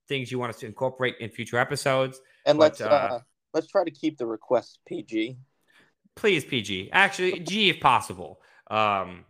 things 0.09 0.33
you 0.33 0.39
want 0.39 0.51
us 0.51 0.61
to 0.61 0.67
incorporate 0.67 1.17
in 1.21 1.31
future 1.31 1.59
episodes. 1.59 2.21
And 2.47 2.59
but, 2.59 2.65
let's 2.65 2.81
uh, 2.81 2.89
uh, 2.89 3.21
let's 3.55 3.67
try 3.67 3.85
to 3.85 3.91
keep 3.91 4.19
the 4.19 4.27
request 4.27 4.81
PG. 4.87 5.39
Please 6.17 6.45
PG. 6.45 6.91
Actually, 6.93 7.41
G 7.41 7.71
if 7.71 7.81
possible. 7.81 8.41
Um, 8.71 9.25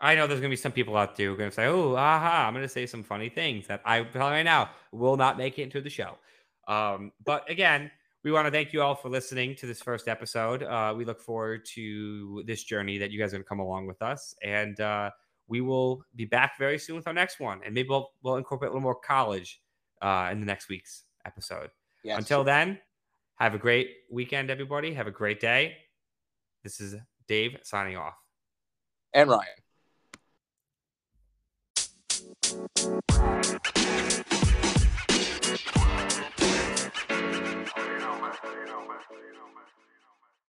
I 0.00 0.14
know 0.14 0.26
there's 0.26 0.40
gonna 0.40 0.50
be 0.50 0.56
some 0.56 0.72
people 0.72 0.96
out 0.96 1.16
there 1.16 1.28
who 1.28 1.34
are 1.34 1.36
gonna 1.36 1.50
say, 1.50 1.66
"Oh, 1.66 1.94
aha!" 1.94 2.46
I'm 2.46 2.54
gonna 2.54 2.68
say 2.68 2.86
some 2.86 3.02
funny 3.02 3.28
things 3.28 3.66
that 3.68 3.82
I 3.84 4.02
tell 4.02 4.30
right 4.30 4.42
now 4.42 4.70
will 4.92 5.16
not 5.16 5.38
make 5.38 5.58
it 5.58 5.62
into 5.62 5.80
the 5.80 5.90
show. 5.90 6.18
Um, 6.68 7.12
but 7.24 7.48
again, 7.50 7.90
we 8.22 8.32
want 8.32 8.46
to 8.46 8.50
thank 8.50 8.72
you 8.72 8.82
all 8.82 8.94
for 8.94 9.08
listening 9.08 9.54
to 9.56 9.66
this 9.66 9.80
first 9.80 10.08
episode. 10.08 10.62
Uh, 10.62 10.92
we 10.96 11.04
look 11.04 11.20
forward 11.20 11.64
to 11.74 12.42
this 12.46 12.64
journey 12.64 12.98
that 12.98 13.10
you 13.10 13.18
guys 13.18 13.32
are 13.32 13.36
gonna 13.36 13.44
come 13.44 13.60
along 13.60 13.86
with 13.86 14.02
us, 14.02 14.34
and 14.42 14.78
uh, 14.80 15.10
we 15.48 15.60
will 15.60 16.02
be 16.14 16.24
back 16.24 16.58
very 16.58 16.78
soon 16.78 16.96
with 16.96 17.06
our 17.06 17.14
next 17.14 17.40
one, 17.40 17.60
and 17.64 17.74
maybe 17.74 17.88
we'll 17.88 18.10
we'll 18.22 18.36
incorporate 18.36 18.70
a 18.70 18.72
little 18.72 18.82
more 18.82 18.96
college 18.96 19.60
uh, 20.02 20.28
in 20.32 20.40
the 20.40 20.46
next 20.46 20.68
week's 20.68 21.04
episode. 21.24 21.70
Yes. 22.02 22.18
Until 22.18 22.44
then, 22.44 22.78
have 23.36 23.54
a 23.54 23.58
great 23.58 23.90
weekend, 24.10 24.50
everybody. 24.50 24.94
Have 24.94 25.06
a 25.06 25.10
great 25.10 25.40
day. 25.40 25.76
This 26.62 26.80
is 26.80 26.96
Dave 27.28 27.58
signing 27.62 27.96
off. 27.96 28.14
And 29.12 29.30
Ryan. 29.30 29.46